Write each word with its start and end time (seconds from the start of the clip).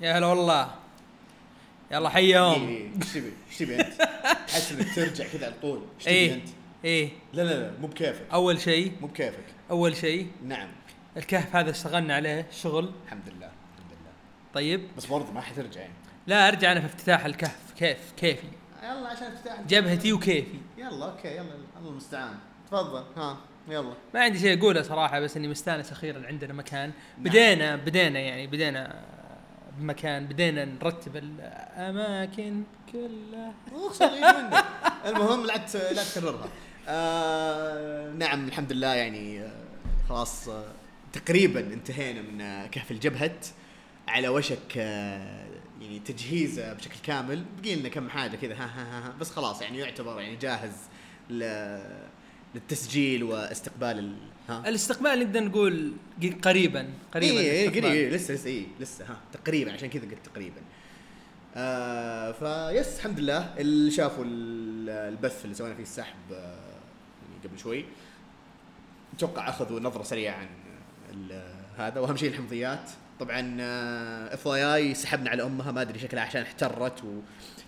يا 0.00 0.18
هلا 0.18 0.26
والله. 0.26 0.74
يلا 1.90 2.08
حيهم. 2.08 2.68
إيه 2.68 2.90
إيش 2.96 3.12
تبي؟ 3.12 3.32
إيش 3.48 3.58
تبي 3.58 3.80
أنت؟ 3.80 3.92
تحس 4.48 4.72
انك 4.72 4.94
ترجع 4.94 5.24
كذا 5.24 5.46
على 5.46 5.54
طول. 5.62 5.82
إيش 5.96 6.04
تبي 6.04 6.14
إيه 6.14 6.34
أنت؟ 6.34 6.48
إيه. 6.84 7.10
لا 7.32 7.42
لا 7.42 7.60
لا 7.60 7.72
مو 7.80 7.86
بكيفك. 7.86 8.26
أول 8.32 8.60
شيء. 8.60 8.92
مو 9.00 9.06
بكيفك. 9.06 9.44
أول 9.70 9.96
شيء. 9.96 10.30
نعم. 10.44 10.68
الكهف 11.16 11.56
هذا 11.56 11.70
اشتغلنا 11.70 12.14
عليه 12.14 12.46
شغل. 12.50 12.90
الحمد 13.04 13.28
لله 13.28 13.46
الحمد 13.46 13.90
لله. 13.90 14.12
طيب. 14.54 14.88
بس 14.96 15.06
برضه 15.06 15.32
ما 15.32 15.40
حترجع 15.40 15.80
يعني. 15.80 15.92
لا 16.26 16.48
أرجع 16.48 16.72
أنا 16.72 16.80
في 16.80 16.86
افتتاح 16.86 17.24
الكهف. 17.24 17.72
كيف؟ 17.78 18.12
كيفي. 18.16 18.46
يلا 18.82 19.08
عشان 19.08 19.26
افتتاح 19.26 19.60
جبهتي 19.60 20.12
وكيفي. 20.12 20.58
يلا 20.78 21.04
أوكي 21.10 21.28
يلا 21.28 21.54
الله 21.78 21.90
المستعان. 21.90 22.34
تفضل. 22.66 23.04
ها 23.16 23.38
يلا. 23.68 23.92
ما 24.14 24.20
عندي 24.20 24.38
شيء 24.38 24.58
أقوله 24.58 24.82
صراحة 24.82 25.20
بس 25.20 25.36
إني 25.36 25.48
مستانس 25.48 25.92
أخيرا 25.92 26.26
عندنا 26.26 26.52
مكان. 26.52 26.92
بدينا 27.18 27.76
بدينا 27.76 28.18
يعني 28.18 28.46
بدينا 28.46 29.04
بمكان 29.78 30.26
بدينا 30.26 30.64
نرتب 30.64 31.16
الأماكن 31.16 32.62
كلها. 32.92 33.54
المهم 35.06 35.46
لا 35.46 35.56
لا 35.74 36.04
تكررها. 36.04 36.48
آه 36.88 38.12
نعم 38.12 38.48
الحمد 38.48 38.72
لله 38.72 38.94
يعني 38.94 39.40
آه 39.42 39.50
خلاص 40.08 40.48
آه 40.48 40.72
تقريبا 41.12 41.60
انتهينا 41.60 42.22
من 42.22 42.40
آه 42.40 42.66
كهف 42.66 42.90
الجبهة 42.90 43.36
على 44.08 44.28
وشك 44.28 44.76
يعني 44.76 45.98
تجهيزه 46.04 46.72
بشكل 46.72 46.98
كامل. 47.02 47.44
بقي 47.62 47.74
لنا 47.74 47.88
كم 47.88 48.08
حاجة 48.10 48.36
كذا 48.36 48.54
ها 48.54 48.66
ها 48.66 49.08
ها, 49.08 49.14
بس 49.20 49.30
خلاص 49.30 49.62
يعني 49.62 49.78
يعتبر 49.78 50.20
يعني 50.20 50.36
جاهز 50.36 50.72
للتسجيل 52.54 53.22
واستقبال 53.24 53.98
ال... 53.98 54.16
ها؟ 54.48 54.68
الاستقبال 54.68 55.18
نقدر 55.20 55.44
نقول 55.44 55.92
قريبا 56.42 56.88
قريبا 57.14 57.38
اي 57.40 57.50
اي. 57.62 57.68
قريب 57.80 58.12
لسه 58.12 58.34
لسه 58.34 58.50
اي 58.50 58.66
لسه 58.80 59.04
ها 59.04 59.16
تقريبا 59.32 59.72
عشان 59.72 59.88
كذا 59.88 60.02
قلت 60.02 60.26
تقريبا. 60.32 60.60
آه 61.56 62.32
face 62.32 62.96
الحمد 62.96 63.20
لله. 63.20 63.54
اللي 63.58 63.90
شافوا 63.90 64.24
ال- 64.24 64.90
البث 64.90 65.44
اللي 65.44 65.54
سوينا 65.54 65.74
فيه 65.74 65.82
السحب 65.82 66.16
آه 66.32 66.36
يعني 66.36 67.48
قبل 67.48 67.58
شوي. 67.58 67.84
أتوقع 69.16 69.48
أخذوا 69.48 69.80
نظرة 69.80 70.02
سريعة 70.02 70.34
عن 70.34 70.48
ال- 71.12 71.54
هذا 71.78 72.00
وأهم 72.00 72.16
شيء 72.16 72.28
الحمضيات. 72.30 72.90
طبعا 73.20 73.56
FYI 74.34 74.94
سحبنا 74.94 75.30
على 75.30 75.42
أمها 75.42 75.72
ما 75.72 75.80
أدري 75.82 75.98
شكلها 75.98 76.22
عشان 76.22 76.42
احترت 76.42 77.02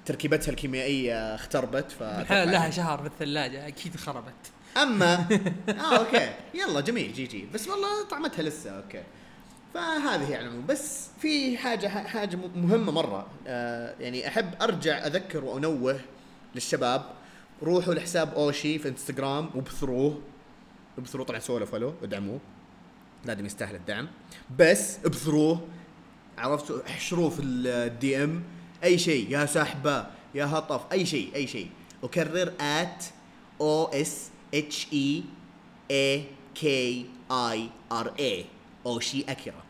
وتركيبتها 0.04 0.50
الكيميائية 0.50 1.34
اختربت 1.34 1.90
ف 1.92 2.02
لها 2.30 2.70
شهر 2.70 3.00
بالثلاجه 3.00 3.68
أكيد 3.68 3.96
خربت. 3.96 4.52
اما 4.76 5.28
آه 5.68 5.96
okay. 5.98 6.32
يلا 6.54 6.80
جميل. 6.80 7.12
GG. 7.12 7.46
بس 7.54 7.68
والله 7.68 8.04
طعمتها 8.10 8.42
لسه 8.42 8.70
okay. 8.70 9.02
فهذه 9.74 10.30
يعني. 10.30 10.62
بس 10.68 11.08
في 11.20 11.58
حاجة 11.58 11.88
حاجة 11.88 12.36
مهمة 12.56 12.92
مرة. 12.92 13.26
آه 13.46 13.94
يعني 14.00 14.28
أحب 14.28 14.54
أرجع 14.62 15.06
أذكر 15.06 15.44
وأنوه 15.44 16.00
للشباب. 16.54 17.04
روحوا 17.62 17.94
لحساب 17.94 18.34
أوشي 18.34 18.78
في 18.78 18.88
إنستغرام 18.88 19.50
وابثروه. 19.54 20.20
ابثروه 20.98 21.26
طلع 21.26 21.38
سووا 21.38 21.58
له 21.58 21.64
follow 21.64 21.94
ادعموه 22.02 22.38
لازم 23.24 23.46
يستاهل 23.46 23.74
الدعم. 23.74 24.08
بس 24.58 24.98
ابثروه. 25.04 25.68
عرفتوا؟ 26.38 26.80
احشروه 26.86 27.30
في 27.30 27.42
ال 27.42 28.24
DM 28.24 28.42
أي 28.84 28.98
شيء. 28.98 29.30
يا 29.30 29.46
سحبه 29.46 30.06
يا 30.34 30.44
هطف. 30.44 30.92
أي 30.92 31.06
شيء 31.06 31.34
أي 31.34 31.46
شيء. 31.46 31.70
وكرر 32.02 32.52
at 32.60 33.04
O 33.60 33.84
S 33.86 34.28
H 34.54 34.86
I 34.92 35.22
A 35.90 36.24
K 36.54 37.06
I 37.30 37.70
R 37.92 38.12
A 38.18 38.44
اوشي 38.86 39.24
اكيرا 39.28 39.62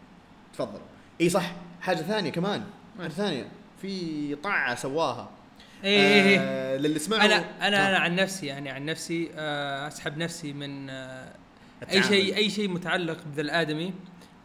تفضل. 0.54 0.80
إي 1.20 1.28
صح. 1.28 1.52
حاجة 1.80 1.96
ثانية 1.96 2.30
كمان. 2.30 2.64
حاجة 2.98 3.08
ثانية. 3.08 3.48
في 3.82 4.34
طاعة 4.34 4.74
سواها. 4.74 5.30
إيه 5.84 6.38
آه 6.40 6.76
للي 6.76 6.98
سمعوا 6.98 7.24
أنا 7.24 7.66
أنا 7.66 7.86
آه. 7.86 7.88
أنا 7.88 7.98
عن 7.98 8.14
نفسي 8.14 8.46
يعني 8.46 8.70
عن 8.70 8.84
نفسي 8.84 9.30
آه، 9.34 9.88
أسحب 9.88 10.18
نفسي 10.18 10.52
من 10.52 10.90
آه، 10.90 11.24
أي 11.24 11.98
التعامل. 11.98 12.04
شيء 12.04 12.36
أي 12.36 12.50
شيء 12.50 12.68
متعلق 12.68 13.18
بذا 13.26 13.42
الادمي 13.42 13.94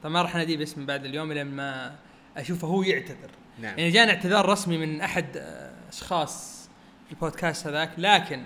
طبعا 0.03 0.13
ما 0.13 0.21
راح 0.21 0.35
أناديه 0.35 0.57
باسم 0.57 0.85
بعد 0.85 1.05
اليوم 1.05 1.33
لين 1.33 1.47
ما 1.47 1.95
أشوفه 2.37 2.67
هو 2.67 2.83
يعتذر. 2.83 3.29
نعم. 3.61 3.79
يعني 3.79 3.91
جانا 3.91 4.11
اعتذار 4.11 4.49
رسمي 4.49 4.77
من 4.77 5.01
أحد 5.01 5.37
آه، 5.37 5.71
أشخاص 5.89 6.65
في 7.05 7.11
البودكاست 7.11 7.67
هذاك. 7.67 7.91
لكن 7.97 8.43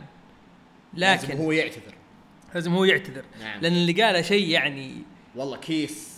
لازم 0.94 1.28
لكن 1.28 1.38
هو 1.38 1.52
يعتذر. 1.52 1.94
لازم 2.54 2.74
هو 2.74 2.84
يعتذر. 2.84 3.24
نعم. 3.40 3.62
لأن 3.62 3.74
اللي 3.74 4.04
قاله 4.04 4.22
شيء 4.22 4.48
يعني 4.48 4.96
والله 5.36 5.58
case 5.58 6.10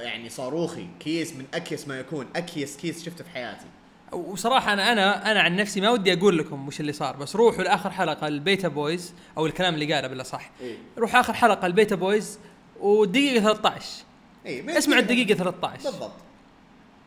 يعني 0.00 0.28
صاروخي 0.28 0.86
كيس 1.00 1.32
من 1.32 1.44
أكيس 1.54 1.88
ما 1.88 2.00
يكون 2.00 2.26
أكيس 2.36 2.76
كيس 2.76 3.04
شفته 3.04 3.24
في 3.24 3.30
حياتي. 3.30 3.66
وصراحة 4.12 4.72
أنا 4.72 4.92
أنا 4.92 5.30
أنا 5.30 5.40
عن 5.40 5.56
نفسي 5.56 5.80
ما 5.80 5.90
ودي 5.90 6.12
أقول 6.12 6.38
لكم 6.38 6.68
وش 6.68 6.80
اللي 6.80 6.92
صار 6.92 7.16
بس 7.16 7.36
روحوا 7.36 7.62
لآخر 7.62 7.90
حلقة 7.90 8.28
البيتا 8.28 8.68
بويز 8.68 9.14
أو 9.36 9.46
الكلام 9.46 9.74
اللي 9.74 9.94
قاله 9.94 10.08
بالأصح. 10.08 10.50
إيه. 10.60 10.76
روح 10.98 11.16
آخر 11.16 11.32
حلقة 11.32 11.66
البيتا 11.66 11.96
بويز 11.96 12.38
والدقيقة 12.80 13.40
13 13.40 14.04
اي 14.46 14.62
من 14.62 14.70
اسمعوا 14.70 15.00
الدقيقة 15.00 15.34
13 15.34 15.90
بالضبط. 15.90 16.12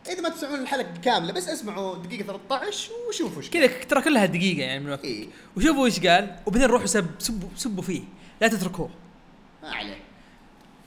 إذا 0.10 0.22
ما 0.22 0.30
تسمعون 0.30 0.60
الحلقة 0.60 0.94
كاملة 1.04 1.34
بس 1.34 1.50
اسمعوا 1.50 1.98
دقيقة 1.98 2.24
13 2.24 2.92
وشوفوا 3.10 3.42
إيش 3.42 3.50
كذا 3.50 3.68
ترى 3.68 4.02
كلها 4.02 4.26
دقيقة 4.26 4.62
يعني 4.62 4.80
من 4.80 4.92
وقت 4.92 5.06
إيه. 5.06 5.28
وشوفوا 5.58 5.86
إيش 5.86 6.06
قال 6.08 6.36
وبعدين 6.46 6.68
روحوا 6.68 6.88
سب 6.88 7.08
سبوا 7.20 7.50
سبوا 7.56 7.84
فيه. 7.84 8.02
لا 8.42 8.48
تتركوه. 8.48 8.90
ما 9.64 9.72
عليه. 9.72 10.00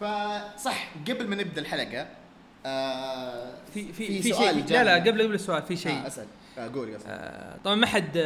فصح 0.01 0.89
قبل 1.09 1.29
ما 1.29 1.37
نبدأ 1.37 1.61
الحلقة 1.61 2.09
آه 2.67 3.55
في 3.75 3.93
في 3.93 4.23
في 4.23 4.33
سؤال 4.33 4.55
شيء. 4.69 4.77
لا. 4.77 4.85
لا 4.85 4.95
قبل 4.95 5.23
قبل 5.23 5.35
السؤال 5.35 5.63
في 5.63 5.77
شيء. 5.77 5.93
آه 5.93 6.07
أسأل. 6.07 6.27
آه 6.59 6.69
قول 6.69 6.95
قصدي 6.95 7.09
آه، 7.09 7.57
طبعا 7.65 7.75
ما 7.75 7.87
حد 7.87 8.19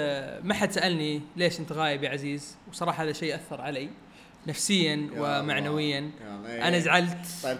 ما 0.44 0.54
حد 0.54 0.72
سألني 0.72 1.20
ليش 1.36 1.60
أنت 1.60 1.72
غايب 1.72 2.02
يا 2.02 2.10
عزيز. 2.10 2.56
وصراحة 2.70 3.04
هذا 3.04 3.12
شيء 3.12 3.34
أثر 3.34 3.60
علي. 3.60 3.88
نفسيا 4.46 5.10
يا 5.14 5.20
ومعنويا 5.20 5.98
الله. 5.98 6.68
أنا 6.68 6.78
زعلت 6.78 7.26
طيب 7.42 7.58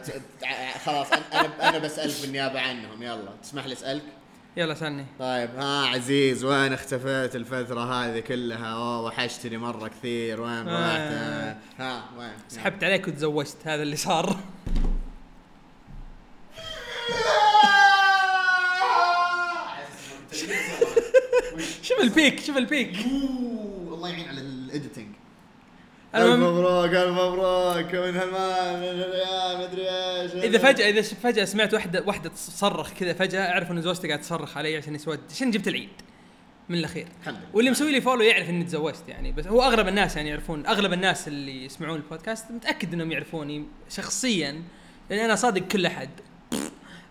خلاص 0.84 1.06
أنا 1.12 1.68
أنا 1.68 1.78
بسألك 1.78 2.20
بالنيابة 2.22 2.60
عنهم 2.60 3.02
يلا 3.02 3.32
تسمح 3.42 3.66
لي 3.66 3.72
أسألك 3.72 4.02
يلا 4.56 4.74
سألني 4.74 5.06
طيب 5.18 5.50
ها 5.56 5.86
عزيز 5.86 6.44
وين 6.44 6.72
اختفيت 6.72 7.36
الفترة 7.36 7.80
هذه 7.80 8.20
كلها؟ 8.20 8.66
أوه 8.66 9.00
وحشتني 9.00 9.56
مرة 9.56 9.88
كثير 9.88 10.40
وين 10.40 10.68
آه. 10.68 11.50
رحت؟ 11.50 11.56
ها 11.80 12.04
وين؟ 12.18 12.32
سحبت 12.48 12.84
عليك 12.84 13.08
وتزوجت 13.08 13.56
هذا 13.64 13.82
اللي 13.82 13.96
صار 13.96 14.36
شوف 21.82 22.00
البيك 22.00 22.40
شوف 22.40 22.56
البيك 22.56 22.96
الله 23.92 24.08
يعين 24.08 24.28
على 24.28 24.40
ال 24.40 24.50
editing 24.50 25.19
الف 26.14 26.26
مبروك 26.26 26.94
الف 26.94 27.18
مبروك 27.18 27.94
من 27.94 28.16
هالمان 28.16 28.80
مدري 29.60 29.90
إيش. 29.90 30.32
إذا 30.32 30.58
فجاه 30.58 30.90
إذا 30.90 31.02
فجأة 31.02 31.44
سمعت 31.44 31.74
واحدة 31.74 32.02
واحدة 32.06 32.30
تصرخ 32.30 32.92
كذا 32.92 33.12
فجأة 33.12 33.52
أعرف 33.52 33.70
إن 33.70 33.82
زوجتي 33.82 34.08
قاعد 34.08 34.20
تصرخ 34.20 34.56
علي 34.56 34.76
عشان 34.76 34.94
يسود 34.94 35.20
عشان 35.30 35.50
جبت 35.50 35.68
العيد 35.68 35.88
من 36.68 36.78
الأخير. 36.78 37.06
واللي 37.52 37.70
مسوي 37.70 37.92
لي 37.92 38.00
follow 38.00 38.22
يعرف 38.22 38.48
إني 38.48 38.64
تزوجت 38.64 39.04
يعني 39.08 39.32
بس 39.32 39.46
هو 39.46 39.62
أغلب 39.62 39.88
الناس 39.88 40.16
يعني 40.16 40.28
يعرفون 40.28 40.66
أغلب 40.66 40.92
الناس 40.92 41.28
اللي 41.28 41.64
يسمعون 41.64 41.96
البودكاست 41.96 42.50
متأكد 42.50 42.94
إنهم 42.94 43.12
يعرفوني 43.12 43.64
شخصيا 43.90 44.62
لأن 45.10 45.18
أنا 45.24 45.34
صادق 45.34 45.62
كل 45.62 45.86
أحد. 45.86 46.10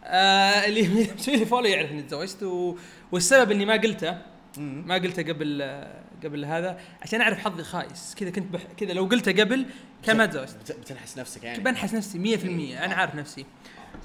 آه 0.04 0.66
اللي 0.66 1.10
مسوي 1.18 1.36
لي 1.36 1.46
follow 1.46 1.66
يعرف 1.66 1.92
إني 1.92 2.02
تزوجت 2.02 2.44
و... 2.44 2.78
والسبب 3.12 3.52
إني 3.52 3.66
ما 3.66 3.74
قلته. 3.74 4.18
ما 4.58 4.96
قلته 4.96 5.24
قبل 5.24 5.62
آه، 5.62 6.02
قبل 6.24 6.46
هذا 6.46 6.80
عشان 7.02 7.22
أعرف 7.22 7.38
حظي 7.40 7.64
خايس. 7.64 8.16
كذا 8.18 8.30
كنت 8.30 8.54
بح... 8.54 8.64
كذا 8.78 8.94
لو 8.94 9.06
قلته 9.06 9.32
قبل 9.44 9.66
كان 10.04 10.18
ما 10.18 10.26
تزوجت 10.26 10.56
بت- 10.56 10.72
بتنحس 10.80 11.18
نفسك 11.18 11.44
يعني؟ 11.44 11.64
بنحس 11.64 11.94
نفسي 11.94 12.38
100% 12.78 12.84
أنا 12.84 12.96
عارف 12.96 13.16
نفسي. 13.16 13.46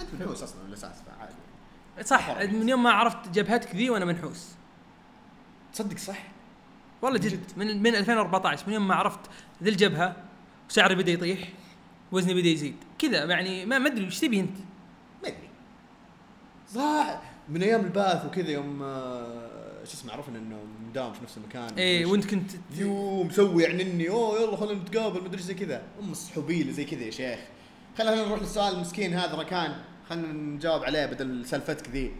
أنت 0.00 0.08
منحوس 0.20 0.42
أصلا 0.42 0.62
بالاساس 0.62 0.96
فعادي 1.06 1.34
صح. 2.08 2.38
من 2.52 2.68
يوم 2.68 2.82
ما 2.82 2.90
عرفت 2.90 3.28
جبهتك 3.28 3.74
ذي 3.76 3.90
وأنا 3.90 4.04
منحوس. 4.04 4.48
تصدق 5.72 5.96
صح؟ 5.98 6.18
والله 7.02 7.18
من 7.20 7.26
جد. 7.28 7.40
من 7.56 7.82
من 7.82 7.94
2014 7.94 8.64
من 8.66 8.72
يوم 8.74 8.88
ما 8.88 8.94
عرفت 8.94 9.20
ذي 9.62 9.70
الجبهة 9.70 10.16
وشعري 10.70 10.94
بدأ 10.94 11.12
يطيح 11.12 11.38
وزني 12.12 12.34
بدأ 12.34 12.48
يزيد. 12.48 12.76
كذا 12.98 13.24
يعني 13.24 13.66
ما 13.66 13.76
أدري 13.86 14.06
وش 14.06 14.18
تبي 14.20 14.40
أنت؟ 14.40 14.56
ما 15.22 15.28
أدري. 15.28 15.48
صح. 16.74 17.20
من 17.48 17.62
أيام 17.62 17.80
الباث 17.80 18.24
وكذا 18.26 18.50
يوم 18.50 18.82
آه، 18.82 19.63
شو 19.84 19.94
اسمه 19.94 20.12
عرفنا 20.12 20.38
إنه 20.38 20.56
مداوم 20.90 21.12
في 21.12 21.22
نفس 21.22 21.36
المكان. 21.36 21.74
إيه 21.78 22.06
وأنت 22.06 22.24
كنت 22.24 22.50
you 22.76 23.22
مسوي 23.22 23.62
يعني 23.62 23.82
اني 23.82 24.08
أوه 24.08 24.40
يلا 24.40 24.56
خلينا 24.56 24.82
نتقابل. 24.82 25.24
مدري 25.24 25.42
زي 25.42 25.54
كذا. 25.54 25.82
ام 26.00 26.12
السحوبيله 26.12 26.72
زي 26.72 26.84
كذا 26.84 27.02
يا 27.02 27.10
شيخ. 27.10 27.38
خلينا 27.98 28.24
نروح 28.24 28.40
للسؤال 28.40 28.74
المسكين 28.74 29.14
هذا 29.14 29.34
ركان 29.34 29.76
خلينا 30.08 30.32
نجاوب 30.32 30.84
عليه 30.84 31.06
بدل 31.06 31.46
سالفتك 31.46 31.88
ذي. 31.88 32.12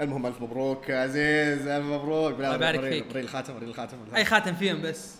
المهم 0.00 0.26
ألف 0.26 0.42
مبروك 0.42 0.88
يا 0.88 1.02
عزيز 1.02 1.66
ألف 1.66 1.86
مبروك. 1.86 2.34
الله 2.34 2.54
يبارك 2.54 2.80
فيك. 2.80 3.06
وري 3.10 3.20
الخاتم 3.20 3.56
وري 3.56 3.66
الخاتم 3.66 3.96
أي 4.16 4.24
خاتم 4.24 4.54
فيهم 4.54 4.82
بس. 4.82 5.14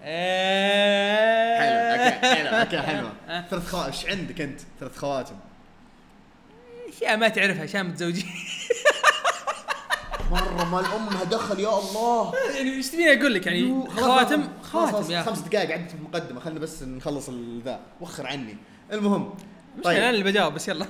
حلو 0.00 0.10
okay 1.70 2.26
حلو 2.26 2.58
okay. 2.58 2.78
حلوة 2.82 3.12
ثلاث 3.50 3.66
خواتم 3.66 3.92
إيش 3.92 4.06
عندك 4.06 4.40
أنت؟ 4.40 4.60
ثلاث 4.80 4.96
خواتم. 4.96 5.36
اشياء 6.88 7.16
ما 7.16 7.28
تعرفها 7.28 7.62
عشان 7.62 7.86
متزوجين 7.86 8.26
مرة 10.30 10.64
مال 10.64 10.84
أمها 10.84 11.24
دخل 11.24 11.60
يا 11.60 11.78
الله. 11.78 12.32
يعني 12.56 12.70
إيش 12.70 12.90
تبيني 12.90 13.20
أقول 13.20 13.34
لك؟ 13.34 13.46
يعني 13.46 13.88
خواتم 13.90 14.48
خواتم 14.62 15.10
يا 15.10 15.22
خمس 15.22 15.38
دقائق 15.38 15.70
عدت 15.70 15.94
المقدمة 15.94 16.40
خلينا 16.40 16.60
بس 16.60 16.82
نخلص 16.82 17.28
ال- 17.28 17.62
ذا. 17.64 17.80
وخر 18.00 18.26
عني. 18.26 18.56
المهم 18.92 19.34
مش 19.78 19.84
طيب. 19.84 19.96
أنا 19.96 20.10
اللي 20.10 20.24
بجاوب 20.24 20.54
بس 20.54 20.68
يلا. 20.68 20.86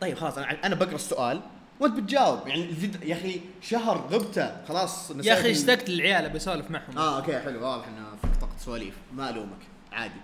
طيب 0.00 0.18
خلاص 0.18 0.38
أنا 0.38 0.66
أنا 0.66 0.74
بقرأ 0.74 0.94
السؤال 0.94 1.40
وأنت 1.80 1.96
بتجاوب. 2.00 2.48
يعني 2.48 2.64
الفيديو 2.64 3.00
يا 3.10 3.14
أخي 3.14 3.40
شهر 3.62 4.08
غبته. 4.10 4.64
خلاص 4.68 5.10
يا 5.10 5.32
أخي 5.40 5.50
اشتقت 5.50 5.90
للعيال 5.90 6.30
بسولف 6.30 6.70
معهم. 6.70 6.98
آه 6.98 7.16
okay 7.16 7.38
حلو. 7.40 7.64
واضح 7.66 7.86
إنه 7.88 8.06
فيك 8.22 8.40
طاقة 8.40 8.52
سواليف. 8.64 8.94
ما 9.12 9.30
ألومك. 9.30 9.58
عادي. 9.92 10.20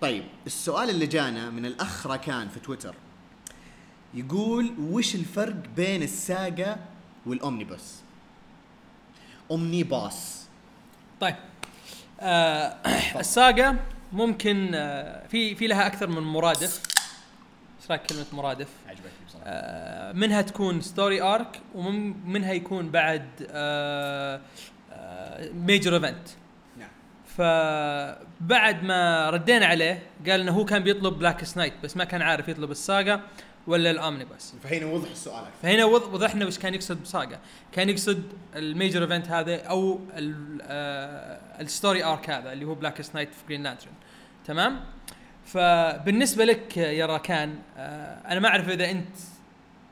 طيب 0.00 0.24
السؤال 0.46 0.90
اللي 0.90 1.06
جانا 1.06 1.50
من 1.50 1.66
الاخ 1.66 2.06
راكان 2.06 2.48
في 2.48 2.60
تويتر. 2.60 2.94
يقول 4.14 4.72
وش 4.80 5.14
الفرق 5.14 5.54
بين 5.76 6.02
ال 6.02 6.17
saga 6.17 6.76
وال 7.26 7.41
omnibus. 7.41 8.00
omnibus 9.50 10.46
طيب 11.20 11.34
آه 12.20 12.76
ال 13.16 13.28
saga 13.28 13.76
ممكن 14.12 14.70
آه 14.74 15.26
في 15.26 15.54
في 15.54 15.66
لها 15.66 15.86
أكثر 15.86 16.06
من 16.06 16.22
مرادف. 16.22 16.82
إيش 17.80 17.90
رايك 17.90 18.02
كلمة 18.02 18.26
مرادف؟ 18.32 18.68
عجبتني 18.88 19.10
بصراحة. 19.26 19.44
آه 19.46 20.12
منها 20.12 20.42
تكون 20.42 20.80
story 20.80 21.22
arc 21.22 21.60
ومنها 21.74 22.52
يكون 22.52 22.90
بعد 22.90 23.28
major 25.54 25.94
event 25.94 26.28
نعم. 26.78 26.88
فبعد 27.36 28.82
ما 28.82 29.30
ردينا 29.30 29.66
عليه 29.66 30.02
قال 30.28 30.40
إنه 30.40 30.52
هو 30.52 30.64
كان 30.64 30.82
بيطلب 30.82 31.18
Blackest 31.18 31.44
Night 31.44 31.72
بس 31.82 31.96
ما 31.96 32.04
كان 32.04 32.22
عارف 32.22 32.48
يطلب 32.48 32.70
ال 32.70 32.78
saga. 32.78 33.20
ولا 33.66 33.90
ال 33.90 33.98
omnibus 33.98 34.54
فهنا 34.62 34.86
وضح 34.86 35.10
السؤال. 35.10 35.44
فهنا 35.62 35.84
وض- 35.84 36.14
وضحنا 36.14 36.46
وش 36.46 36.58
كان 36.58 36.74
يقصد 36.74 37.02
ب 37.02 37.08
saga. 37.08 37.38
كان 37.72 37.88
يقصد 37.88 38.22
ال 38.56 38.64
major 38.64 39.02
event 39.02 39.28
هذا 39.28 39.62
أو 39.64 40.00
ال 41.60 41.67
story 41.67 42.04
arc 42.04 42.30
هذا 42.30 42.52
اللي 42.52 42.64
هو 42.64 42.74
Blackest 42.74 43.02
Night 43.02 43.28
في 43.34 43.42
Green 43.48 43.62
Lantern 43.62 43.92
تمام؟ 44.46 44.80
فبالنسبة 45.46 46.44
لك 46.44 46.76
يا 46.76 47.06
راكان 47.06 47.58
آه، 47.76 48.32
أنا 48.32 48.40
ما 48.40 48.48
أعرف 48.48 48.68
إذا 48.68 48.90
أنت 48.90 49.16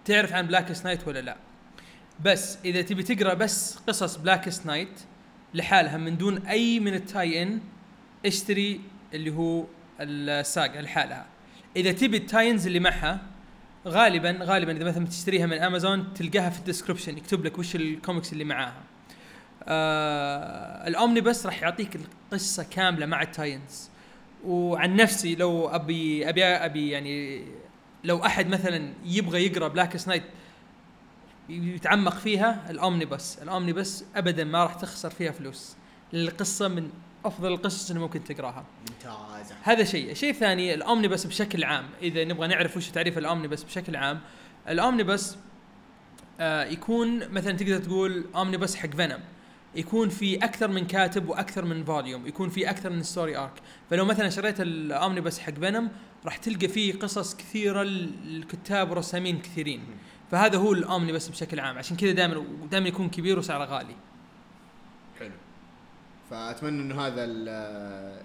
تعرف 0.05 0.32
عن 0.32 0.46
Blackest 0.46 0.72
Night 0.72 1.08
ولا 1.08 1.19
لا. 1.19 1.37
بس 2.25 2.58
إذا 2.64 2.82
تبي 2.82 3.02
تقرأ 3.02 3.34
بس 3.34 3.76
قصص 3.76 4.16
Blackest 4.16 4.48
Night 4.48 5.00
لحالها 5.55 5.96
من 5.96 6.16
دون 6.16 6.46
أي 6.46 6.81
من 6.81 6.94
ال 6.94 7.42
tie-in 7.42 7.60
اشتري 8.26 8.81
اللي 9.14 9.31
هو 9.31 9.64
ال 10.00 10.16
saga 10.16 10.81
لحالها. 10.81 11.26
إذا 11.76 11.93
تبي 11.93 12.16
ال 12.16 12.23
tie-ins 12.23 12.66
اللي 12.66 12.81
معها 12.81 13.20
غالبا 13.86 14.38
غالبا 14.42 14.72
إذا 14.72 14.84
مثلا 14.84 15.06
تشتريها 15.06 15.46
من 15.46 15.58
امازون 15.58 16.14
تلقاها 16.14 16.50
في 16.50 16.58
ال 16.58 16.63
description 16.63 17.19
يكتب 17.18 17.44
لك 17.44 17.58
وش 17.58 17.76
الكوميكس 17.76 18.32
اللي 18.32 18.44
معاها. 18.44 18.82
آه 19.64 20.88
ال 20.88 21.20
omnibus 21.20 21.46
راح 21.46 21.62
يعطيك 21.62 21.96
القصة 21.96 22.66
كاملة 22.70 23.06
مع 23.06 23.22
ال 23.22 23.30
tie-ins. 23.30 23.90
وعن 24.44 24.96
نفسي 24.96 25.34
لو 25.34 25.68
ابي 25.68 26.28
ابي 26.28 26.44
أبي 26.44 26.90
يعني 26.90 27.44
لو 28.04 28.24
أحد 28.24 28.48
مثلا 28.48 28.92
يبغى 29.04 29.46
يقرأ 29.46 29.68
Blackest 29.69 29.96
Night 29.96 30.22
يتعمق 31.48 32.14
فيها 32.14 32.70
ال 32.70 33.04
omnibus 33.04 33.38
ال 33.38 33.72
omnibus 33.72 34.04
ابدا 34.16 34.44
ما 34.44 34.62
راح 34.62 34.74
تخسر 34.74 35.10
فيها 35.10 35.32
فلوس. 35.32 35.76
القصة 36.14 36.68
من 36.68 36.90
أفضل 37.25 37.52
القصص 37.52 37.90
اللي 37.90 38.02
ممكن 38.02 38.25
تقراها. 38.25 38.64
ممتازة. 38.90 39.55
هذا 39.62 39.84
شيء، 39.84 40.11
الشيء 40.11 40.31
الثاني 40.31 40.75
ال 40.75 41.08
omnibus 41.08 41.26
بشكل 41.26 41.64
عام، 41.64 41.84
إذا 42.02 42.25
نبغى 42.25 42.49
نعرف 42.49 42.76
وش 42.76 42.88
تعريف 42.88 43.19
ال 43.19 43.48
omnibus 43.48 43.62
بشكل 43.62 43.96
عام، 43.96 44.20
ال 44.69 45.02
omnibus 45.02 45.37
آه 46.40 46.64
يكون 46.64 47.28
مثلا 47.28 47.56
تقدر 47.56 47.78
تقول 47.78 48.25
omnibus 48.37 48.76
حق 48.76 48.90
Venom 48.90 49.20
يكون 49.75 50.08
في 50.08 50.37
أكثر 50.37 50.69
من 50.69 50.87
كاتب 50.87 51.28
وأكثر 51.28 51.64
من 51.64 51.84
volume، 51.84 52.26
يكون 52.26 52.49
في 52.49 52.70
أكثر 52.70 52.90
من 52.90 53.02
story 53.02 53.37
arc، 53.37 53.52
فلو 53.90 54.05
مثلا 54.05 54.31
شريت 54.31 54.61
الاومني 54.61 55.20
بس 55.20 55.38
حق 55.38 55.52
فينوم 55.52 55.88
راح 56.25 56.37
تلقى 56.37 56.69
فيه 56.69 56.99
قصص 56.99 57.37
كثيرة 57.37 57.82
للكتاب 57.82 58.90
ورسامين 58.90 59.38
كثيرين، 59.38 59.81
فهذا 60.31 60.58
هو 60.58 60.73
الاومني 60.73 61.12
بس 61.12 61.28
بشكل 61.28 61.61
عام، 61.61 61.78
عشان 61.78 61.96
كذا 61.96 62.12
دائما 62.12 62.44
دائما 62.70 62.88
يكون 62.88 63.11
كبير 63.11 63.38
وسعره 63.38 63.64
غالي. 63.64 63.96
فأتمنى 66.30 66.82
إنه 66.82 67.06
هذا 67.06 67.24
ال- 67.24 67.48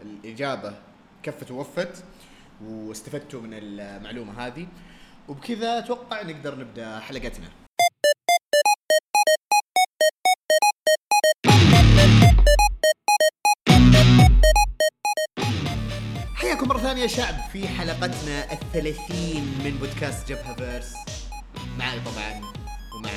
الإجابة 0.08 0.74
كفت 1.24 1.52
ووفت 1.52 2.04
واستفدتوا 2.64 3.42
من 3.42 3.50
المعلومة 3.54 4.46
هذه. 4.48 4.68
وبكذا 5.28 5.80
أتوقع 5.80 6.22
نقدر 6.22 6.60
نبدأ 6.60 7.00
حلقتنا. 7.00 7.48
حياكم 16.36 16.68
مرة 16.68 16.78
ثانية 16.78 17.02
يا 17.02 17.08
شعب 17.08 17.36
في 17.54 17.68
حلقتنا 17.68 18.52
الثلاثين 18.52 19.44
من 19.64 19.78
بودكاست 19.80 20.28
جبهة 20.30 20.56
فيرس 20.56 20.94
معي 21.80 22.00
طبعا 22.00 22.42
ومع 22.96 23.12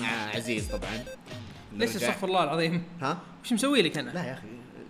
مع 0.00 0.28
عزيز 0.34 0.68
طبعا. 0.68 1.04
ليش. 1.74 1.96
استغفر 1.96 2.26
الله 2.28 2.44
العظيم؟ 2.44 2.82
ها؟ 3.02 3.18
وش 3.44 3.52
مسوي 3.52 3.82
لك 3.82 3.98
أنا؟ 3.98 4.10
لا 4.10 4.24
يا 4.24 4.32
أخي 4.32 4.46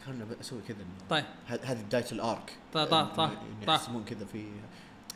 خلنا 0.06 0.26
أسوي 0.40 0.60
كذا. 0.69 0.76
طيب. 1.10 1.25
هذه 1.46 1.82
بداية 1.82 2.04
الأرك. 2.12 2.50
طا- 2.75 2.76
طا- 2.76 3.16
طا- 3.16 3.20
إن 3.20 3.66
طا. 3.66 3.72
يحسبون 3.75 4.04
كذا 4.04 4.25
في 4.32 4.44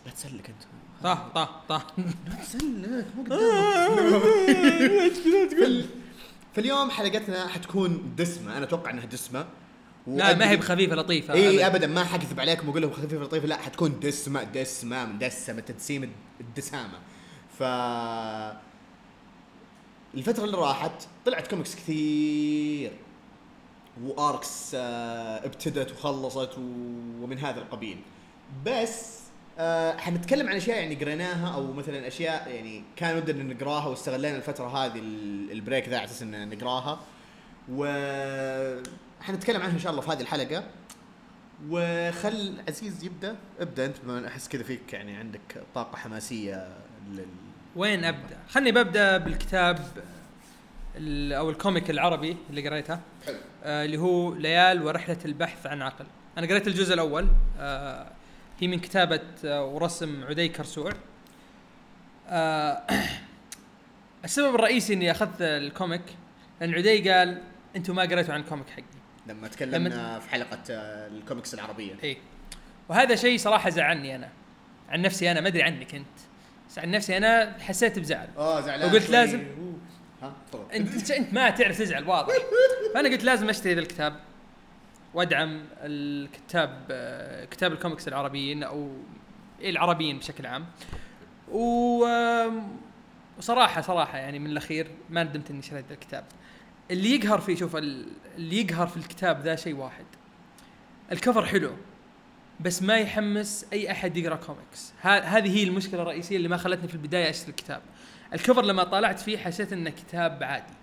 لا 0.06 0.12
تسلك 0.12 0.49
أنت. 0.50 0.62
طه 1.03 1.29
طه 1.35 1.62
طه 1.69 1.87
لا 2.29 2.35
تسلك 2.35 3.06
مو 3.17 3.23
قدامك. 3.25 4.23
فال- 5.61 5.87
فاليوم 6.55 6.91
حلقتنا 6.91 7.47
حتكون 7.49 8.15
دسمة. 8.17 8.56
أنا 8.56 8.65
أتوقع 8.65 8.91
إنها 8.91 9.05
دسمة. 9.05 9.47
لا 10.06 10.37
ما 10.37 10.50
هي 10.50 10.56
بخفيفة 10.56 10.97
لطيفة 10.97 11.35
إي 11.35 11.67
ابدا. 11.67 11.87
ما 11.87 12.05
حكذب 12.05 12.41
عليكم 12.41 12.69
وأقول 12.69 12.82
لكم 12.82 12.93
خفيفة 12.93 13.17
لطيفة. 13.25 13.47
لا 13.47 13.56
حتكون 13.56 14.00
دسمة 14.00 14.43
دسمة 14.43 15.05
مدسمه 15.06 15.61
تدسيم 15.61 16.12
الدسامة. 16.41 16.99
ف 17.59 17.62
الفترة 20.19 20.44
اللي 20.44 20.56
راحت 20.56 20.93
طلعت 21.26 21.47
كوميكس 21.47 21.75
كثير. 21.75 22.93
و 24.05 24.18
arcs 24.18 24.73
آه، 24.75 25.44
ابتدت 25.47 25.93
وخلصت 25.93 26.59
ومن 26.59 27.38
هذا 27.38 27.61
القبيل. 27.61 27.99
بس 28.67 29.19
آه 29.59 29.97
حنتكلم 29.97 30.49
عن 30.49 30.56
أشياء 30.56 30.79
يعني 30.79 30.94
قريناها 30.94 31.55
أو 31.55 31.73
مثلا 31.73 32.06
أشياء 32.06 32.50
يعني 32.50 32.82
كان 32.97 33.17
ودنا 33.17 33.55
نقراها 33.55 33.87
واستغلينا 33.87 34.37
الفترة 34.37 34.67
هذه 34.67 34.98
ال- 34.98 35.51
ال 35.53 35.58
break 35.58 35.89
ذا 35.89 35.96
على 35.96 36.05
أساس 36.05 36.22
ان 36.22 36.48
نقراها. 36.48 37.01
و 37.72 37.84
حنتكلم 39.20 39.63
عنها 39.63 39.75
إن 39.75 39.79
شاء 39.79 39.91
الله 39.93 40.03
في 40.03 40.10
هذه 40.13 40.20
الحلقة. 40.20 40.65
وخل 41.70 42.55
عزيز 42.69 43.05
يبدأ؟ 43.05 43.37
ابدأ 43.60 43.87
أنت 43.87 43.96
بما 44.05 44.29
أحس 44.29 44.48
كذا 44.48 44.63
فيك 44.63 44.93
يعني 44.93 45.17
عندك 45.17 45.65
طاقة 45.75 45.96
حماسية 45.96 46.79
لل... 47.10 47.27
وين 47.77 48.05
أبدأ؟ 48.05 48.39
خلني 48.48 48.72
ببدأ 48.72 49.19
بالكتاب 49.19 49.79
ال- 50.96 51.32
أو 51.32 51.51
الكوميك 51.51 51.91
العربي 51.91 52.37
اللي 52.51 52.69
قريته 52.69 53.01
حلو 53.27 53.37
آه 53.65 53.84
اللي 53.84 53.98
هو 53.98 54.34
ليال 54.34 54.82
ورحلة 54.82 55.19
البحث 55.25 55.67
عن 55.67 55.82
عقل. 55.82 56.06
أنا 56.39 56.46
قريت 56.46 56.69
الجزء 56.69 56.94
الأول 56.94 57.29
آه 57.60 58.06
هي 58.60 58.67
من 58.69 58.79
كتابة 58.79 59.20
آه 59.44 59.65
ورسم 59.65 60.25
عدي 60.25 60.48
كرسوع. 60.48 60.93
آه 62.29 62.82
السبب 64.25 64.55
الرئيسي 64.55 64.94
إني 64.94 65.10
أخذت 65.10 65.43
ال 65.43 65.53
comic 65.53 66.03
لأن 66.60 66.75
عدي 66.75 67.10
قال 67.10 67.43
أنتم 67.77 67.94
ما 67.96 68.03
قريتوا 68.03 68.34
عن 68.34 68.41
ال 68.41 68.45
comic 68.45 68.70
حقي. 68.70 68.82
لما 69.27 69.48
تكلمنا 69.48 70.19
في 70.19 70.31
حلقة 70.31 70.58
آه، 70.70 71.06
الكوميكس 71.06 71.55
العربية 71.55 71.94
اي 72.05 72.17
وهذا 72.89 73.15
شيء 73.15 73.39
صراحة 73.39 73.70
زعلني 73.70 74.17
أنا 74.17 74.29
عن 74.89 75.03
نفسي 75.03 75.31
أنا 75.31 75.41
ما 75.41 75.48
أدري 75.48 75.63
عنك 75.63 75.94
أنت 75.94 76.06
عن 76.79 76.91
نفسي 76.91 77.17
أنا 77.17 77.56
حسيت 77.61 77.99
بزعل. 77.99 78.29
آه 78.39 78.61
زعلان 78.61 78.89
وقلت 78.91 79.03
شوي. 79.03 79.13
لازم-. 79.13 79.43
ها 80.23 80.32
انت 80.75 81.11
انت 81.11 81.35
ما 81.35 81.51
تعرف 81.51 81.79
تزعل 81.79 82.05
واضح. 82.08 82.35
فأنا 82.94 83.08
قلت 83.08 83.25
لازم 83.25 83.49
أشتري 83.49 83.75
ذا 83.75 83.81
الكتاب 83.81 84.20
وأدعم 85.15 85.65
الكتاب 85.81 86.82
آه، 86.91 87.44
كتاب 87.44 87.73
الكوميكس 87.73 88.08
العربيين 88.08 88.63
أو 88.63 88.93
العربيين 89.61 90.19
بشكل 90.19 90.47
عام. 90.47 90.67
و 91.53 92.05
آم، 92.06 92.77
وصراحه 93.39 93.81
صراحة 93.81 94.19
يعني 94.19 94.39
من 94.39 94.47
الأخير 94.51 94.91
ما 95.11 95.23
ندمت 95.25 95.51
إني 95.51 95.63
شريت 95.63 95.85
الكتاب. 95.91 96.25
اللي 96.91 97.15
يقهر 97.15 97.41
فيه 97.41 97.56
شوف 97.56 97.77
ال- 97.77 98.06
اللي 98.37 98.61
يقهر 98.61 98.87
في 98.87 98.97
الكتاب 98.97 99.41
ذا 99.41 99.56
شيء 99.56 99.75
واحد. 99.77 100.05
ال 101.13 101.18
cover 101.18 101.46
حلو. 101.47 101.70
بس 102.60 102.82
ما 102.82 102.96
يحمس 102.96 103.67
أي 103.72 103.91
أحد 103.91 104.17
يقرأ 104.17 104.36
كوميكس 104.36 104.93
هذه 105.03 105.58
هي 105.58 105.65
المشكلة 105.65 106.03
الرئيسية 106.03 106.36
اللي 106.36 106.48
ما 106.48 106.56
خلتني 106.56 106.88
في 106.88 106.94
البداية 106.94 107.31
أشتري 107.31 107.50
الكتاب. 107.50 107.81
ال 108.34 108.40
cover 108.40 108.65
لما 108.65 108.84
طالعت 108.84 109.20
فيه 109.20 109.38
حسيت 109.38 109.72
إنه 109.72 109.91
كتاب 109.91 110.43
عادي. 110.43 110.74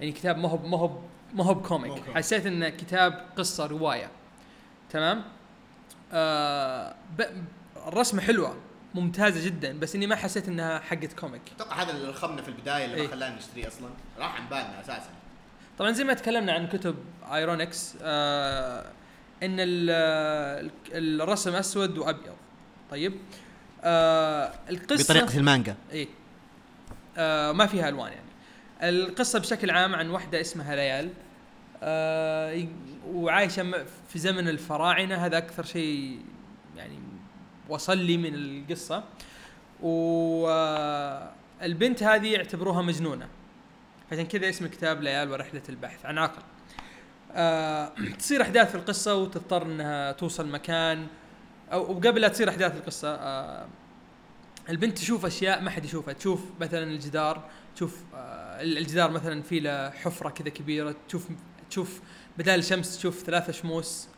يعني 0.00 0.12
كتاب 0.12 0.38
ما 0.38 0.48
هو 0.48 0.56
ما 0.56 0.78
هو 0.78 0.98
ما 1.34 1.44
هو 1.44 1.54
ب 1.54 1.62
comic. 1.62 2.10
حسيت 2.14 2.46
إنه 2.46 2.68
كتاب 2.68 3.26
قصة 3.36 3.66
رواية. 3.66 4.10
تمام؟ 4.90 5.24
آه 6.12 6.94
ب... 7.18 7.22
الرسمه 7.86 8.22
حلوة 8.22 8.56
ممتازة 8.94 9.46
جدا 9.46 9.78
بس 9.78 9.94
إني 9.94 10.06
ما 10.06 10.16
حسيت 10.16 10.48
إنها 10.48 10.78
حقت 10.78 11.12
comic 11.12 11.42
أتوقع 11.56 11.82
هذا 11.82 11.90
اللي 11.90 12.08
رخمنا 12.08 12.42
في 12.42 12.48
البداية 12.48 12.84
اللي 12.84 12.96
إيه. 12.96 13.02
ما 13.02 13.10
خلانا 13.10 13.36
نشتريه 13.36 13.68
أصلا. 13.68 13.88
راح 14.18 14.40
عن 14.40 14.48
بالنا 14.48 14.80
أساسا. 14.80 15.10
طبعا 15.78 15.92
زي 15.92 16.04
ما 16.04 16.14
تكلمنا 16.14 16.52
عن 16.52 16.66
كتب 16.66 16.96
ايرونكس 17.32 17.94
آه 18.02 18.92
إن 19.42 19.56
ال- 19.58 20.70
الرسم 20.92 21.54
أسود 21.54 21.98
وأبيض. 21.98 22.34
طيب؟ 22.90 23.14
آه 23.84 24.52
القصة 24.70 25.04
بطريقة 25.04 25.38
المانجا. 25.38 25.76
إيه. 25.92 26.08
آه 27.18 27.52
ما 27.52 27.66
فيها 27.66 27.88
ألوان 27.88 28.12
يعني. 28.12 28.24
القصة 28.82 29.38
بشكل 29.38 29.70
عام 29.70 29.94
عن 29.94 30.10
واحدة 30.10 30.40
اسمها 30.40 30.76
ليال. 30.76 31.10
آه 31.82 32.66
وعايشة 33.06 33.84
في 34.08 34.18
زمن 34.18 34.48
الفراعنة. 34.48 35.14
هذا 35.26 35.38
أكثر 35.38 35.64
شيء 35.64 36.20
يعني 36.76 36.98
وصل 37.68 37.98
لي 37.98 38.16
من 38.16 38.34
القصة. 38.34 39.04
والبنت 41.60 42.02
هذه 42.02 42.32
يعتبروها 42.32 42.82
مجنونة. 42.82 43.28
عشان 44.12 44.26
كذا 44.26 44.48
اسم 44.48 44.64
الكتاب 44.64 45.02
ليال 45.02 45.30
ورحلة 45.30 45.62
البحث. 45.68 46.06
عن 46.06 46.18
عقل. 46.18 46.42
آه 47.34 47.92
تصير 48.18 48.42
أحداث 48.42 48.70
في 48.70 48.74
القصة 48.74 49.14
وتضطر 49.14 49.62
إنها 49.62 50.12
توصل 50.12 50.48
مكان. 50.48 51.06
أو 51.72 51.92
وقبل 51.92 52.20
لا 52.20 52.28
تصير 52.28 52.48
أحداث 52.48 52.76
القصة 52.76 53.14
آه 53.14 53.66
البنت 54.68 54.98
تشوف 54.98 55.26
أشياء 55.26 55.60
ما 55.62 55.70
حد 55.70 55.84
يشوفها. 55.84 56.14
تشوف 56.14 56.40
مثلا 56.60 56.84
الجدار 56.84 57.42
تشوف 57.76 57.96
آه 58.14 58.62
الجدار 58.62 59.10
مثلا 59.10 59.42
فيه 59.42 59.60
له 59.60 59.90
حفرة 59.90 60.28
كذا 60.28 60.48
كبيرة. 60.48 60.94
تشوف 61.08 61.28
تشوف 61.70 62.00
بدال 62.38 62.58
الشمس 62.58 62.98
تشوف 62.98 63.22
ثلاثة 63.22 63.52
شموس 63.52 64.08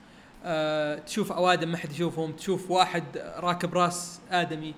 آه 0.45 0.99
تشوف 0.99 1.33
أوادم 1.33 1.73
ما 1.73 1.77
حد 1.77 1.93
يشوفهم 1.93 2.33
تشوف 2.33 2.71
واحد 2.71 3.05
راكب 3.37 3.75
راس 3.75 4.21
آدمي. 4.31 4.75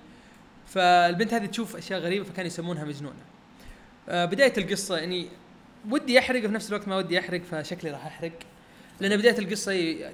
فالبنت 0.67 1.33
هذه 1.33 1.45
تشوف 1.45 1.75
أشياء 1.75 1.99
غريبة 1.99 2.25
فكانوا 2.25 2.47
يسمونها 2.47 2.85
مجنونة. 2.85 3.23
آه 4.09 4.25
بداية 4.25 4.53
القصة 4.57 4.97
يعني 4.97 5.27
ودي 5.89 6.19
أحرق 6.19 6.43
وفي 6.43 6.53
نفس 6.53 6.69
الوقت 6.69 6.87
ما 6.87 6.97
ودي 6.97 7.19
أحرق 7.19 7.41
فشكلي 7.41 7.91
راح 7.91 8.05
أحرق. 8.05 8.31
لأن 8.99 9.17
بداية 9.17 9.39
القصة 9.39 9.71
ي... 9.71 10.13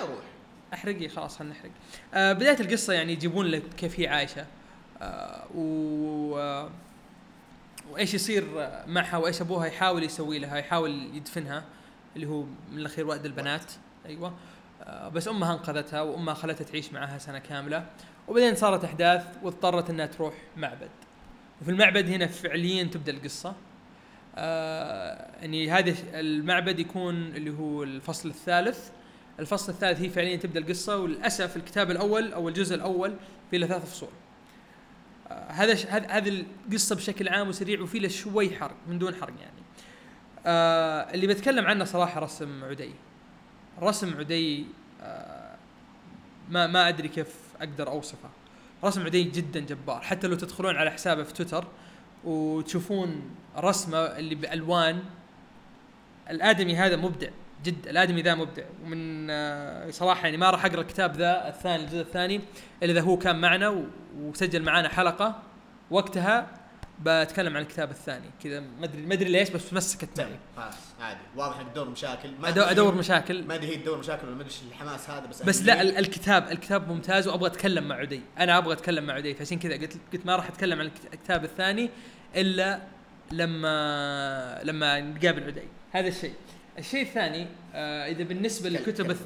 روح 0.00 0.24
أحرقي 0.74 1.08
خلاص 1.08 1.38
خلينا 1.38 1.54
نحرق. 1.54 1.70
آه 2.14 2.32
بداية 2.32 2.60
القصة 2.60 2.92
يعني 2.92 3.12
يجيبون 3.12 3.46
لك 3.46 3.62
كيف 3.76 4.00
هي 4.00 4.08
عايشة. 4.08 4.46
آه 5.02 5.46
و 5.54 6.38
آه، 6.38 6.70
وإيش 7.90 8.14
يصير 8.14 8.44
معها 8.86 9.16
وإيش 9.16 9.40
أبوها 9.40 9.66
يحاول 9.66 10.02
يسوي 10.02 10.38
لها 10.38 10.56
يحاول 10.56 11.16
يدفنها 11.16 11.64
اللي 12.16 12.26
هو 12.26 12.42
من 12.42 12.78
الأخير 12.78 13.06
وأد 13.06 13.24
البنات. 13.24 13.72
أيوه. 14.06 14.34
آه 14.82 15.08
بس 15.08 15.28
أمها 15.28 15.52
أنقذتها 15.52 16.02
وأمها 16.02 16.34
خلتها 16.34 16.64
تعيش 16.64 16.92
معها 16.92 17.18
سنة 17.18 17.38
كاملة. 17.38 17.86
وبعدين 18.28 18.54
صارت 18.54 18.84
أحداث 18.84 19.24
واضطرت 19.42 19.90
إنها 19.90 20.06
تروح 20.06 20.34
معبد. 20.56 20.90
وفي 21.62 21.70
المعبد 21.70 22.08
هنا 22.08 22.26
فعليا 22.26 22.84
تبدأ 22.84 23.12
القصة. 23.12 23.54
آه 24.36 25.26
يعني 25.40 25.70
هذا 25.70 25.94
المعبد 26.14 26.78
يكون 26.78 27.14
اللي 27.14 27.50
هو 27.58 27.82
الفصل 27.82 28.28
الثالث. 28.28 28.88
الفصل 29.40 29.72
الثالث 29.72 30.00
هي 30.00 30.08
فعليا 30.08 30.36
تبدأ 30.36 30.60
القصة 30.60 30.96
وللأسف 30.96 31.56
الكتاب 31.56 31.90
الأول 31.90 32.32
أو 32.32 32.48
الجزء 32.48 32.74
الأول 32.74 33.14
في 33.50 33.58
له 33.58 33.66
ثلاث 33.66 33.90
فصول. 33.92 34.08
آه 35.30 35.50
هذا 35.50 35.74
ش- 35.74 35.86
هذ- 35.86 36.10
هذه 36.10 36.44
القصة 36.68 36.96
بشكل 36.96 37.28
عام 37.28 37.48
وسريع 37.48 37.80
وفي 37.80 37.98
له 37.98 38.08
شوي 38.08 38.56
حرق 38.56 38.76
من 38.88 38.98
دون 38.98 39.14
حرق 39.14 39.32
يعني. 39.40 39.62
آه 40.46 41.14
اللي 41.14 41.26
بتكلم 41.26 41.66
عنه 41.66 41.84
صراحة 41.84 42.20
رسم 42.20 42.64
عدي. 42.64 42.90
رسم 43.82 44.18
عدي 44.18 44.64
آه 45.02 45.56
ما 46.50 46.66
ما 46.66 46.88
أدري 46.88 47.08
كيف 47.08 47.34
أقدر 47.60 47.88
أوصفه. 47.88 48.28
رسم 48.84 49.02
عدي 49.04 49.22
جدا 49.24 49.60
جبار. 49.60 50.00
حتى 50.00 50.26
لو 50.26 50.36
تدخلون 50.36 50.76
على 50.76 50.90
حسابه 50.90 51.22
في 51.22 51.32
تويتر 51.32 51.66
وتشوفون 52.24 53.22
رسمة 53.56 53.98
اللي 53.98 54.34
بألوان. 54.34 55.02
الآدمي 56.30 56.76
هذا 56.76 56.96
مبدع 56.96 57.28
جد 57.64 57.86
الآدمي 57.86 58.22
ذا 58.22 58.34
مبدع. 58.34 58.62
ومن 58.84 59.30
آه، 59.30 59.90
صراحة 59.90 60.24
يعني 60.24 60.36
ما 60.36 60.50
راح 60.50 60.64
أقرأ 60.64 60.80
الكتاب 60.80 61.16
ذا 61.16 61.48
الثاني 61.48 61.82
الجزء 61.82 62.00
الثاني 62.00 62.40
إلا 62.82 62.92
إذا 62.92 63.00
هو 63.00 63.16
كان 63.16 63.40
معنا 63.40 63.84
وسجل 64.18 64.62
معنا 64.62 64.88
حلقة. 64.88 65.42
وقتها 65.90 66.59
بتكلم 67.04 67.56
عن 67.56 67.62
الكتاب 67.62 67.90
الثاني. 67.90 68.30
كذا 68.44 68.60
ما 68.60 68.84
ادري 68.84 69.02
ما 69.06 69.14
أدري 69.14 69.30
ليش 69.30 69.50
بس 69.50 69.72
مسكت 69.72 70.20
معي. 70.20 70.36
خلاص 70.56 70.74
عادي. 71.00 71.18
واضح 71.36 71.58
إنك 71.60 71.68
تدور 71.72 71.88
مشاكل. 71.88 72.30
ما 72.40 72.54
أدو- 72.54 72.58
أدور 72.58 72.94
مشاكل. 72.94 73.44
ما 73.44 73.54
أدري 73.54 73.66
هي 73.68 73.76
تدور 73.76 73.98
مشاكل 73.98 74.26
ولا 74.26 74.36
ما 74.36 74.42
أدري 74.42 74.54
الحماس 74.68 75.10
هذا 75.10 75.26
بس 75.26 75.42
بس 75.42 75.62
لا 75.62 75.80
ال- 75.82 75.96
الكتاب 75.98 76.48
الكتاب 76.52 76.88
ممتاز 76.88 77.28
وأبغى 77.28 77.46
أتكلم 77.46 77.88
مع 77.88 77.94
عدي. 77.96 78.20
أنا 78.38 78.58
أبغى 78.58 78.72
أتكلم 78.72 79.04
مع 79.04 79.14
عدي. 79.14 79.34
فعشان 79.34 79.58
كذا 79.58 79.72
قلت 79.74 79.96
قلت 80.12 80.26
ما 80.26 80.36
راح 80.36 80.48
أتكلم 80.48 80.80
عن 80.80 80.86
الكت- 80.86 81.14
الكتاب 81.14 81.44
الثاني 81.44 81.90
إلا 82.36 82.80
لما 83.32 84.60
لما 84.64 85.00
نقابل 85.00 85.44
عدي. 85.44 85.62
هذا 85.92 86.08
الشيء. 86.08 86.32
الشيء 86.78 87.02
الثاني 87.02 87.46
آه 87.74 88.06
إذا 88.10 88.22
بالنسبة 88.24 88.68
للكتب 88.68 89.10
الث... 89.10 89.20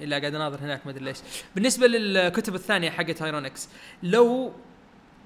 لا 0.00 0.18
قاعد 0.18 0.34
أناظر 0.34 0.58
هناك 0.60 0.80
ما 0.86 0.92
أدري 0.92 1.04
ليش. 1.04 1.18
بالنسبة 1.54 1.86
للكتب 1.86 2.54
الثانية 2.54 2.90
حقت 2.90 3.22
ايرونكس 3.22 3.68
لو 4.02 4.52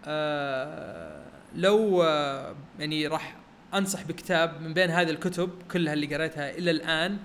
آه 0.05 1.25
لو 1.55 2.03
آه 2.03 2.55
يعني 2.79 3.07
راح 3.07 3.37
أنصح 3.75 4.03
بكتاب 4.03 4.61
من 4.61 4.75
بين 4.75 4.91
هذه 4.91 5.11
الكتب 5.11 5.51
كلها 5.71 5.93
اللي 5.93 6.15
قريتها 6.15 6.51
إلى 6.51 6.71
الآن 6.71 7.19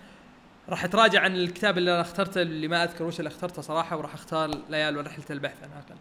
راح 0.70 0.84
أتراجع 0.84 1.22
عن 1.22 1.36
الكتاب 1.36 1.78
اللي 1.78 1.92
أنا 1.94 2.02
اخترته 2.02 2.42
اللي 2.42 2.68
ما 2.68 2.84
أذكر 2.84 3.04
وش 3.04 3.20
اللي 3.20 3.28
اخترته 3.28 3.62
صراحة 3.62 3.98
وراح 3.98 4.14
أختار 4.14 4.52
ليال 4.70 4.98
ورحلة 4.98 5.26
البحث 5.30 5.64
عن 5.64 5.70
عقل 5.72 5.96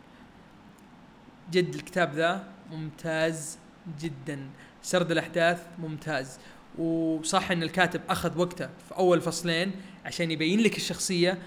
جد 1.51 1.75
الكتاب 1.75 2.13
ذا 2.15 2.45
ممتاز 2.71 3.59
جدا. 4.01 4.51
سرد 4.83 5.11
الأحداث 5.11 5.67
ممتاز. 5.79 6.39
وصح 6.79 7.51
إن 7.51 7.63
الكاتب 7.63 8.01
أخذ 8.09 8.39
وقته 8.39 8.67
في 8.67 8.97
أول 8.97 9.21
فصلين 9.21 9.73
عشان 10.05 10.31
يبين 10.31 10.61
لك 10.61 10.77
الشخصية 10.77 11.39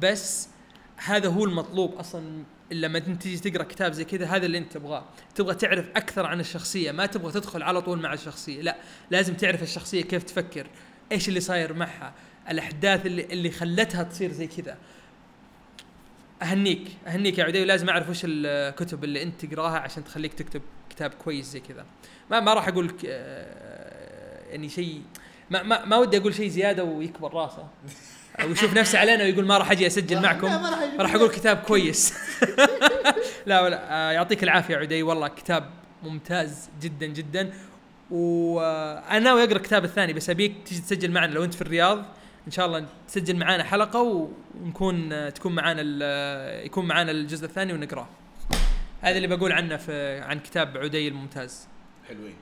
بس 0.00 0.48
هذا 0.96 1.28
هو 1.28 1.44
المطلوب 1.44 1.94
أصلا 1.94 2.44
لما 2.70 2.98
تيجي 2.98 3.50
تقرأ 3.50 3.64
كتاب 3.64 3.92
زي 3.92 4.04
كذا 4.04 4.26
هذا 4.26 4.46
اللي 4.46 4.58
أنت 4.58 4.72
تبغاه. 4.72 5.04
تبغى 5.34 5.54
تعرف 5.54 5.90
أكثر 5.96 6.26
عن 6.26 6.40
الشخصية 6.40 6.92
ما 6.92 7.06
تبغى 7.06 7.32
تدخل 7.32 7.62
على 7.62 7.82
طول 7.82 8.00
مع 8.00 8.12
الشخصية 8.12 8.62
لا 8.62 8.76
لازم 9.10 9.34
تعرف 9.34 9.62
الشخصية 9.62 10.02
كيف 10.02 10.22
تفكر 10.22 10.66
إيش 11.12 11.28
اللي 11.28 11.40
صاير 11.40 11.72
معها 11.72 12.14
الأحداث 12.50 13.06
اللي 13.06 13.24
اللي 13.24 13.50
خلتها 13.50 14.02
تصير 14.02 14.32
زي 14.32 14.46
كذا. 14.46 14.76
أهنيك 16.42 16.88
أهنيك 17.06 17.38
يا 17.38 17.44
عدي 17.44 17.62
ولازم 17.62 17.88
أعرف 17.88 18.10
وش 18.10 18.20
الكتب 18.24 19.04
اللي 19.04 19.22
أنت 19.22 19.44
تقراها 19.44 19.78
عشان 19.78 20.04
تخليك 20.04 20.34
تكتب 20.34 20.62
كتاب 20.90 21.10
كويس 21.10 21.46
زي 21.46 21.60
كذا. 21.60 21.86
ما 22.30 22.40
ما 22.40 22.54
راح 22.54 22.68
أقول 22.68 22.94
آه، 23.06 24.50
يعني 24.50 24.68
شيء 24.68 25.02
ما, 25.50 25.62
ما 25.62 25.84
ما 25.84 25.96
ودي 25.96 26.18
أقول 26.18 26.34
شيء 26.34 26.48
زيادة 26.48 26.84
ويكبر 26.84 27.34
راسه. 27.34 27.68
أو 28.42 28.50
يشوف 28.50 28.74
نفسه 28.74 28.98
علينا 28.98 29.24
ويقول 29.24 29.46
ما 29.46 29.58
راح 29.58 29.70
أجي 29.70 29.86
أسجل 29.86 30.22
معكم. 30.22 30.46
لا، 30.46 30.58
ما 30.96 31.02
راح 31.02 31.14
أقول 31.14 31.28
كتاب 31.30 31.56
كويس. 31.56 32.14
لا 33.46 33.60
ولا 33.60 33.92
آه، 33.92 34.12
يعطيك 34.12 34.42
العافية 34.42 34.76
عدي. 34.76 35.02
والله 35.02 35.28
كتاب 35.28 35.70
ممتاز 36.02 36.68
جدا 36.82 37.06
جدا. 37.06 37.52
وأنا 38.10 39.18
ناوي 39.18 39.44
أقرأ 39.44 39.56
الكتاب 39.56 39.84
الثاني 39.84 40.12
بس 40.12 40.30
أبيك 40.30 40.54
تيجي 40.66 40.80
تسجل 40.80 41.10
معنا 41.10 41.32
لو 41.32 41.44
أنت 41.44 41.54
في 41.54 41.62
الرياض. 41.62 42.04
إن 42.46 42.52
شاء 42.52 42.66
الله 42.66 42.86
تسجل 43.08 43.36
معنا 43.36 43.64
حلقة 43.64 44.28
ونكون 44.60 45.12
آه، 45.12 45.30
تكون 45.30 45.54
معنا 45.54 45.80
ال- 45.84 46.66
يكون 46.66 46.86
معنا 46.86 47.10
الجزء 47.10 47.44
الثاني 47.44 47.72
ونقرأه. 47.72 48.08
هذا 49.02 49.16
اللي 49.16 49.36
بقول 49.36 49.52
عنه 49.52 49.76
في 49.76 50.18
عن 50.18 50.40
كتاب 50.40 50.76
عدي 50.76 51.08
الممتاز. 51.08 51.66
حلوين. 52.08 52.34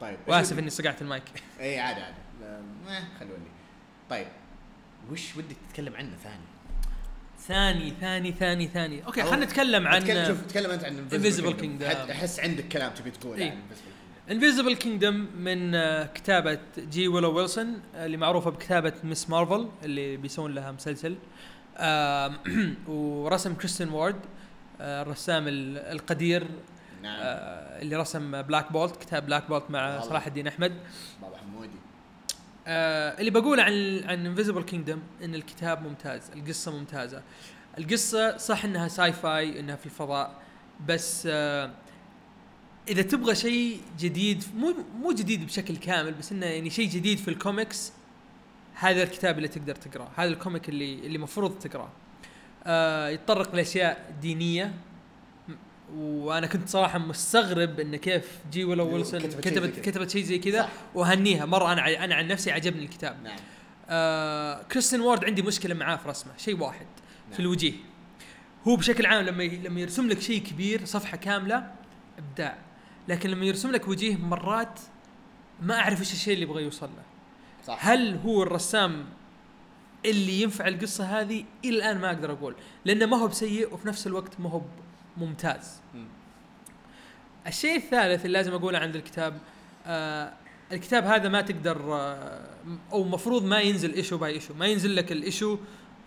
طيب 0.00 0.18
وأسف 0.26 0.58
إني 0.58 0.70
صقعت 0.70 1.02
المايك. 1.02 1.22
إي 1.60 1.80
عادي 1.80 2.00
عادي. 2.00 2.16
خلوني. 3.20 3.50
طيب. 4.10 4.26
وش 5.10 5.36
ودك 5.36 5.56
تتكلم 5.70 5.94
عنه 5.96 6.10
ثاني؟ 6.24 6.36
ثاني 7.48 7.92
ثاني 8.00 8.32
ثاني 8.32 8.68
ثاني 8.68 9.06
أوكي 9.06 9.22
خلينا 9.22 9.44
نتكلم 9.46 9.86
عن 9.88 10.04
تكلم 10.04 10.26
شوف 10.26 10.46
تكلم 10.46 10.70
أنت 10.70 10.84
عن 10.84 11.08
Kingdom. 11.56 11.84
حد- 11.84 12.10
احس 12.10 12.40
عندك 12.40 12.68
كلام 12.68 12.92
تبي 12.94 13.10
تقول 13.10 13.38
إيه. 13.38 13.50
عن 13.50 13.56
Invisible 13.56 13.74
Kingdom. 14.28 14.30
Invisible 14.30 14.74
Kingdom 14.74 15.26
من 15.38 15.74
آه، 15.74 16.06
كتابة 16.06 16.58
جي 16.78 17.08
ويلو 17.08 17.32
ويلسون 17.36 17.80
اللي 17.94 18.16
معروفة 18.16 18.50
بكتابة 18.50 18.92
Ms. 19.04 19.30
Marvel 19.30 19.68
اللي 19.84 20.16
بيسوون 20.16 20.54
لها 20.54 20.72
مسلسل 20.72 21.16
ورسم 22.88 23.54
كريستين 23.54 23.88
وارد 23.88 24.16
آه، 24.80 25.02
الرسام 25.02 25.48
ال- 25.48 25.78
القدير 25.78 26.46
نعم 27.02 27.16
آه، 27.20 27.82
اللي 27.82 27.96
رسم 27.96 28.42
Black 28.42 28.72
Bolt 28.72 28.96
كتاب 28.96 29.26
Black 29.26 29.48
Bolt 29.48 29.64
مع. 29.70 30.00
صلاح 30.00 30.26
الدين 30.26 30.46
أحمد 30.46 30.72
آه 32.66 33.20
اللي 33.20 33.30
بقوله 33.30 33.62
عن 33.62 34.04
عن 34.04 34.26
Invisible 34.26 34.62
Kingdom 34.62 35.00
إن 35.24 35.34
الكتاب 35.34 35.82
ممتاز، 35.82 36.30
القصة 36.36 36.78
ممتازة. 36.78 37.22
القصة 37.78 38.36
صح 38.36 38.64
إنها 38.64 38.88
sci-fi 38.88 39.60
إنها 39.60 39.76
في 39.76 39.86
الفضاء 39.86 40.42
بس 40.86 41.28
آه 41.30 41.70
إذا 42.88 43.02
تبغى 43.02 43.34
شيء 43.34 43.80
جديد 43.98 44.44
مو 44.56 44.74
مو 45.00 45.12
جديد 45.12 45.46
بشكل 45.46 45.76
كامل 45.76 46.12
بس 46.14 46.32
إنه 46.32 46.46
يعني 46.46 46.70
شيء 46.70 46.88
جديد 46.88 47.18
في 47.18 47.28
الكوميكس 47.28 47.92
هذا 48.74 49.02
الكتاب 49.02 49.36
اللي 49.36 49.48
تقدر 49.48 49.74
تقرأه، 49.74 50.08
هذا 50.16 50.28
ال 50.28 50.35
comic 50.35 50.68
اللي 50.68 50.94
اللي 50.94 51.16
المفروض 51.16 51.58
تقرأه. 51.58 51.90
آه 52.64 53.08
يتطرق 53.08 53.54
لأشياء 53.54 54.14
دينية 54.20 54.74
وأنا 55.96 56.46
كنت 56.46 56.68
صراحة 56.68 56.98
مستغرب 56.98 57.80
انه 57.80 57.96
كيف 57.96 58.38
جي 58.52 58.64
ويلو 58.64 58.94
ويلسون 58.94 59.20
كتبت 59.20 59.48
كتبت. 59.48 59.80
كتبت 59.80 60.10
شيء 60.10 60.24
زي 60.24 60.38
كذا 60.38 60.62
صح. 60.62 60.68
وهنيها 60.94 61.46
مرة. 61.46 61.72
أنا 61.72 62.04
أنا 62.04 62.14
عن 62.14 62.28
نفسي 62.28 62.50
عجبني 62.50 62.84
الكتاب. 62.84 63.22
نعم. 63.22 63.36
آه 63.88 64.62
كريستن 64.62 65.00
وورد 65.00 65.24
عندي 65.24 65.42
مشكلة 65.42 65.74
معاه 65.74 65.96
في 65.96 66.08
رسمه 66.08 66.32
شيء 66.38 66.60
واحد 66.60 66.86
نعم. 67.26 67.32
في 67.32 67.40
الوجيه. 67.40 67.72
هو 68.68 68.76
بشكل 68.76 69.06
عام 69.06 69.24
لما 69.24 69.42
لما 69.42 69.80
يرسم 69.80 70.08
لك 70.08 70.20
شيء 70.20 70.42
كبير 70.42 70.84
صفحة 70.84 71.16
كاملة 71.16 71.72
إبداع. 72.18 72.58
لكن 73.08 73.30
لما 73.30 73.44
يرسم 73.44 73.72
لك 73.72 73.88
وجيه 73.88 74.16
مرات 74.16 74.80
ما 75.62 75.78
أعرف 75.78 76.00
إيش 76.00 76.12
الشيء 76.12 76.34
اللي 76.34 76.44
يبغى 76.44 76.62
يوصل 76.62 76.86
له. 76.86 77.02
صح. 77.66 77.88
هل 77.88 78.18
هو 78.24 78.42
الرسام 78.42 79.04
اللي 80.04 80.42
ينفع 80.42 80.68
القصة 80.68 81.04
هذه؟ 81.04 81.44
إلى 81.64 81.76
الآن 81.76 81.98
ما 81.98 82.06
أقدر 82.06 82.32
أقول. 82.32 82.54
لأنه 82.84 83.06
ما 83.06 83.16
هو 83.16 83.26
بسيء 83.26 83.74
وفي 83.74 83.88
نفس 83.88 84.06
الوقت 84.06 84.40
ما 84.40 84.50
هو 84.50 84.60
ممتاز. 85.16 85.80
مم. 85.94 86.06
الشيء 87.46 87.76
الثالث 87.76 88.24
اللي 88.26 88.38
لازم 88.38 88.54
أقوله 88.54 88.78
عند 88.78 88.96
الكتاب 88.96 89.38
آه 89.86 90.32
الكتاب 90.72 91.04
هذا 91.04 91.28
ما 91.28 91.40
تقدر 91.40 91.94
آه 91.94 92.40
أو 92.92 93.04
مفروض 93.04 93.44
ما 93.44 93.60
ينزل 93.60 93.94
issue 93.94 94.18
by 94.18 94.32
issue 94.32 94.54
ما 94.54 94.66
ينزل 94.66 94.96
لك 94.96 95.12
ال 95.12 95.20
issue 95.20 95.58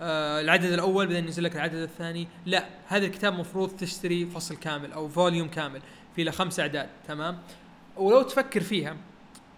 آه 0.01 0.41
العدد 0.41 0.65
الأول 0.71 1.05
بعدين 1.07 1.25
ينزل 1.25 1.43
لك 1.43 1.55
العدد 1.55 1.75
الثاني. 1.75 2.27
لا 2.45 2.65
هذا 2.88 3.05
الكتاب 3.05 3.33
مفروض 3.33 3.69
تشتري 3.77 4.25
فصل 4.25 4.55
كامل 4.57 4.91
أو 4.93 5.07
volume 5.10 5.48
كامل 5.47 5.81
في 6.15 6.24
له 6.24 6.31
خمس 6.31 6.59
أعداد 6.59 6.89
تمام؟ 7.07 7.38
ولو 7.97 8.21
تفكر 8.21 8.62
فيها 8.62 8.97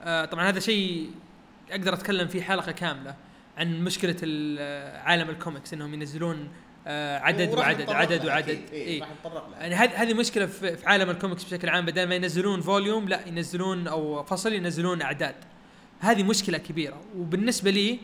آه 0.02 0.26
طبعا 0.26 0.50
هذا 0.50 0.60
شيء 0.60 1.12
أقدر 1.72 1.94
أتكلم 1.94 2.28
فيه 2.28 2.42
حلقة 2.42 2.72
كاملة 2.72 3.16
عن 3.58 3.84
مشكلة 3.84 4.16
ال- 4.24 4.98
عالم 5.02 5.30
الكوميكس 5.30 5.74
إنهم 5.74 5.94
ينزلون 5.94 6.50
آه 6.90 7.20
عدد 7.20 7.54
وعدد 7.54 7.90
عدد 7.90 8.26
وعدد. 8.26 8.50
أكيد. 8.50 8.74
إيه. 8.74 9.02
راح 9.02 9.10
نتطرق 9.12 9.50
لها. 9.50 9.60
يعني 9.60 9.76
هذه 9.76 10.02
هذه 10.02 10.14
مشكلة 10.14 10.46
في 10.46 10.78
عالم 10.86 11.10
الكوميكس 11.10 11.44
بشكل 11.44 11.70
عام 11.70 11.86
بدل 11.86 12.08
ما 12.08 12.16
ينزلون 12.16 12.62
volume 12.62 13.10
لا 13.10 13.28
ينزلون 13.28 13.88
أو 13.88 14.24
فصل 14.24 14.54
ينزلون 14.54 15.02
أعداد. 15.02 15.36
هذه 16.00 16.24
مشكلة 16.24 16.58
كبيرة. 16.58 17.02
وبالنسبة 17.18 17.72
لي 17.72 18.00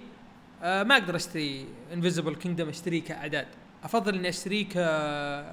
آه 0.63 0.83
ما 0.83 0.97
أقدر 0.97 1.15
أشتري 1.15 1.65
Invisible 1.93 2.35
Kingdom 2.35 2.69
أشتريه 2.69 3.03
كأعداد. 3.03 3.47
أفضل 3.83 4.15
إني 4.15 4.29
أشتريه 4.29 4.65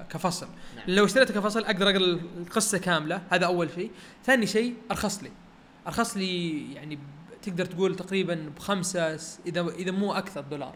كفصل. 0.03 0.47
نعم. 0.75 0.85
لو 0.87 1.05
اشتريته 1.05 1.33
كفصل 1.33 1.63
أقدر 1.63 1.89
أقرأ 1.89 2.19
القصة 2.37 2.77
كاملة. 2.77 3.21
هذا 3.29 3.45
أول 3.45 3.69
شيء. 3.75 3.91
ثاني 4.25 4.47
شيء 4.47 4.75
أرخص 4.91 5.23
لي. 5.23 5.31
أرخص 5.87 6.17
لي 6.17 6.73
يعني 6.73 6.99
تقدر 7.41 7.65
تقول 7.65 7.95
تقريبا 7.95 8.51
بخمسة 8.57 9.19
إذا 9.45 9.67
إذا 9.67 9.91
مو 9.91 10.13
أكثر 10.13 10.41
دولار. 10.41 10.75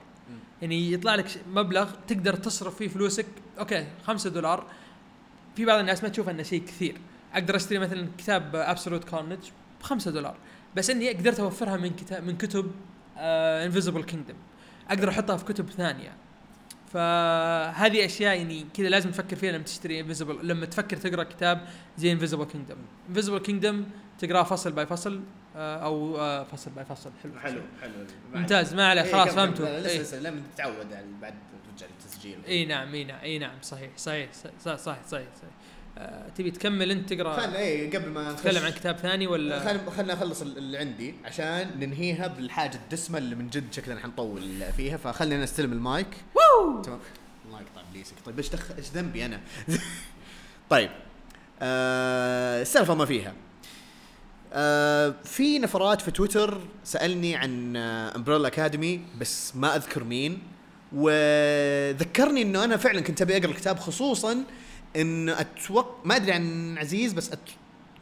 يعني 0.61 0.93
يطلع 0.93 1.15
لك 1.15 1.41
مبلغ 1.53 1.91
تقدر 2.07 2.35
تصرف 2.35 2.75
فيه 2.75 2.87
فلوسك. 2.87 3.25
أوكي 3.59 3.87
خمسة 4.03 4.29
دولار. 4.29 4.67
في 5.55 5.65
بعض 5.65 5.79
الناس 5.79 6.03
ما 6.03 6.09
تشوف 6.09 6.29
أنه 6.29 6.43
شيء 6.43 6.65
كثير. 6.65 6.97
أقدر 7.33 7.55
أشتري 7.55 7.79
مثلا 7.79 8.07
كتاب 8.17 8.55
Absolute 8.55 9.03
Carnage 9.03 9.39
بخمسة 9.81 10.11
دولار. 10.11 10.37
بس 10.75 10.89
إني 10.89 11.09
قدرت 11.09 11.39
أوفرها 11.39 11.77
من 11.77 11.89
كتاب 11.89 12.23
من 12.23 12.37
كتب 12.37 12.71
Invisible 13.17 14.03
Kingdom 14.03 14.35
أقدر 14.89 15.09
أحطها 15.09 15.37
في 15.37 15.45
كتب 15.45 15.69
ثانية. 15.69 16.13
فهذه 16.93 18.05
أشياء 18.05 18.37
يعني 18.37 18.65
كذا 18.73 18.89
لازم 18.89 19.11
تفكر 19.11 19.35
فيها 19.35 19.51
لما 19.51 19.63
تشتري 19.63 19.99
Invisible 19.99 20.47
لما 20.47 20.65
تفكر 20.65 20.97
تقرأ 20.97 21.23
كتاب 21.23 21.67
زي 21.97 22.11
Invisible 22.11 22.45
Kingdom 22.45 22.75
Invisible 23.09 23.37
Kingdom 23.37 23.85
تقرأه 24.19 24.43
فصل 24.43 24.71
by 24.71 24.85
فصل. 24.85 25.21
أو 25.55 26.17
آه، 26.19 26.43
فصل 26.43 26.71
باي 26.71 26.85
فصل. 26.85 27.11
حلو 27.23 27.39
حلو 27.39 27.61
حلو. 27.81 27.93
ممتاز 28.33 28.73
ما 28.73 28.87
عليه 28.87 29.01
إيه، 29.01 29.11
خلاص 29.11 29.37
إيه. 29.37 29.79
لسه 29.79 30.01
لسه 30.01 30.19
لما 30.19 30.41
تتعود 30.55 30.91
يعني 30.91 31.07
بعد 31.21 31.33
ترجع 31.77 31.91
للتسجيل 31.91 32.37
إي 32.47 32.65
نعم 32.65 32.93
إي 32.93 33.03
نعم 33.03 33.19
إي 33.19 33.39
نعم 33.39 33.55
صحيح 33.61 33.89
صحيح 33.97 34.29
صحيح 34.33 34.53
صحيح 34.65 34.77
صحيح, 34.79 34.99
صحيح, 35.07 35.27
صحيح. 35.35 35.51
آه 35.97 36.29
تبي 36.29 36.51
تكمل 36.51 36.91
أنت 36.91 37.13
تقرأ؟ 37.13 37.35
خلنا 37.39 37.57
إيه 37.59 37.97
قبل 37.97 38.09
ما 38.09 38.33
تتكلم 38.33 38.55
نخش- 38.55 38.63
عن 38.65 38.71
كتاب 38.71 38.97
ثاني 38.97 39.27
ولا؟ 39.27 39.59
خلنا 39.59 39.91
خلنا 39.91 40.13
أخلص 40.13 40.41
اللي 40.41 40.77
عندي 40.77 41.15
عشان 41.25 41.71
ننهيها 41.79 42.27
بالحاجة 42.27 42.75
الدسمة 42.75 43.17
اللي 43.17 43.35
من 43.35 43.49
جد 43.49 43.73
شكلنا 43.73 43.99
حنطول 43.99 44.41
فيها. 44.77 44.97
فخلينا 44.97 45.43
نستلم 45.43 45.71
المايك. 45.73 46.07
تمام. 46.83 46.99
الله 47.45 47.61
يقطع 47.61 47.81
ابليسك 47.89 48.13
طيب 48.25 48.37
إيش 48.37 48.49
دخل 48.49 48.75
إيش 48.77 48.85
ذنبي 48.89 49.25
أنا؟ 49.25 49.39
طيب 50.69 50.89
آه 51.61 52.61
السالفه 52.61 52.95
ما 52.95 53.05
فيها. 53.05 53.33
آه 54.53 55.15
في 55.23 55.59
نفرات 55.59 56.01
في 56.01 56.11
تويتر 56.11 56.61
سألني 56.83 57.35
عن 57.35 57.75
Umbrella 57.75 58.47
Academy 58.47 59.01
بس 59.19 59.55
ما 59.55 59.75
أذكر 59.75 60.03
مين. 60.03 60.39
وذكرني 60.93 62.41
إنه 62.41 62.63
أنا 62.63 62.77
فعلا 62.77 63.01
كنت 63.01 63.21
أبي 63.21 63.37
أقرأ 63.37 63.49
الكتاب 63.49 63.79
خصوصا 63.79 64.43
إن 64.95 65.29
أتوقع 65.29 65.95
ما 66.03 66.15
أدري 66.15 66.31
عن 66.31 66.77
عزيز 66.77 67.13
بس 67.13 67.31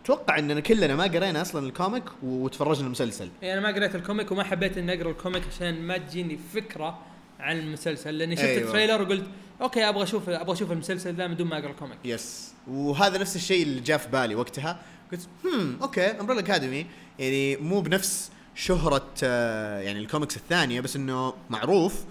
أتوقع 0.03 0.39
إننا 0.39 0.59
كلنا 0.59 0.95
ما 0.95 1.03
قرينا 1.03 1.41
أصلا 1.41 1.67
ال 1.67 1.73
comic 1.73 2.03
وتفرجنا 2.23 2.85
المسلسل. 2.85 3.29
يعني 3.41 3.59
أنا 3.59 3.71
ما 3.71 3.75
قريت 3.75 3.95
ال 3.95 4.01
comic 4.01 4.31
وما 4.31 4.43
حبيت 4.43 4.77
إني 4.77 4.93
أقرأ 4.93 5.11
ال 5.11 5.17
comic 5.17 5.43
عشان 5.55 5.81
ما 5.81 5.97
تجيني 5.97 6.39
فكرة 6.53 6.99
عن 7.39 7.59
المسلسل. 7.59 8.17
لأني 8.17 8.35
شفت 8.35 8.45
أيوة. 8.45 8.67
ال 8.67 8.71
trailer 8.72 9.01
وقلت 9.01 9.25
okay 9.61 9.89
أبغى 9.89 10.03
أشوف 10.03 10.29
أبغى 10.29 10.53
أشوف 10.53 10.71
المسلسل 10.71 11.15
ذا 11.15 11.27
من 11.27 11.35
دون 11.35 11.47
ما 11.47 11.57
أقرأ 11.57 11.71
ال 11.71 11.75
comic. 11.75 11.97
yes 12.05 12.53
وهذا 12.67 13.17
نفس 13.17 13.35
الشيء 13.35 13.63
اللي 13.63 13.81
جاء 13.81 13.97
في 13.97 14.09
بالي 14.09 14.35
وقتها. 14.35 14.79
قلت 15.13 15.27
هم 15.45 15.77
okay 15.81 16.05
Umbrella 16.05 16.41
Academy 16.41 16.85
يعني 17.19 17.57
مو 17.57 17.81
بنفس 17.81 18.31
شهرة 18.55 19.07
آه، 19.23 19.79
يعني 19.79 19.99
الكوميكس 19.99 20.37
الثانية 20.37 20.81
بس 20.81 20.95
إنه 20.95 21.33
معروف 21.49 22.03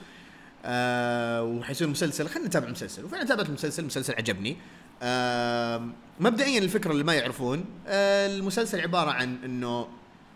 آه 0.65 1.43
وحيصير 1.43 1.89
مسلسل 1.89 2.29
خلينا 2.29 2.49
نتابع 2.49 2.67
المسلسل 2.67 3.05
وفعلا 3.05 3.25
تابعت 3.25 3.49
المسلسل 3.49 3.83
المسلسل 3.83 4.15
عجبني. 4.15 4.57
آه 5.03 5.89
مبدئيا 6.21 6.59
الفكرة 6.59 6.93
اللي 6.93 7.05
ما 7.05 7.15
يعرفون 7.15 7.65
آه 7.87 8.27
المسلسل 8.27 8.81
عبارة 8.81 9.11
عن 9.11 9.37
إنه 9.45 9.89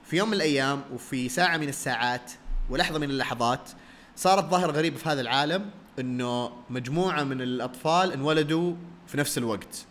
في 0.05 0.17
يوم 0.17 0.29
من 0.29 0.35
الأيام 0.35 0.83
وفي 0.95 1.29
ساعة 1.29 1.57
من 1.57 1.69
الساعات 1.69 2.33
ولحظة 2.71 2.99
من 2.99 3.11
اللحظات 3.11 3.71
صارت 4.17 4.45
ظاهرة 4.51 4.73
غريبة 4.73 4.97
في 4.97 5.09
هذا 5.09 5.21
العالم 5.21 5.71
إنه 5.99 6.53
مجموعة 6.71 7.23
من 7.23 7.43
الأطفال 7.43 8.13
انولدوا 8.13 8.75
في 9.07 9.19
نفس 9.19 9.39
الوقت. 9.39 9.87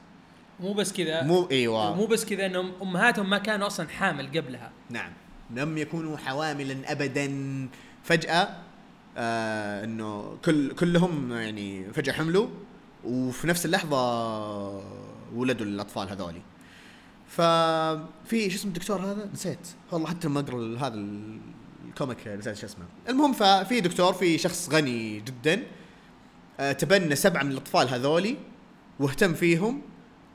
مو 0.60 0.74
بس 0.74 0.94
كذا 0.94 1.24
مو 1.24 1.48
إيوه. 1.52 1.96
مو 1.96 2.06
بس 2.06 2.26
كذا 2.26 2.46
انهم 2.46 2.72
أمهاتهم 2.82 3.30
ما 3.30 3.38
كانوا 3.38 3.68
أصلا 3.68 3.88
حامل 3.88 4.28
قبلها. 4.28 4.72
نعم. 4.89 5.12
لم 5.52 5.78
يكونوا 5.78 6.18
حواملا 6.18 6.91
ابدا. 6.91 7.28
فجأة 8.04 8.50
آه 9.18 9.84
إنه 9.84 10.38
كل 10.46 10.72
كلهم 10.72 11.34
يعني 11.34 11.94
فجأة 11.94 12.13
حملوا 12.13 12.48
وفي 13.04 13.48
نفس 13.48 13.65
اللحظة 13.65 13.98
ولدوا 15.36 15.65
الأطفال 15.65 16.10
هذولي. 16.10 16.41
ففي 17.28 18.50
شو 18.50 18.56
اسمه 18.56 18.68
الدكتور 18.68 19.02
هذا؟ 19.02 19.30
نسيت. 19.34 19.60
والله 19.91 20.08
حتى 20.08 20.28
لما 20.28 20.39
أقرأ 20.39 20.78
هذا 20.78 20.94
ال- 20.96 21.39
الكوميك 21.88 22.28
نسيت 22.28 22.58
شو 22.58 22.65
اسمه. 22.65 22.86
المهم 23.10 23.34
ففي 23.34 23.82
دكتور 23.82 24.13
في 24.13 24.38
شخص 24.38 24.70
غني 24.70 25.20
جدا 25.20 25.63
آه 26.60 26.72
تبنى 26.72 27.15
سبعة 27.15 27.44
من 27.44 27.52
الأطفال 27.52 27.89
هذولي 27.89 28.38
واهتم 29.00 29.34
فيهم 29.34 29.82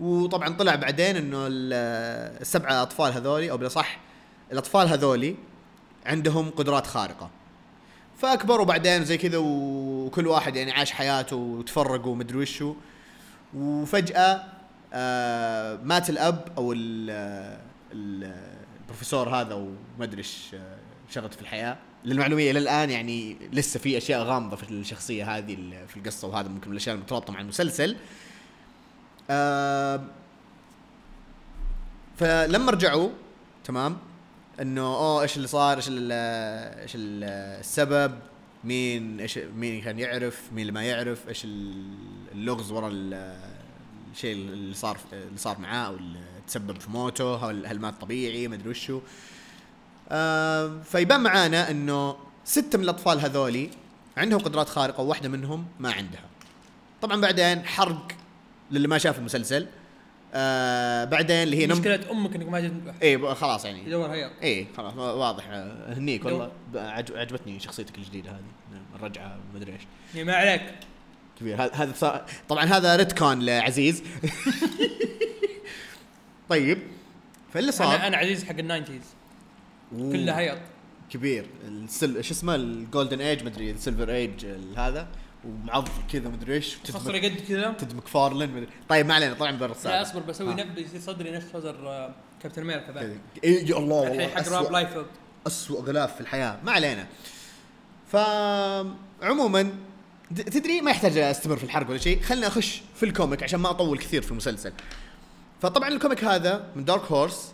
وطبعا 0.01 0.49
طلع 0.49 0.75
بعدين 0.75 1.17
إنه 1.17 1.47
ال- 1.47 2.41
السبعة 2.41 2.83
أطفال 2.83 3.13
هذولي 3.13 3.51
أو 3.51 3.57
بالاصح 3.57 3.99
الأطفال 4.53 4.89
هذولي 4.89 5.37
عندهم 6.07 6.51
قدرات 6.51 6.87
خارقة. 6.87 7.31
فأكبروا 8.19 8.65
بعدين 8.67 9.05
زي 9.05 9.19
كذا 9.19 9.39
وكل 9.39 10.27
واحد 10.27 10.57
يعني 10.57 10.73
عاش 10.73 10.91
حياته 10.91 11.37
وتفرقوا 11.37 12.13
ومدري 12.13 12.39
وشو. 12.39 12.75
وفجأة 13.55 14.43
آه 14.93 15.77
مات 15.85 16.11
الأب 16.11 16.49
أو 16.59 16.73
ال 16.73 17.11
ال 17.93 18.35
البروفيسور 18.81 19.29
هذا 19.29 19.55
وما 19.55 19.75
أدري 20.05 20.19
إيش 20.19 20.47
آه، 20.55 20.77
شغلته 21.11 21.37
في 21.37 21.43
الحياة. 21.43 21.77
للمعلومية 22.05 22.51
إلى 22.51 22.59
الآن 22.59 22.91
يعني 22.91 23.37
لسه 23.53 23.81
في 23.81 23.99
أشياء 23.99 24.23
غامضة 24.23 24.57
في 24.57 24.71
الشخصية 24.71 25.37
هذه 25.39 25.57
في 25.89 25.97
القصة 25.97 26.29
وهذا 26.29 26.49
ممكن 26.49 26.67
من 26.71 26.73
الأشياء 26.73 26.95
المترابطة 26.97 27.33
مع 27.33 27.41
المسلسل. 27.41 27.97
فلما 32.19 32.71
رجعوا 32.73 33.11
تمام 33.65 33.97
إنه 34.61 34.81
أوه 34.83 35.23
إيش 35.23 35.37
اللي 35.37 35.49
صار؟ 35.49 35.77
إيش 35.77 35.89
إيش 35.89 36.93
ال- 36.97 37.25
السبب؟ 37.61 38.19
مين 38.65 39.21
إيش 39.21 39.39
مين 39.39 39.83
كان 39.83 39.99
يعرف؟ 39.99 40.43
مين 40.53 40.61
اللي 40.61 40.73
ما 40.73 40.83
يعرف؟ 40.83 41.29
إيش 41.29 41.45
ال- 41.45 41.95
اللغز 42.33 42.71
ورا 42.73 42.89
ال- 42.93 43.41
الشيء 44.13 44.33
اللي 44.35 44.75
صار 44.75 44.99
اللي 45.13 45.39
صار 45.39 45.59
معاه 45.59 45.87
أو 45.87 45.95
اللي 45.95 46.21
تسبب 46.47 46.81
في 46.81 46.91
موته؟ 46.91 47.51
هل 47.51 47.67
هل 47.67 47.79
مات 47.81 48.01
طبيعي؟ 48.01 48.49
ما 48.49 48.55
أدري 48.55 48.69
وشو. 48.71 49.01
آه 50.09 50.81
فيبان 50.85 51.21
معانا 51.21 51.71
إنه 51.71 52.17
ستة 52.45 52.79
من 52.79 52.85
الأطفال 52.85 53.21
هذولي 53.21 53.71
عندهم 54.17 54.41
قدرات 54.41 54.69
خارقة 54.69 55.01
وواحدة 55.03 55.29
منهم 55.29 55.67
ما 55.81 55.93
عندها. 55.93 56.25
طبعا 57.03 57.21
بعدين 57.21 57.65
حرق 57.67 58.13
للي 58.71 58.89
ما 58.89 58.99
شاف 58.99 59.19
المسلسل. 59.19 59.67
آه 60.35 61.05
بعدين 61.05 61.37
اللي 61.37 61.57
هي 61.57 61.67
نم... 61.67 61.73
مشكلة 61.73 62.11
أمك 62.11 62.35
إنك 62.35 62.49
ما 62.49 62.71
إيه 63.03 63.17
بقى 63.17 63.35
خلاص 63.35 63.65
يعني. 63.65 63.87
يدور 63.87 64.13
هيا 64.13 64.31
إيه 64.43 64.67
خلاص 64.77 64.95
واضح. 64.95 65.45
آه، 65.49 65.95
هنيك 65.95 66.25
والله. 66.25 66.53
عجبتني 67.15 67.61
شخصيتك 67.61 67.99
الجديدة 67.99 68.31
هذه. 68.31 68.81
الرجعة 68.95 69.39
ما 69.53 69.59
ادري 69.59 69.73
إيش. 69.73 69.83
يعني 70.15 70.27
ما 70.27 70.35
عليك. 70.35 70.63
كبير. 71.41 71.63
هذا 71.63 71.75
هذا 71.75 72.27
طبعا 72.49 72.65
هذا 72.65 72.97
ريتكون 72.97 73.43
لعزيز. 73.43 74.03
طيب 76.49 76.79
فاللي 77.55 77.73
صار 77.73 77.95
أنا 77.95 78.07
أنا 78.07 78.17
عزيز 78.17 78.45
حق 78.45 78.59
الناينتيز. 78.59 79.03
كله 79.91 80.33
هيط. 80.33 80.59
كبير. 81.11 81.47
السل... 81.69 82.25
شو 82.25 82.35
اسمه 82.35 82.55
الجولدن 82.55 83.21
ايج 83.21 83.45
مدري 83.45 83.71
السيلفر 83.71 84.11
ايج 84.11 84.47
هذا. 84.77 85.09
ومعضل 85.45 85.91
كذا 86.13 86.29
مدري 86.29 86.55
إيش. 86.55 86.77
خصر 86.93 87.17
قد 87.17 87.37
كذا؟ 87.49 87.71
تد 87.79 87.95
مكفارلن 87.95 88.51
مدري. 88.51 88.69
طيب 88.89 89.07
ما 89.07 89.15
علينا 89.15 89.35
طلع 89.35 89.51
من 89.51 89.59
برا 89.59 89.69
لا 89.69 89.73
السالفه 89.75 90.03
اصبر 90.03 90.21
بسوي. 90.21 90.55
نبي 90.55 90.81
يصير 90.81 91.01
صدري 91.01 91.31
نفس 91.31 91.47
وزر 91.55 91.89
آه، 91.89 92.15
كابتن 92.43 92.63
أمريكا 92.63 92.93
بعد. 92.93 93.19
اي 93.45 93.53
يا 93.69 93.77
الله 93.79 93.95
والله 93.97 94.29
حق 94.29 94.49
راب 94.49 94.73
لايفيلد. 94.73 95.07
أسوأ 95.47 95.81
غلاف 95.83 96.15
في 96.15 96.21
الحياة. 96.21 96.59
ما 96.65 96.73
علينا. 96.73 97.07
فعموما 98.13 99.63
د- 100.31 100.41
تدري 100.43 100.81
ما 100.81 100.91
يحتاج 100.91 101.19
أستمر 101.19 101.57
في 101.57 101.65
الحرق 101.65 101.91
ولا 101.91 101.99
شيء؟ 101.99 102.21
خليني 102.23 102.47
اخش 102.47 102.83
في 102.97 103.03
الكوميك 103.03 103.43
عشان 103.43 103.61
ما 103.61 103.71
أطول 103.71 103.99
كثير 103.99 104.23
في 104.23 104.31
المسلسل. 104.31 104.73
فطبعا 105.63 105.89
الكوميك 105.89 106.25
هذا 106.25 106.67
من 106.77 106.85
دارك 106.85 107.03
هورس 107.13 107.53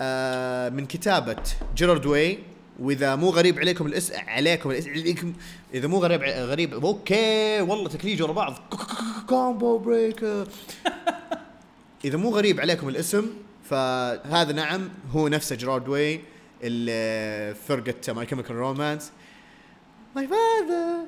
آه 0.00 0.68
من 0.68 0.86
كتابة 0.86 1.42
جيرارد 1.76 2.06
واي 2.06 2.38
وإذا 2.80 3.16
مو 3.16 3.30
غريب 3.30 3.58
عليكم 3.58 3.86
الاسم 3.86 4.14
عليكم 4.26 4.70
الاسم 4.70 4.90
عليكم 4.90 5.32
إذا 5.74 5.88
مو 5.88 5.98
غريب 5.98 6.22
غريب 6.22 6.74
okay 6.84 7.60
والله 7.60 7.88
تكليج 7.88 8.22
ورا 8.22 8.32
بعض. 8.32 8.54
combo 9.28 9.78
breaker. 9.78 10.46
إذا 12.04 12.16
مو 12.16 12.30
غريب 12.30 12.60
عليكم 12.60 12.88
الاسم 12.88 13.26
فهذا 13.70 14.52
نعم 14.52 14.88
هو 15.12 15.28
نفسه 15.28 15.56
جيرارد 15.56 15.88
واي 15.88 16.20
اللي 16.62 17.54
فرقة 17.68 18.12
My 18.12 18.26
Chemical 18.26 18.56
Romance 18.56 19.10
my 20.16 20.26
father 20.28 21.06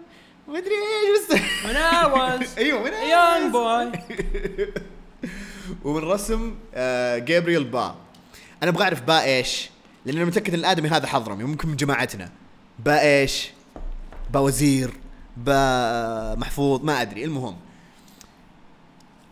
ما 0.49 0.59
أدري 0.59 0.71
إيش 0.75 1.31
بس. 1.31 1.37
When 1.37 1.77
I 1.77 2.07
was 2.17 2.49
أيوه 2.59 2.83
من 2.83 2.91
a 2.91 3.05
young 3.13 3.53
boy. 3.53 3.99
ومن 5.85 6.03
رسم 6.03 6.55
آه 6.75 7.19
جابرييل 7.19 7.65
با 7.65 7.95
أنا 8.63 8.71
أبغى 8.71 8.85
أعرف 8.85 9.03
با 9.03 9.25
إيش. 9.25 9.71
لأن 10.07 10.17
أنا 10.17 10.25
متأكد 10.25 10.55
إن 10.55 10.61
الآدمي 10.61 10.89
هذا 10.89 11.07
حضرمي 11.07 11.45
ممكن 11.45 11.69
من 11.69 11.77
جماعتنا. 11.77 12.31
با 12.79 13.01
إيش؟ 13.01 13.51
با 14.33 14.41
وزير 14.41 14.91
با 15.37 16.35
محفوظ 16.35 16.85
ما 16.85 17.03
أدري. 17.03 17.25
المهم. 17.25 17.57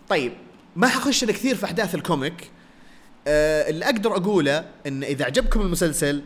طيب 0.09 0.33
ما 0.76 0.88
حخش 0.88 1.24
أنا 1.24 1.33
كثير 1.33 1.57
في 1.57 1.64
أحداث 1.64 1.94
ال 1.94 2.03
comic. 2.03 2.51
آه 3.26 3.70
اللي 3.70 3.85
أقدر 3.85 4.16
أقوله 4.16 4.70
إن 4.87 5.05
إذا 5.05 5.24
عجبكم 5.24 5.61
المسلسل 5.61 6.22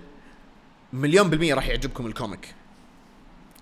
مليون 0.92 1.30
بالمية 1.30 1.54
راح 1.54 1.68
يعجبكم 1.68 2.06
ال 2.06 2.13
comic. 2.13 2.54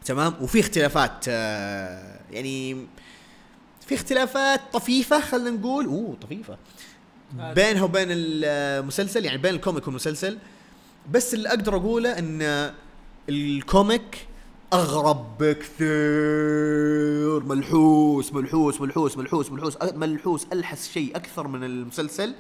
تمام؟ 0.05 0.35
وفي 0.41 0.61
اختلافات 0.61 1.25
آه 1.29 2.21
يعني 2.31 2.87
في 3.87 3.95
اختلافات 3.95 4.61
طفيفة 4.73 5.21
خلينا 5.21 5.51
نقول. 5.51 5.85
أوه 5.85 6.17
طفيفة. 6.23 6.59
عادي. 7.39 7.63
بينها 7.63 7.83
وبين 7.83 8.09
المسلسل 8.11 9.25
يعني 9.25 9.39
بين 9.39 9.55
ال 9.55 9.60
comic 9.60 9.87
والمسلسل 9.87 10.39
بس 11.11 11.35
اللي 11.35 11.49
أقدر 11.49 11.77
أقوله 11.77 12.19
إن 12.19 12.73
ال 13.29 13.45
comic 13.45 14.27
أغرب 14.73 15.39
بكثير. 15.39 15.89
ملحوس 17.45 18.33
ملحوس 18.33 18.81
ملحوس 18.81 19.19
ملحوس 19.19 19.51
ملحوس 19.51 19.77
ملحوس 19.83 20.47
ألحس 20.53 20.93
شيء 20.93 21.17
أكثر 21.17 21.49
من 21.49 21.65
المسلسل. 21.65 22.35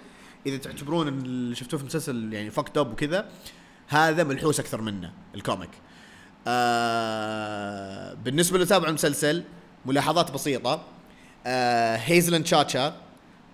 إذا 0.47 0.57
تعتبرون 0.57 1.09
اللي 1.09 1.55
شفتوه 1.55 1.79
في 1.79 1.83
المسلسل 1.83 2.33
يعني 2.33 2.51
fucked 2.51 2.79
up 2.79 2.93
وكذا 2.93 3.29
هذا 3.89 4.25
ملحوس 4.25 4.61
أكثر 4.61 4.81
منه 4.81 5.13
ال 5.35 5.40
comic. 5.40 5.71
آه 6.47 8.15
بالنسبة 8.15 8.57
اللي 8.57 8.67
تابعوا 8.67 8.89
المسلسل 8.89 9.45
ملاحظات 9.87 10.31
بسيطة. 10.31 10.83
آه 11.47 11.97
Hazel 11.97 12.27
and 12.27 12.45
تشا 12.45 12.71
تشا 12.71 12.97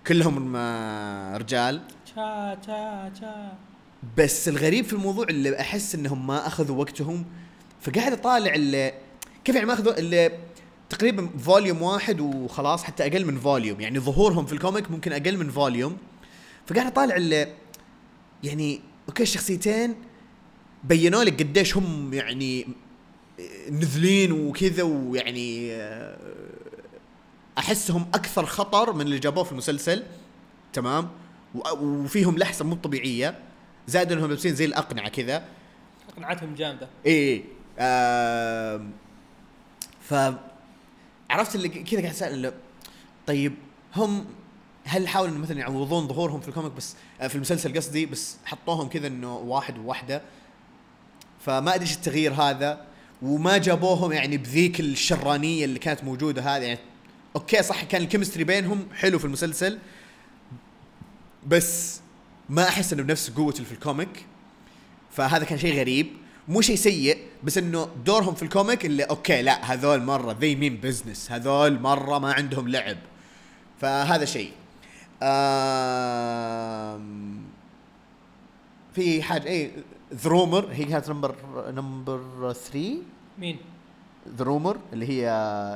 كلهم 0.07 0.53
آه 0.55 1.37
رجال. 1.37 1.81
تشا 2.05 2.55
تشا. 2.55 3.57
بس 4.17 4.47
الغريب 4.47 4.85
في 4.85 4.93
الموضوع 4.93 5.25
اللي 5.29 5.59
أحس 5.59 5.95
إنهم 5.95 6.27
ما 6.27 6.47
أخذوا 6.47 6.77
وقتهم 6.77 7.25
فقاعد 7.81 8.11
أطالع 8.11 8.53
اللي 8.53 8.93
كيف 9.43 9.55
يعني 9.55 9.67
ما 9.67 9.73
أخذوا 9.73 9.99
اللي 9.99 10.31
تقريبا 10.89 11.29
volume 11.39 11.81
واحد 11.81 12.19
وخلاص 12.19 12.83
حتى 12.83 13.03
أقل 13.03 13.25
من 13.25 13.39
volume 13.39 13.81
يعني 13.81 13.99
ظهورهم 13.99 14.45
في 14.45 14.53
ال 14.53 14.59
comic 14.59 14.91
ممكن 14.91 15.13
أقل 15.13 15.37
من 15.37 15.49
volume 15.49 15.97
فقاعد 16.67 16.87
أطالع 16.87 17.15
اللي 17.15 17.53
يعني 18.43 18.81
okay 19.09 19.23
الشخصيتين 19.23 19.95
بينوا 20.83 21.23
لك 21.23 21.39
قديش 21.39 21.77
هم 21.77 22.13
يعني 22.13 22.67
نذلين 23.69 24.31
وكذا 24.31 24.83
ويعني 24.83 25.71
آه، 25.71 26.17
أحسهم 27.57 28.05
أكثر 28.13 28.45
خطر 28.45 28.93
من 28.93 29.01
اللي 29.01 29.19
جابوه 29.19 29.43
في 29.43 29.51
المسلسل 29.51 30.03
تمام؟ 30.73 31.09
وفيهم 31.81 32.37
لحسة 32.37 32.65
مو 32.65 32.75
طبيعية. 32.75 33.39
زائد 33.87 34.11
انهم 34.11 34.29
لابسين 34.29 34.55
زي 34.55 34.65
الأقنعة 34.65 35.09
كذا. 35.09 35.43
قنعتهم 36.17 36.55
جامدة. 36.55 36.87
اي 37.05 37.43
آم، 37.79 38.91
ف 40.01 40.13
عرفت 41.29 41.55
اللي 41.55 41.69
كذا 41.69 41.99
قاعد 42.01 42.13
أسأل 42.13 42.53
طيب 43.27 43.53
هم 43.95 44.25
هل 44.83 45.07
حاولوا 45.07 45.33
إنه 45.33 45.41
مثلا 45.43 45.59
يعوضون 45.59 46.07
ظهورهم 46.07 46.41
في 46.41 46.47
الكوميك 46.47 46.71
بس 46.71 46.95
آه، 47.21 47.27
في 47.27 47.35
المسلسل 47.35 47.77
قصدي 47.77 48.05
بس 48.05 48.37
حطوهم 48.45 48.89
كذا 48.89 49.07
إنه 49.07 49.35
واحد 49.37 49.77
وواحدة؟ 49.77 50.21
فما 51.45 51.75
أدري 51.75 51.85
إيش 51.85 51.95
التغيير 51.95 52.33
هذا 52.33 52.85
وما 53.21 53.57
جابوهم 53.57 54.11
يعني 54.11 54.37
بذيك 54.37 54.79
الشرانية 54.79 55.65
اللي 55.65 55.79
كانت 55.79 56.03
موجودة 56.03 56.41
هذه. 56.41 56.63
يعني 56.63 56.79
okay 57.35 57.63
صح 57.63 57.83
كان 57.83 58.01
ال 58.01 58.05
chemistry 58.05 58.43
بينهم 58.43 58.87
حلو 58.93 59.19
في 59.19 59.25
المسلسل 59.25 59.79
بس 61.47 61.99
ما 62.49 62.63
أحس 62.63 62.93
إنه 62.93 63.03
بنفس 63.03 63.29
اللي 63.55 63.65
في 63.65 63.71
ال 63.71 63.80
comic 63.80 64.25
فهذا 65.11 65.45
كان 65.45 65.57
شيء 65.57 65.79
غريب. 65.79 66.07
مو 66.47 66.61
شيء 66.61 66.75
سيء 66.75 67.17
بس 67.43 67.57
إنه 67.57 67.87
دورهم 68.05 68.35
في 68.35 68.43
ال 68.43 68.50
comic 68.50 68.85
اللي 68.85 69.03
okay 69.03 69.41
لا 69.41 69.73
هذول 69.73 70.03
مرة 70.03 70.37
they 70.39 70.55
mean 70.55 70.77
business 70.77 71.31
هذول 71.31 71.79
مرة 71.79 72.19
ما 72.19 72.33
عندهم 72.33 72.67
لعب. 72.67 72.97
فهذا 73.81 74.25
شيء. 74.25 74.51
آم 75.23 75.35
في 78.93 79.23
حاجة 79.23 79.47
اي 79.47 79.71
The 80.13 80.29
Rumor 80.29 80.67
هي 80.71 80.85
كانت 80.85 81.09
number 81.09 81.35
number 81.71 82.53
3 82.53 82.97
مين؟ 83.39 83.57
The 84.37 84.43
Rumor 84.43 84.77
اللي 84.93 85.09
هي 85.09 85.29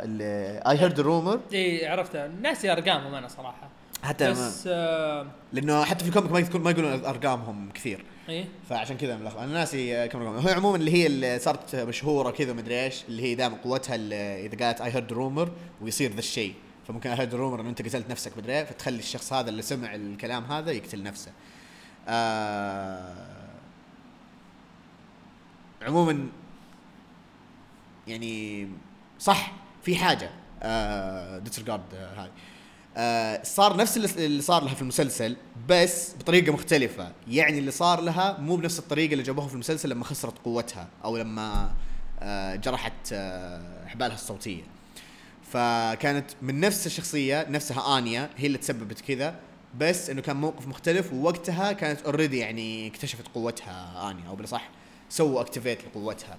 اللي 0.03 0.61
اي 0.67 0.79
هيرد 0.79 0.99
رومر 0.99 1.39
اي 1.53 1.87
عرفتها. 1.87 2.27
ناسي 2.27 2.71
ارقامهم 2.71 3.13
أنا 3.13 3.27
صراحة. 3.27 3.69
حتى 4.03 4.25
ما 4.25 4.31
بس 4.31 4.63
آه 4.67 5.27
لأنه 5.53 5.83
حتى 5.83 6.03
في 6.03 6.09
ال 6.09 6.13
comic 6.13 6.31
ما 6.31 6.39
يذكر 6.39 6.59
ما 6.59 6.71
يقولون 6.71 7.05
أرقامهم 7.05 7.71
كثير. 7.71 8.05
إيه. 8.29 8.45
فعشان 8.69 8.97
كذا 8.97 9.17
ملخبط 9.17 9.39
أنا 9.39 9.53
ناسي 9.53 10.07
كم 10.07 10.19
رقم 10.21 10.47
هي 10.47 10.53
عموما 10.53 10.75
اللي 10.75 10.91
هي 10.91 11.07
اللي 11.07 11.39
صارت 11.39 11.75
مشهورة 11.75 12.31
كذا 12.31 12.53
مدري 12.53 12.83
إيش 12.83 13.03
اللي 13.07 13.23
هي 13.23 13.35
دائما 13.35 13.57
قوتها 13.63 13.95
إذا 14.45 14.65
قالت 14.65 14.81
I 14.81 14.91
heard 14.91 15.13
a 15.13 15.19
rumor 15.19 15.51
ويصير 15.81 16.11
ذا 16.11 16.19
الشيء 16.19 16.53
فممكن 16.87 17.09
I 17.09 17.19
heard 17.19 17.35
a 17.35 17.39
rumor 17.39 17.61
إنه 17.61 17.69
أنت 17.69 17.81
قتلت 17.81 18.09
نفسك 18.09 18.37
مدري 18.37 18.53
إيه 18.53 18.63
فتخلي 18.63 18.99
الشخص 18.99 19.33
هذا 19.33 19.49
اللي 19.49 19.61
سمع 19.61 19.95
الكلام 19.95 20.43
هذا 20.43 20.71
يقتل 20.71 21.03
نفسه. 21.03 21.31
آه 22.07 23.49
عموما 25.81 26.27
يعني 28.07 28.67
صح 29.19 29.51
في 29.83 29.95
حاجة 29.95 30.29
آه 30.63 31.37
ديسرجارد 31.37 31.93
آه 31.93 32.21
هاي. 32.21 32.27
آه 32.27 32.31
صار 33.43 33.77
نفس 33.77 33.97
اللي 33.97 34.25
اللي 34.25 34.41
صار 34.41 34.63
لها 34.63 34.73
في 34.73 34.81
المسلسل 34.81 35.35
بس 35.69 36.15
بطريقة 36.19 36.53
مختلفة. 36.53 37.11
يعني 37.27 37.59
اللي 37.59 37.71
صار 37.71 38.01
لها 38.01 38.37
مو 38.39 38.55
بنفس 38.55 38.79
الطريقة 38.79 39.11
اللي 39.13 39.23
جابوها 39.23 39.47
في 39.47 39.53
المسلسل 39.53 39.89
لما 39.89 40.03
خسرت 40.05 40.37
قوتها 40.45 40.87
أو 41.03 41.17
لما 41.17 41.71
آه 42.19 42.55
جرحت 42.55 42.93
آه 43.13 43.87
حبالها 43.87 44.15
الصوتية. 44.15 44.63
فكانت 45.51 46.25
من 46.41 46.59
نفس 46.59 46.85
الشخصية 46.87 47.45
نفسها 47.49 47.97
انيا 47.97 48.29
هي 48.37 48.47
اللي 48.47 48.57
تسببت 48.57 49.01
كذا 49.01 49.35
بس 49.77 50.09
إنه 50.09 50.21
كان 50.21 50.35
موقف 50.35 50.67
مختلف 50.67 51.13
ووقتها 51.13 51.71
كانت 51.71 52.01
already 52.01 52.37
يعني 52.37 52.87
اكتشفت 52.87 53.27
قوتها 53.27 54.09
فانيا 54.11 54.27
أو 54.29 54.35
بالأصح 54.35 54.69
سووا 55.09 55.41
activate 55.41 55.79
لقوتها. 55.85 56.37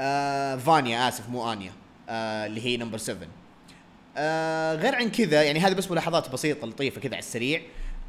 آه 0.00 0.56
فانيا 0.56 1.08
آسف 1.08 1.28
مو 1.28 1.52
انيا 1.52 1.72
آه 2.08 2.46
اللي 2.46 2.60
هي 2.66 2.76
number 2.76 2.98
7 2.98 3.28
آه 4.16 4.74
غير 4.74 4.94
عن 4.94 5.10
كذا 5.10 5.42
يعني 5.42 5.60
هذه 5.60 5.72
بس 5.72 5.90
ملاحظات 5.90 6.32
بسيطة 6.32 6.66
لطيفة 6.66 7.00
كذا 7.00 7.12
على 7.12 7.18
السريع. 7.18 7.62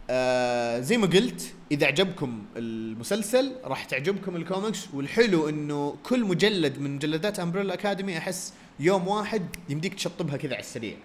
آه 0.09 0.79
زي 0.79 0.97
ما 0.97 1.07
قلت 1.07 1.53
إذا 1.71 1.87
عجبكم 1.87 2.45
المسلسل 2.55 3.55
راح 3.63 3.85
تعجبكم 3.85 4.35
الكوميكس 4.35 4.93
والحلو 4.93 5.49
إنه 5.49 5.95
كل 6.03 6.23
مجلد 6.25 6.79
من 6.79 6.95
مجلدات 6.95 7.39
Umbrella 7.39 7.73
Academy 7.73 8.17
أحس 8.17 8.53
يوم 8.79 9.07
واحد 9.07 9.55
يمديك 9.69 9.93
تشطبها 9.93 10.37
كذا 10.37 10.53
على 10.53 10.59
السريع. 10.59 10.95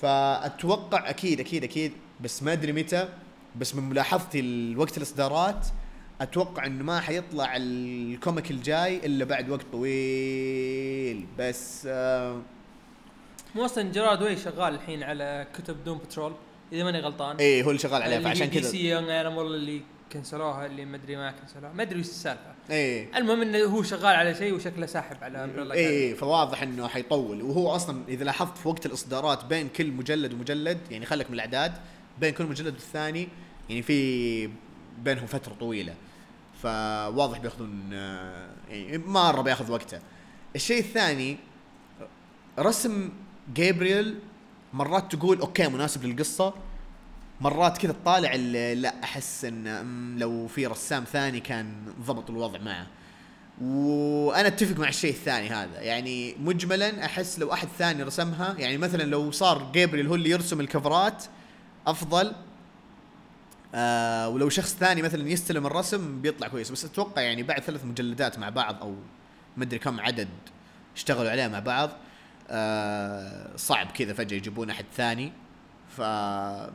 فأتوقع 0.00 1.10
أكيد 1.10 1.40
أكيد 1.40 1.64
أكيد 1.64 1.92
بس 2.20 2.42
ما 2.42 2.52
أدري 2.52 2.72
متى 2.72 3.08
بس 3.60 3.74
من 3.74 3.82
ملاحظتي 3.82 4.40
الوقت 4.40 4.96
الإصدارات 4.96 5.66
أتوقع 6.20 6.66
إنه 6.66 6.84
ما 6.84 7.00
حيطلع 7.00 7.56
ال 7.56 7.72
comic 7.72 8.50
الجاي 8.50 8.96
إلا 8.96 9.24
بعد 9.24 9.50
وقت 9.50 9.66
طويل. 9.72 11.26
بس 11.38 11.82
آه 11.86 12.42
مو 13.54 13.64
أصلا 13.64 13.92
جيرارد 13.92 14.22
واي 14.22 14.36
شغال 14.36 14.74
الحين 14.74 15.02
على 15.02 15.46
كتب 15.54 15.84
Doom 15.84 15.98
Patrol 15.98 16.32
إذا 16.72 16.84
ماني 16.84 17.00
غلطان. 17.00 17.36
اي 17.36 17.62
هو 17.62 17.68
اللي 17.68 17.78
شغال 17.78 18.02
عليها 18.02 18.20
فعشان 18.20 18.50
دي 18.50 18.60
كذا. 18.60 18.70
زي 18.70 18.90
Young 18.90 19.20
Animal 19.20 19.46
اللي 19.46 19.82
كنسلوها 20.12 20.66
اللي 20.66 20.84
ما 20.84 20.96
أدري 20.96 21.16
ما 21.16 21.30
كنسلوها 21.30 21.72
ما 21.72 21.82
أدري 21.82 22.00
وش 22.00 22.06
السالفة. 22.06 22.54
اي 22.70 23.08
المهم 23.16 23.42
إنه 23.42 23.64
هو 23.64 23.82
شغال 23.82 24.16
على 24.16 24.34
شيء 24.34 24.54
وشكله 24.54 24.86
ساحب 24.86 25.16
على 25.24 25.46
Umbrella 25.46 25.72
اي 25.72 25.86
Academy. 25.86 26.10
اي 26.10 26.14
فواضح 26.14 26.62
إنه 26.62 26.88
حيطول. 26.88 27.42
وهو 27.42 27.76
أصلا 27.76 28.02
إذا 28.08 28.24
لاحظت 28.24 28.58
في 28.58 28.68
وقت 28.68 28.86
الإصدارات 28.86 29.44
بين 29.44 29.68
كل 29.68 29.90
مجلد 29.90 30.34
ومجلد 30.34 30.78
يعني 30.90 31.06
خلك 31.06 31.28
من 31.30 31.34
الأعداد 31.34 31.72
بين 32.20 32.30
كل 32.30 32.44
مجلد 32.44 32.74
والثاني 32.74 33.28
يعني 33.68 33.82
في 33.82 34.50
بينهم 34.98 35.26
فترة 35.26 35.54
طويلة. 35.60 35.94
فواضح 36.62 37.38
بياخذون 37.38 37.90
آه، 37.92 38.48
يعني 38.70 38.98
مره 38.98 39.42
بياخذ 39.42 39.72
وقته. 39.72 39.98
الشيء 40.56 40.78
الثاني 40.78 41.36
رسم 42.58 43.10
جابرييل 43.48 44.18
مرات 44.72 45.14
تقول 45.14 45.40
أوكي 45.40 45.68
مناسب 45.68 46.04
للقصة. 46.04 46.54
مرات 47.40 47.78
كذا 47.78 47.92
تطالع 47.92 48.30
ال- 48.34 48.82
لا 48.82 48.94
أحس 49.04 49.44
إن 49.44 50.16
لو 50.18 50.46
في 50.46 50.66
رسام 50.66 51.04
ثاني 51.04 51.40
كان 51.40 51.74
ضبط 52.06 52.30
الوضع 52.30 52.58
معه. 52.58 52.86
وأنا 53.62 54.48
أتفق 54.48 54.78
مع 54.78 54.88
الشيء 54.88 55.10
الثاني 55.10 55.48
هذا. 55.48 55.80
يعني 55.80 56.34
مجملا 56.40 57.04
أحس 57.04 57.38
لو 57.38 57.52
أحد 57.52 57.68
ثاني 57.78 58.02
رسمها 58.02 58.54
يعني 58.58 58.78
مثلا 58.78 59.02
لو 59.02 59.30
صار 59.30 59.72
جابريل 59.74 60.06
هو 60.06 60.14
اللي 60.14 60.30
يرسم 60.30 60.60
الكفرات 60.60 61.24
أفضل. 61.86 62.32
آه 63.74 64.28
ولو 64.28 64.48
شخص 64.48 64.74
ثاني 64.74 65.02
مثلا 65.02 65.28
يستلم 65.28 65.66
الرسم 65.66 66.20
بيطلع 66.20 66.48
كويس. 66.48 66.70
بس 66.70 66.84
أتوقع 66.84 67.22
يعني 67.22 67.42
بعد 67.42 67.60
ثلاث 67.62 67.84
مجلدات 67.84 68.38
مع 68.38 68.48
بعض 68.48 68.82
أو 68.82 68.94
مدري 69.56 69.78
كم 69.78 70.00
عدد 70.00 70.28
اشتغلوا 70.96 71.30
عليه 71.30 71.48
مع 71.48 71.58
بعض 71.58 71.90
آه 72.50 73.56
صعب 73.56 73.86
كذا 73.86 74.12
فجأة 74.12 74.36
يجيبون 74.36 74.70
أحد 74.70 74.84
ثاني. 74.96 75.32
ف 75.96 76.00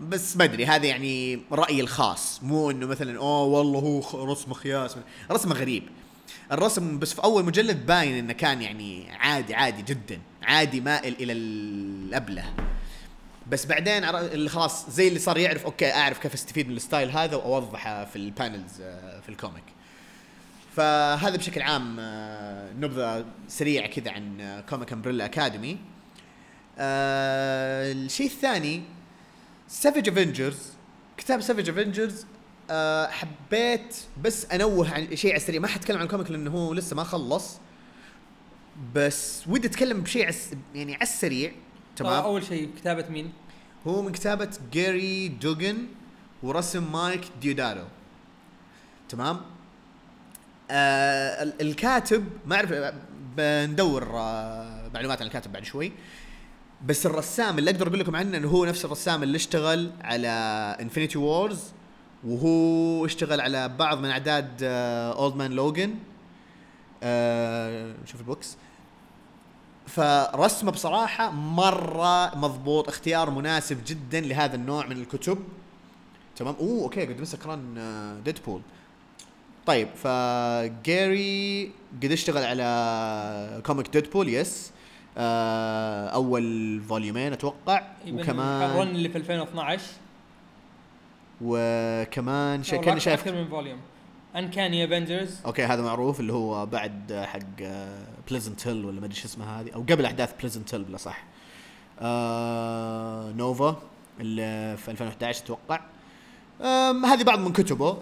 بس 0.10 0.38
ما 0.38 0.43
أدري 0.43 0.65
هذا 0.65 0.86
يعني 0.86 1.41
رأيي 1.51 1.82
الخاص. 1.82 2.43
مو 2.43 2.71
إنه 2.71 2.86
مثلا 2.86 3.17
أوه 3.17 3.43
والله 3.43 3.79
هو 3.79 4.32
رسمه 4.32 4.53
خياس. 4.53 4.97
رسمه 5.32 5.55
غريب. 5.55 5.84
الرسم 6.51 6.99
بس 6.99 7.13
في 7.13 7.23
أول 7.23 7.45
مجلد 7.45 7.86
باين 7.86 8.17
إنه 8.17 8.34
كان 8.34 8.62
يعني 8.62 9.12
عادي 9.12 9.55
عادي 9.55 9.82
جدا. 9.82 10.19
عادي 10.43 10.82
مائل 10.82 11.13
إلى 11.19 11.34
الهبلة. 11.34 12.54
بس 13.49 13.65
بعدين 13.65 14.03
اللي 14.03 14.49
خلاص 14.49 14.89
زي 14.89 15.08
اللي 15.08 15.19
صار 15.19 15.38
يعرف 15.38 15.65
okay 15.65 15.93
أعرف 15.93 16.19
كيف 16.19 16.34
أستفيد 16.34 16.67
من 16.67 16.75
ال 16.76 16.82
style 16.82 17.12
هذا 17.12 17.36
وأوضحه 17.36 18.05
في 18.05 18.15
ال 18.15 18.25
panels 18.25 18.82
آه، 18.82 19.19
في 19.19 19.29
ال 19.30 19.35
comic 19.35 19.63
فهذا 20.80 21.38
بشكل 21.38 21.62
عام 21.62 21.96
آه، 22.00 22.74
نبذة 22.74 23.26
سريعة 23.48 23.88
كذا 23.88 24.12
عن 24.12 24.42
آه، 24.42 24.62
comic 24.62 24.93
Umbrella 24.93 25.26
Academy 25.26 25.78
آه، 26.78 27.92
الشيء 27.92 28.28
الثاني 28.28 28.84
Savage 29.67 30.10
Avengers 30.10 30.74
كتاب 31.18 31.42
Savage 31.41 31.69
Avengers 31.69 32.26
أه 32.70 33.08
حبيت 33.08 33.96
بس 34.22 34.46
أنوه 34.46 34.94
عن 34.94 35.15
شيء 35.15 35.32
على 35.32 35.38
السريع. 35.38 35.60
ما 35.60 35.68
حتكلم 35.68 35.98
عن 35.98 36.04
ال 36.04 36.08
comic 36.08 36.32
لأنه 36.32 36.52
هو 36.52 36.74
لسه 36.74 36.96
ما 36.96 37.04
خلص. 37.04 37.58
بس 38.96 39.48
ودي 39.48 39.68
أتكلم 39.68 40.02
بشيء 40.02 40.28
عس 40.28 40.52
يعني 40.76 40.94
على 40.94 41.04
السريع. 41.04 41.52
تمام؟ 41.96 42.12
تمام 42.12 42.24
أول 42.24 42.44
شيء 42.44 42.70
كتابة 42.78 43.06
مين؟ 43.10 43.32
هو 43.88 44.02
من 44.02 44.12
كتابة 44.12 44.50
Gerry 44.74 45.28
Duggan 45.28 45.88
ورسم 46.44 46.92
Mike 46.91 47.22
Deodato. 47.41 47.86
تمام؟ 49.10 49.42
آه 50.71 51.43
ال- 51.43 51.62
الكاتب 51.62 52.25
ما 52.45 52.55
أعرف 52.55 52.73
بندور 53.38 54.10
آه 54.19 54.89
معلومات 54.93 55.21
عن 55.21 55.27
الكاتب 55.27 55.51
بعد 55.51 55.63
شوي. 55.63 55.91
بس 56.86 57.05
الرسام 57.05 57.58
اللي 57.58 57.71
أقدر 57.71 57.88
أقول 57.88 57.99
لكم 57.99 58.15
عنه 58.15 58.38
إنه 58.38 58.47
هو 58.47 58.65
نفس 58.65 58.86
الرسام 58.86 59.23
اللي 59.23 59.36
اشتغل 59.36 59.91
على 60.01 60.27
Infinity 60.82 61.17
Wars 61.17 61.60
وهو 62.23 63.05
اشتغل 63.05 63.41
على 63.41 63.69
بعض 63.69 63.99
من 63.99 64.10
أعداد 64.10 64.63
Old 64.63 65.36
Man 65.36 65.52
Logan 65.52 65.89
شوف 68.05 68.19
ال 68.22 68.27
books. 68.27 68.58
فرسمه 69.88 70.71
بصراحة 70.71 71.32
مرة 71.32 72.36
مضبوط 72.36 72.88
اختيار 72.88 73.29
مناسب 73.29 73.77
جدا 73.86 74.19
لهذا 74.21 74.55
النوع 74.55 74.86
من 74.86 74.97
الكتب. 75.01 75.38
تمام؟ 76.36 76.55
أوه 76.60 76.84
okay 76.84 77.06
قد 77.05 77.23
سكران 77.23 77.75
Deadpool 78.26 78.62
طيب 79.69 79.88
ف 79.95 80.25
Gerry 80.25 81.72
قد 82.03 82.12
اشتغل 82.12 82.43
على 82.43 83.62
comic 83.65 83.88
Deadpool؟ 83.89 84.30
yes. 84.30 84.72
آه 85.17 86.08
أول 86.08 86.82
volume 86.82 87.20
ين 87.20 87.34
أتوقع. 87.34 87.88
ال 88.08 88.11
run 88.11 88.19
وكمان 88.19 88.88
اللي 88.88 89.10
في 89.10 89.17
2012 89.17 89.84
وكمان 91.41 92.63
شيء 92.63 92.82
كاني 92.82 92.99
شايف 92.99 93.19
أكثر 93.19 93.36
من 93.36 93.47
volume. 93.48 93.78
Uncanny 94.36 94.86
Avengers 94.86 95.38
okay 95.45 95.63
هذا 95.63 95.82
معروف 95.82 96.19
اللي 96.19 96.34
هو 96.34 96.65
بعد 96.65 97.25
حق 97.25 97.63
Pleasant 98.30 98.67
Hill 98.67 98.86
ولا 98.86 98.99
ما 98.99 99.05
أدري 99.05 99.15
شو 99.15 99.27
اسمها 99.27 99.62
هذه 99.62 99.71
أو 99.75 99.82
قبل 99.82 100.05
أحداث 100.05 100.34
Pleasant 100.39 100.74
Hill 100.76 100.84
بلا 100.84 100.97
صح. 100.97 101.23
آه 101.99 103.32
Nova 103.32 103.82
اللي 104.19 104.77
في 104.77 104.91
2011 104.91 105.43
أتوقع. 105.43 105.79
هذه 107.05 107.23
بعض 107.23 107.39
من 107.39 107.53
كتبه. 107.53 107.97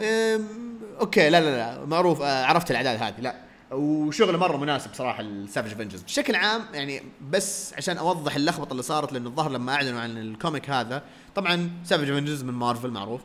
okay 0.99 1.29
لا 1.29 1.41
لا 1.41 1.57
لا 1.57 1.85
معروف 1.85 2.21
آه 2.21 2.45
عرفت 2.45 2.71
الأعداد 2.71 3.03
هذه 3.03 3.21
لا. 3.21 3.35
وشغله 3.71 4.37
مرة 4.37 4.57
مناسب 4.57 4.93
صراحة 4.93 5.21
ال 5.21 5.28
Savage 5.28 5.71
Avengers 5.71 6.01
بشكل 6.01 6.35
عام 6.35 6.61
يعني 6.73 7.01
بس 7.29 7.73
عشان 7.73 7.97
أوضح 7.97 8.35
اللخبطة 8.35 8.71
اللي 8.71 8.83
صارت 8.83 9.13
لأنه 9.13 9.29
الظاهر 9.29 9.51
لما 9.51 9.73
أعلنوا 9.73 10.01
عن 10.01 10.17
ال 10.17 10.26
comic 10.26 10.69
هذا 10.69 11.03
طبعا 11.35 11.71
Savage 11.85 12.09
Avengers 12.09 12.43
من 12.43 12.53
مارفل 12.53 12.91
معروف. 12.91 13.21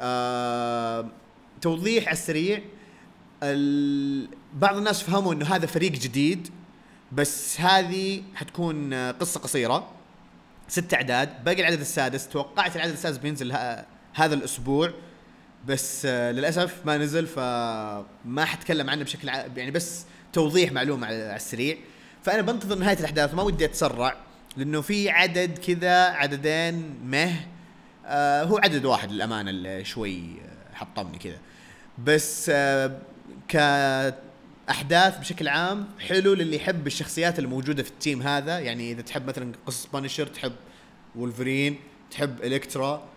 آه 0.00 1.06
توضيح 1.60 2.04
على 2.04 2.12
السريع 2.12 2.62
ال... 3.42 4.28
بعض 4.54 4.76
الناس 4.76 5.02
فهموا 5.02 5.34
إنه 5.34 5.46
هذا 5.46 5.66
فريق 5.66 5.92
جديد 5.92 6.48
بس 7.12 7.60
هذه 7.60 8.22
حتكون 8.34 8.94
قصة 8.94 9.40
قصيرة. 9.40 9.90
ست 10.68 10.94
أعداد 10.94 11.44
باقي 11.44 11.60
العدد 11.60 11.80
السادس 11.80 12.28
توقعت 12.28 12.76
العدد 12.76 12.92
السادس 12.92 13.18
بينزل. 13.18 13.52
هذا 14.14 14.34
الأسبوع. 14.34 14.92
بس 15.68 16.06
آه، 16.06 16.32
للأسف 16.32 16.86
ما 16.86 16.98
نزل 16.98 17.26
فما 17.26 18.44
حتكلم 18.44 18.90
عنه 18.90 19.04
بشكل 19.04 19.28
ع... 19.28 19.46
يعني 19.56 19.70
بس 19.70 20.04
توضيح 20.32 20.72
معلومة 20.72 21.06
على 21.06 21.36
السريع. 21.36 21.76
فأنا 22.22 22.42
بنتظر 22.42 22.78
نهاية 22.78 22.98
الأحداث 22.98 23.34
ما 23.34 23.42
ودي 23.42 23.64
أتسرع 23.64 24.16
لأنه 24.56 24.80
في 24.80 25.10
عدد 25.10 25.58
كذا 25.58 26.04
عددين 26.04 26.98
مه 27.04 27.34
آه 28.06 28.42
هو 28.44 28.58
عدد 28.58 28.84
واحد 28.84 29.12
للأمانة 29.12 29.50
اللي 29.50 29.84
شوي 29.84 30.18
آه، 30.18 30.74
حطمني 30.74 31.18
كذا. 31.18 31.38
بس 32.04 32.50
آه 32.54 32.98
كأحداث 33.48 35.18
بشكل 35.18 35.48
عام 35.48 35.88
حلو 36.00 36.34
للي 36.34 36.56
يحب 36.56 36.86
الشخصيات 36.86 37.38
الموجودة 37.38 37.82
في 37.82 37.90
التيم 37.90 38.22
هذا. 38.22 38.58
يعني 38.58 38.92
إذا 38.92 39.02
تحب 39.02 39.28
مثلا 39.28 39.52
قصص 39.66 39.86
بانشر 39.86 40.26
تحب 40.26 40.52
وولفرين 41.16 41.76
تحب 42.10 42.44
Elektra 42.44 43.08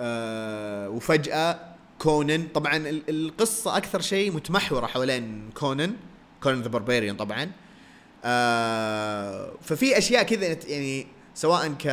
آه 0.00 0.88
وفجأة 0.88 1.69
Conan. 2.00 2.48
طبعا 2.54 2.76
ال- 2.76 3.02
القصة 3.08 3.76
أكثر 3.76 4.00
شيء 4.00 4.32
متمحورة 4.32 4.86
حوالين 4.86 5.50
Conan 5.54 5.96
Conan 6.42 6.62
the 6.62 6.68
Barbarian 6.68 7.16
طبعا. 7.16 7.50
آه 8.24 9.52
ففي 9.62 9.98
أشياء 9.98 10.22
كذا 10.22 10.56
يعني 10.68 11.06
سواء 11.34 11.68
ك 11.68 11.86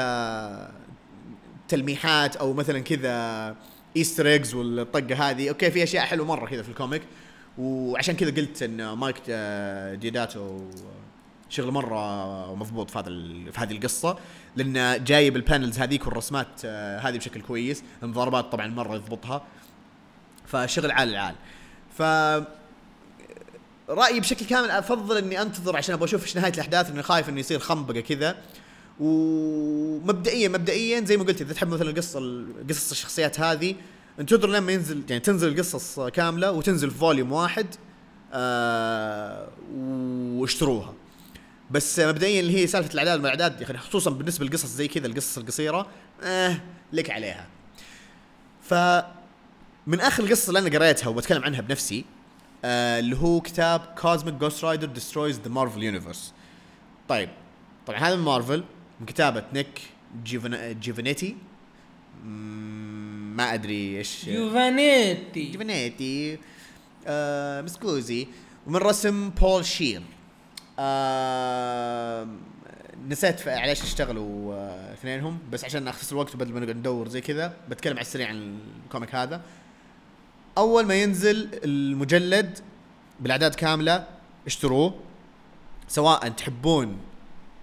تلميحات 1.68 2.36
أو 2.36 2.54
مثلا 2.54 2.80
كذا 2.80 3.56
Easter 3.98 4.28
eggs 4.28 4.54
والطقة 4.54 5.30
هذه. 5.30 5.50
okay 5.50 5.72
في 5.72 5.84
أشياء 5.84 6.06
حلوة 6.06 6.26
مرة 6.26 6.46
كذا 6.46 6.64
في 6.64 6.70
ال 6.70 6.74
comic. 6.74 7.02
وعشان 7.58 8.16
كذا 8.16 8.32
قلت 8.32 8.64
إن 8.64 8.92
Mike 8.92 9.22
Deodato 10.02 10.60
شغل 11.50 11.72
مرة 11.72 12.56
مضبوط 12.56 12.90
في 12.90 13.00
هذا 13.00 13.10
في 13.52 13.60
هذه 13.60 13.72
القصة 13.72 14.18
لأنه 14.56 14.98
جايب 14.98 15.36
ال 15.36 15.42
panels 15.42 15.80
هذيك 15.80 16.08
والرسمات 16.08 16.48
آه، 16.66 17.00
هذه 17.00 17.18
بشكل 17.18 17.42
كويس. 17.42 17.84
المضاربات 18.04 18.52
طبعا 18.52 18.68
مرة 18.68 18.96
يضبطها. 18.96 19.44
فشغل 20.48 20.92
عال 20.92 21.10
العال. 21.10 21.36
ف 21.98 22.02
رأيي 23.90 24.20
بشكل 24.20 24.46
كامل 24.46 24.70
أفضل 24.70 25.18
إني 25.18 25.42
أنتظر 25.42 25.78
عشان 25.78 25.94
أبغى 25.94 26.06
أشوف 26.06 26.24
إيش 26.24 26.36
نهاية 26.38 26.54
الأحداث 26.54 26.90
لاني 26.90 27.04
خايف 27.04 27.30
إنه 27.30 27.40
يصير 27.40 27.60
خنبقة 27.60 28.00
كذا. 28.00 28.38
ومبدئيا 29.00 30.48
مبدئيا 30.48 31.02
زي 31.02 31.18
ما 31.18 31.24
قلت 31.24 31.42
إذا 31.42 31.54
تحب 31.54 31.68
مثلا 31.68 31.90
القصة 31.90 32.46
قصص 32.70 32.92
الشخصيات 32.92 33.40
هذه 33.40 33.76
انتظر 34.20 34.48
لما 34.50 34.72
ينزل 34.72 35.04
يعني 35.10 35.20
تنزل 35.20 35.48
القصص 35.48 36.00
كاملة 36.00 36.52
وتنزل 36.52 36.92
في 36.92 36.98
volume 36.98 37.32
واحد 37.32 37.68
آه 38.34 39.48
واشتروها. 40.36 40.94
بس 41.72 42.00
مبدئيا 42.00 42.40
اللي 42.40 42.58
هي 42.58 42.68
سالفة 42.68 42.94
الأعداد 42.94 43.20
والاعداد 43.20 43.62
يعني 43.62 43.78
خصوصا 43.78 44.12
بالنسبة 44.12 44.46
للقصص 44.46 44.66
زي 44.66 44.88
كذا 44.88 45.08
القصص 45.08 45.38
القصيرة 45.38 45.88
آه 46.24 46.58
لك 46.94 47.10
عليها. 47.10 47.48
ف 48.62 48.74
من 49.88 50.00
آخر 50.00 50.24
القصة 50.24 50.48
اللي 50.50 50.60
أنا 50.60 50.78
قريتها 50.80 51.08
وبتكلم 51.10 51.44
عنها 51.44 51.62
بنفسي 51.62 52.06
آه 52.66 53.00
اللي 53.00 53.18
هو 53.18 53.42
كتاب 53.42 53.80
Cosmic 54.02 54.34
Ghost 54.34 54.64
Rider 54.64 54.88
Destroys 54.88 55.40
the 55.40 55.50
Marvel 55.50 55.84
Universe 55.84 56.34
طيب 57.08 57.30
طبعا 57.88 58.00
هذا 58.00 58.16
من 58.16 58.24
مارفل 58.24 58.64
من 59.00 59.06
كتابة 59.06 59.44
Nick 59.54 59.82
جيفن... 60.24 60.80
Giovannetti 60.80 61.36
مم، 62.24 63.34
ما 63.38 63.54
أدري 63.54 63.98
إيش 63.98 64.26
Giovannetti 64.30 65.44
Giovannetti 65.44 66.40
آه 67.08 67.62
mi 67.62 67.78
scusi. 67.78 68.28
ومن 68.68 68.76
رسم 68.78 69.30
Paul 69.30 69.66
Scheer 69.66 70.02
آه 70.80 72.28
نسيت 73.10 73.48
على 73.48 73.70
إيش 73.70 73.84
اشتغلوا 73.84 74.54
آه، 74.54 74.94
اثنينهم 74.94 75.40
بس 75.52 75.64
عشان 75.66 75.88
اختصر 75.88 76.16
الوقت 76.16 76.36
وبدل 76.36 76.54
ما 76.54 76.60
نقعد 76.60 76.76
ندور 76.78 77.08
زي 77.08 77.22
كذا 77.22 77.54
بتكلم 77.70 77.94
على 77.94 78.02
السريع 78.02 78.28
عن 78.28 78.60
ال 78.86 78.91
comic 78.91 79.16
هذا. 79.16 79.42
أول 80.58 80.86
ما 80.86 80.96
ينزل 80.96 81.50
المجلد 81.54 82.60
بالأعداد 83.20 83.56
كاملة 83.56 84.08
اشتروه 84.46 84.94
سواء 85.88 86.30
تحبون 86.30 86.98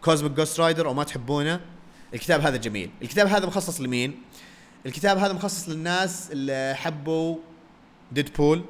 Cosmic 0.03 0.33
Ghost 0.33 0.61
Rider 0.61 0.89
أو 0.89 0.95
ما 0.95 1.05
تحبونه 1.05 1.61
الكتاب 2.15 2.41
هذا 2.41 2.57
جميل. 2.57 2.91
الكتاب 3.03 3.27
هذا 3.27 3.47
مخصص 3.47 3.81
لمين؟ 3.81 4.23
الكتاب 4.87 5.19
هذا 5.19 5.33
مخصص 5.33 5.69
للناس 5.69 6.31
اللي 6.33 6.75
حبوا 6.77 7.37
Deadpool 8.13 8.65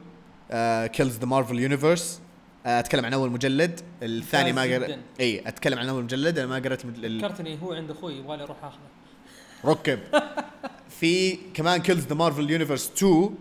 Kills 0.86 1.18
the 1.18 1.26
Marvel 1.26 1.58
Universe 1.58 2.20
أتكلم 2.66 3.04
عن 3.04 3.12
أول 3.12 3.30
مجلد 3.30 3.80
الثاني 4.02 4.52
ما 4.52 4.62
قرأت 4.62 4.90
جداً. 4.90 5.00
إي 5.20 5.48
أتكلم 5.48 5.78
عن 5.78 5.88
أول 5.88 6.04
مجلد 6.04 6.38
أنا 6.38 6.46
ما 6.46 6.58
قرأت 6.58 6.80
فكرتني 6.80 7.62
هو 7.62 7.72
عند 7.72 7.90
أخوي 7.90 8.14
يبغى 8.14 8.36
لي 8.36 8.42
أروح 8.42 8.64
اخذه 8.64 8.78
ركب. 9.64 9.98
في 11.00 11.38
كمان 11.54 11.82
Kills 11.82 12.06
the 12.06 12.14
Marvel 12.14 12.50
Universe 12.50 12.90
2 12.96 13.34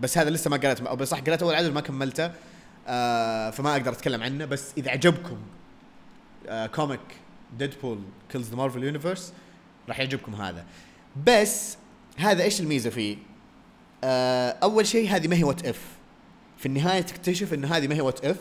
بس 0.00 0.18
هذا 0.18 0.30
لسه 0.30 0.50
ما 0.50 0.56
قرأت 0.56 0.82
بس 0.82 1.08
صح 1.08 1.20
قرأت 1.20 1.42
أول 1.42 1.54
عدد 1.54 1.72
ما 1.72 1.80
كملته 1.80 2.32
آه 2.88 3.50
فما 3.50 3.72
أقدر 3.72 3.92
أتكلم 3.92 4.22
عنه 4.22 4.44
بس 4.44 4.72
إذا 4.78 4.90
عجبكم 4.90 5.38
آه 6.48 6.66
comic 6.66 7.00
Deadpool 7.58 7.98
Kills 8.28 8.50
the 8.50 8.56
Marvel 8.56 8.84
Universe 8.84 9.32
راح 9.88 9.98
يعجبكم 9.98 10.34
هذا. 10.34 10.64
بس 11.26 11.76
هذا 12.16 12.42
إيش 12.42 12.60
الميزة 12.60 12.90
فيه؟ 12.90 13.16
آه 14.04 14.56
أول 14.62 14.86
شيء 14.86 15.08
هذه 15.08 15.28
ما 15.28 15.36
هي 15.36 15.44
What 15.44 15.66
If 15.66 15.80
في 16.58 16.66
النهاية 16.66 17.00
تكتشف 17.00 17.54
إن 17.54 17.64
هذه 17.64 17.88
ما 17.88 17.94
هي 17.94 18.00
What 18.00 18.24
If 18.24 18.38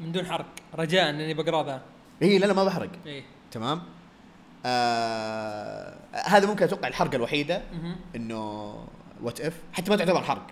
من 0.00 0.12
دون 0.12 0.26
حرق. 0.26 0.46
رجاء 0.74 1.10
اني 1.10 1.34
بقرأ 1.34 1.66
ذا. 1.66 1.82
هي 2.22 2.38
لا 2.38 2.46
لا 2.46 2.52
ما 2.52 2.64
بحرق. 2.64 2.90
إيه. 3.06 3.22
تمام؟ 3.50 3.82
آه 4.66 5.96
هذا 6.12 6.46
ممكن 6.46 6.64
أتوقع 6.64 6.88
الحرقة 6.88 7.16
الوحيدة. 7.16 7.62
إنه 8.16 8.74
What 9.22 9.40
If 9.40 9.54
حتى 9.72 9.90
ما 9.90 9.96
تعتبر 9.96 10.22
حرق. 10.22 10.46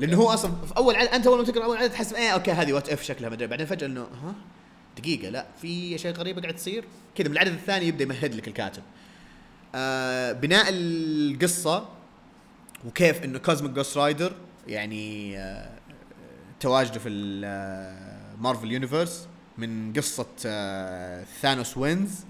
لأنه 0.00 0.16
هو 0.16 0.28
أصلا 0.28 0.52
في 0.66 0.76
أول 0.76 0.96
عدد 0.96 1.08
أنت 1.08 1.26
أول 1.26 1.38
ما 1.38 1.44
تقرأ 1.44 1.64
أول 1.64 1.76
عدد 1.76 1.90
تحس 1.90 2.12
إيه 2.12 2.30
okay 2.30 2.52
هذه 2.52 2.72
What 2.72 2.88
If 2.88 3.02
شكلها 3.02 3.30
مدري 3.30 3.46
بعدين 3.46 3.66
فجأة 3.66 3.86
إنه 3.86 4.00
ها؟ 4.00 4.34
دقيقة 4.98 5.28
لا 5.28 5.46
في 5.62 5.94
اشياء 5.94 6.14
غريبه 6.14 6.40
قاعد 6.40 6.54
تصير؟ 6.54 6.84
كذا 7.14 7.28
من 7.28 7.32
العدد 7.32 7.52
الثاني 7.52 7.86
يبدأ 7.86 8.04
يمهد 8.04 8.34
لك 8.34 8.48
الكاتب. 8.48 8.82
آه 9.74 10.32
بناء 10.32 10.66
القصة 10.68 11.88
وكيف 12.84 13.24
إنه 13.24 13.38
Cosmic 13.38 13.70
Ghost 13.70 13.96
Rider 13.96 14.32
يعني 14.66 15.38
آه 15.38 15.70
تواجده 16.60 16.98
في 16.98 17.08
ال 17.08 17.31
Marvel 17.31 18.72
Universe 18.72 19.28
من 19.58 19.92
قصة 19.92 20.26
آه 20.46 21.24
Thanos 21.40 21.76
Wins 21.76 22.24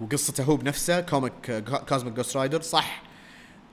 وقصته 0.00 0.44
هو 0.44 0.56
بنفسه 0.56 1.00
comic 1.00 1.64
Cosmic 1.88 2.12
Ghost 2.12 2.36
Rider 2.36 2.60
صح. 2.60 3.02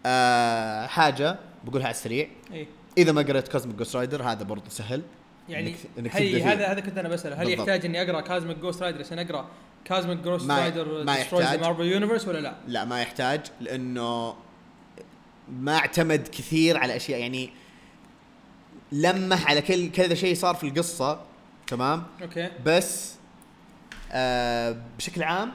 آه 0.06 0.88
حاجة 0.88 1.40
بقولها 1.66 1.88
على 1.88 1.96
السريع. 1.96 2.28
إيه. 2.54 2.68
إذا 3.02 3.12
ما 3.12 3.22
قريت 3.22 3.48
Cosmic 3.48 3.76
Ghost 3.76 3.96
Rider 3.96 4.24
هذا 4.24 4.44
برضه 4.44 4.70
سهل 4.70 5.02
يعني 5.50 5.76
تبدأ 5.98 6.10
فيه. 6.10 6.52
هذا 6.52 6.68
هذا 6.68 6.80
كنت 6.80 6.98
أنا 6.98 7.10
بسأله 7.10 7.36
هل 7.36 7.46
بالضبط. 7.46 7.60
يحتاج 7.60 7.86
إني 7.86 8.02
أقرأ 8.02 8.22
Cosmic 8.22 8.58
Ghost 8.58 8.82
Rider 8.82 9.00
عشان 9.00 9.20
أقرأ 9.20 9.48
Cosmic 9.86 10.18
Ghost 10.18 10.52
Rider 10.52 11.04
ما 11.04 11.16
يحتاج. 11.16 11.60
Marvel 11.60 11.84
Universe 11.84 12.28
ولا 12.28 12.40
لا؟ 12.40 12.56
لا 12.68 12.86
ما 12.86 13.02
يحتاج 13.02 13.42
لأنه 13.62 14.36
ما 15.52 15.78
اعتمد 15.78 16.28
كثير 16.28 16.78
على 16.78 16.96
أشياء 16.96 17.20
يعني 17.20 17.50
لمح 18.92 19.50
على 19.50 19.62
كل 19.62 19.92
كذا 19.92 20.16
شيء 20.16 20.36
صار 20.36 20.56
في 20.56 20.68
القصة 20.68 21.22
تمام 21.68 22.04
okay 22.22 22.50
بس 22.66 23.14
آه 24.12 24.76
بشكل 24.98 25.24
عام 25.24 25.52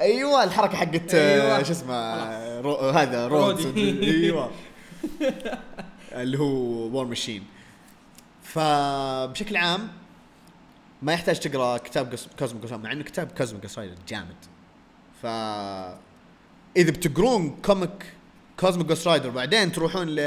أيوه 0.00 0.44
الحركة 0.44 0.76
حقت 0.76 1.14
أيوة. 1.14 1.44
أيوة. 1.44 1.62
شو 1.62 1.72
اسمه. 1.72 2.60
رو 2.60 2.76
هذا 2.76 3.26
Rhodes 3.28 3.66
Rhodey. 3.66 4.04
أيوه 4.24 4.50
اللي 6.12 6.38
هو 6.38 6.46
War 6.88 7.06
Machine 7.06 7.44
فبشكل 8.42 9.56
عام 9.56 9.88
ما 11.02 11.12
يحتاج 11.12 11.40
تقرأ 11.40 11.76
كتاب 11.76 12.14
Cosmic 12.38 12.72
مع 12.72 12.92
إنه 12.92 13.04
كتاب 13.04 13.30
Cosmic 13.38 13.78
Rider 13.78 13.94
جامد. 14.08 14.36
ف 15.22 15.26
إذا 16.76 16.90
بتقرون 16.90 17.56
comic 17.62 18.12
Cosmic 18.60 18.86
Ghost 18.86 19.08
Rider 19.08 19.30
بعدين 19.30 19.72
تروحون 19.72 20.08
ل 20.08 20.20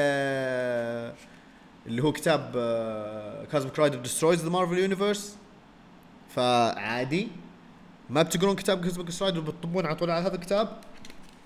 اللي 1.88 2.04
هو 2.04 2.12
كتاب 2.12 2.52
Cosmic 3.52 3.80
Rider 3.80 4.00
Destroys 4.00 4.44
the 4.44 4.50
Marvel 4.50 4.78
Universe 4.78 5.38
فعادي. 6.36 7.28
ما 8.10 8.22
بتقرون 8.22 8.56
كتاب 8.56 8.84
Cosmic 8.84 9.08
Ghost 9.08 9.24
Rider 9.24 9.39
بتطبون 9.39 9.86
على 9.86 9.96
طول 9.96 10.12
على 10.12 10.28
هذا 10.28 10.36
الكتاب. 10.36 10.82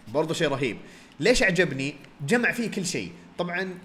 برضه 0.07 0.33
شيء 0.33 0.47
رهيب. 0.47 0.77
ليش 1.19 1.43
عجبني؟ 1.43 1.95
جمع 2.27 2.51
فيه 2.51 2.71
كل 2.71 2.85
شيء. 2.85 3.11
طبعا 3.37 3.77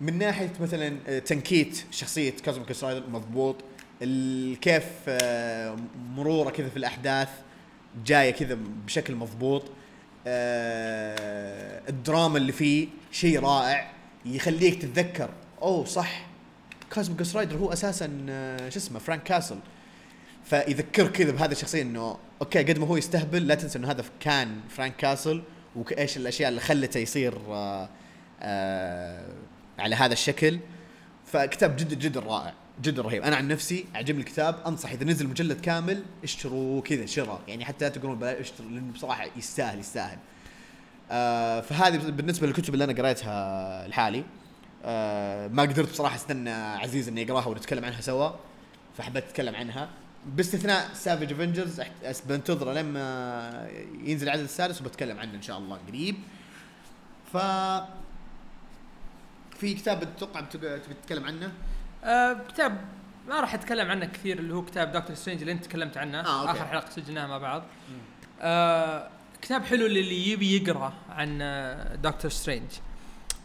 من 0.00 0.18
ناحية 0.18 0.52
مثلا 0.60 0.96
آه، 1.06 1.18
تنكيت 1.18 1.84
شخصية 1.90 2.34
Cosmic 2.44 2.68
Ghost 2.68 2.84
Rider 2.84 3.08
مضبوط 3.08 3.56
كيف 4.60 4.84
آه، 5.08 5.76
مرورة 6.16 6.50
كذا 6.50 6.68
في 6.68 6.76
الأحداث 6.76 7.28
جاية 8.06 8.30
كذا 8.30 8.58
بشكل 8.86 9.14
مضبوط 9.14 9.62
آه، 10.26 11.82
الدراما 11.88 12.38
اللي 12.38 12.52
فيه 12.52 12.88
شيء 13.12 13.40
رائع 13.40 13.92
يخليك 14.26 14.82
تتذكر 14.82 15.30
أوه 15.62 15.84
صح 15.84 16.26
Cosmic 16.94 17.18
Ghost 17.18 17.36
Rider 17.36 17.56
هو 17.56 17.72
أساسا 17.72 18.08
شو 18.68 18.78
اسمه 18.78 18.98
Frank 18.98 19.22
Castle 19.22 19.58
فيذكرك 20.44 21.12
كذا 21.12 21.30
بهذه 21.30 21.52
الشخصية 21.52 21.82
إنه 21.82 22.18
okay 22.42 22.58
قد 22.58 22.78
ما 22.78 22.86
هو 22.86 22.96
يستهبل 22.96 23.46
لا 23.46 23.54
تنسى 23.54 23.78
إنه 23.78 23.90
هذا 23.90 24.04
كان 24.20 24.60
Frank 24.68 24.96
Castle 24.96 25.42
وايش 25.76 26.16
الأشياء 26.16 26.48
اللي 26.48 26.60
خلته 26.60 26.98
يصير 26.98 27.34
آه 27.48 27.88
آه 28.40 29.28
على 29.78 29.96
هذا 29.96 30.12
الشكل 30.12 30.58
فكتاب 31.26 31.76
جدا 31.76 31.94
جدا 31.94 32.20
رائع 32.20 32.54
جدا 32.82 33.02
رهيب. 33.02 33.22
أنا 33.22 33.36
عن 33.36 33.48
نفسي 33.48 33.84
عجبني 33.94 34.20
الكتاب 34.20 34.58
انصح 34.66 34.90
إذا 34.90 35.04
نزل 35.04 35.28
مجلد 35.28 35.60
كامل 35.60 36.02
اشتروه 36.24 36.82
كذا 36.82 37.06
شراء. 37.06 37.40
يعني 37.48 37.64
حتى 37.64 37.84
لا 37.84 37.90
تقولون 37.90 38.18
بلاش 38.18 38.40
اشتروا 38.40 38.70
لأنه 38.70 38.92
بصراحة 38.92 39.26
يستاهل 39.36 39.78
يستاهل. 39.78 40.18
آه 41.10 41.60
فهذه 41.60 41.96
بالنسبة 41.96 42.46
للكتب 42.46 42.74
اللي 42.74 42.84
أنا 42.84 42.92
قريتها 42.92 43.88
لحالي 43.88 44.24
آه 44.84 45.48
ما 45.48 45.62
قدرت 45.62 45.90
بصراحة 45.90 46.16
أستنى 46.16 46.50
عزيز 46.50 47.08
إني 47.08 47.24
أقراها 47.24 47.46
ونتكلم 47.46 47.84
عنها 47.84 48.00
سوا 48.00 48.30
فحبيت 48.98 49.24
أتكلم 49.24 49.54
عنها. 49.54 49.88
باستثناء 50.26 50.94
Savage 50.94 51.32
Avengers 51.32 51.80
بنتظره 52.28 52.72
لما 52.72 53.68
ينزل 54.04 54.26
العدد 54.26 54.42
السادس 54.42 54.80
وبتكلم 54.80 55.18
عنه 55.18 55.34
إن 55.34 55.42
شاء 55.42 55.58
الله 55.58 55.78
قريب. 55.88 56.16
ف 57.32 57.36
في 59.62 59.74
كتاب 59.74 60.16
تبي 60.50 60.78
تتكلم 60.78 61.24
عنه؟ 61.24 61.52
آه 62.04 62.36
كتاب 62.48 62.80
ما 63.28 63.40
راح 63.40 63.54
أتكلم 63.54 63.90
عنه 63.90 64.06
كثير 64.06 64.38
اللي 64.38 64.54
هو 64.54 64.64
كتاب 64.64 64.92
Doctor 64.92 65.16
Strange 65.16 65.40
اللي 65.40 65.52
أنت 65.52 65.64
تكلمت 65.64 65.96
عنه. 65.96 66.20
آه، 66.20 66.40
okay. 66.40 66.50
آخر 66.50 66.66
حلقة 66.66 66.90
سجلناها 66.90 67.26
مع 67.26 67.38
بعض. 67.38 67.62
آه 68.40 69.08
كتاب 69.42 69.64
حلو 69.64 69.86
للي 69.86 70.28
يبي 70.28 70.56
يقرأ 70.56 70.92
عن 71.10 71.38
آه، 71.42 71.94
Doctor 71.94 72.30
Strange 72.30 72.70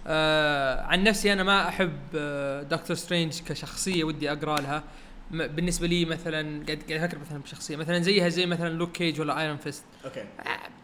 آه 0.08 0.82
عن 0.82 1.04
نفسي 1.04 1.34
أنا 1.34 1.44
ما 1.44 1.68
أحب 1.68 1.98
آه 2.16 2.64
Doctor 2.64 2.96
Strange 2.96 3.42
كشخصية 3.42 4.04
ودي 4.04 4.32
أقرأ 4.32 4.62
لها. 4.62 4.84
بالنسبة 5.32 5.88
لي 5.88 6.06
مثلا 6.06 6.66
قاعد 6.66 6.84
قاعد 6.90 7.04
أفكر 7.04 7.20
مثلا 7.20 7.38
بشخصية. 7.38 7.76
مثلا 7.76 8.00
زيها 8.00 8.30
زي 8.30 8.46
مثلا 8.46 8.70
Luke 8.70 8.92
Cage 8.92 9.22
ولا 9.22 9.42
Iron 9.42 9.58
Fist 9.58 9.84
okay. 10.06 10.26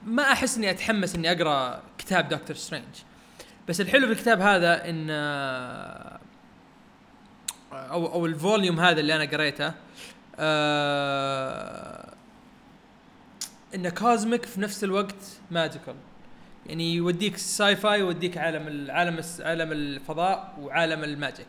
ما 0.05 0.31
أحس 0.31 0.57
إني 0.57 0.69
أتحمس 0.69 1.15
إني 1.15 1.31
أقرأ 1.31 1.83
كتاب 1.97 2.29
Doctor 2.29 2.55
Strange 2.55 2.85
بس 3.67 3.81
الحلو 3.81 4.07
في 4.07 4.13
الكتاب 4.13 4.41
هذا 4.41 4.89
إن 4.89 5.07
آه، 5.09 6.19
أو 7.73 8.13
أو 8.13 8.25
ال 8.25 8.33
volume 8.33 8.79
هذا 8.79 8.99
اللي 8.99 9.15
أنا 9.15 9.25
قريته 9.25 9.73
آه، 10.39 12.13
انه 13.75 13.89
cosmic 13.89 14.45
في 14.45 14.61
نفس 14.61 14.83
الوقت 14.83 15.15
magical 15.51 15.95
يعني 16.65 16.95
يوديك 16.95 17.37
sci-fi 17.37 17.99
يوديك 17.99 18.37
عالم 18.37 18.67
العالم 18.67 19.21
عالم 19.39 19.71
الفضاء 19.71 20.53
وعالم 20.61 21.03
ال 21.03 21.11
magic 21.11 21.47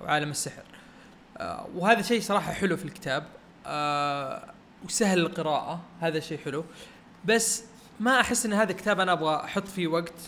وعالم 0.00 0.30
السحر. 0.30 0.62
آه، 1.38 1.66
وهذا 1.74 2.02
شيء 2.02 2.20
صراحة 2.20 2.52
حلو 2.52 2.76
في 2.76 2.84
الكتاب. 2.84 3.24
آه، 3.66 4.54
وسهل 4.84 5.18
القراءة 5.18 5.80
هذا 6.00 6.20
شيء 6.20 6.38
حلو. 6.38 6.64
بس 7.24 7.64
ما 8.00 8.20
أحس 8.20 8.46
إن 8.46 8.52
هذا 8.52 8.72
كتاب 8.72 9.00
أنا 9.00 9.12
أبغى 9.12 9.36
أحط 9.44 9.68
فيه 9.68 9.86
وقت. 9.86 10.20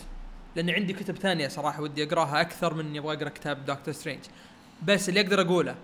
لأن 0.55 0.69
عندي 0.69 0.93
كتب 0.93 1.17
ثانية 1.17 1.47
صراحة 1.47 1.81
ودي 1.81 2.03
أقراها 2.03 2.41
أكثر 2.41 2.73
من 2.73 2.97
أبغى 2.97 3.15
أقرأ 3.15 3.29
كتاب 3.29 3.65
Doctor 3.65 3.93
Strange 3.93 4.21
بس 4.83 5.09
اللي 5.09 5.21
أقدر 5.21 5.41
أقوله 5.41 5.75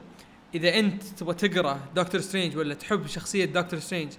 إذا 0.56 0.80
أنت 0.80 1.04
تبغى 1.04 1.34
تقرأ 1.34 1.80
Doctor 1.96 2.22
Strange 2.22 2.58
ولا 2.58 2.74
تحب 2.74 3.08
شخصية 3.08 3.46
Doctor 3.46 3.80
Strange 3.80 4.14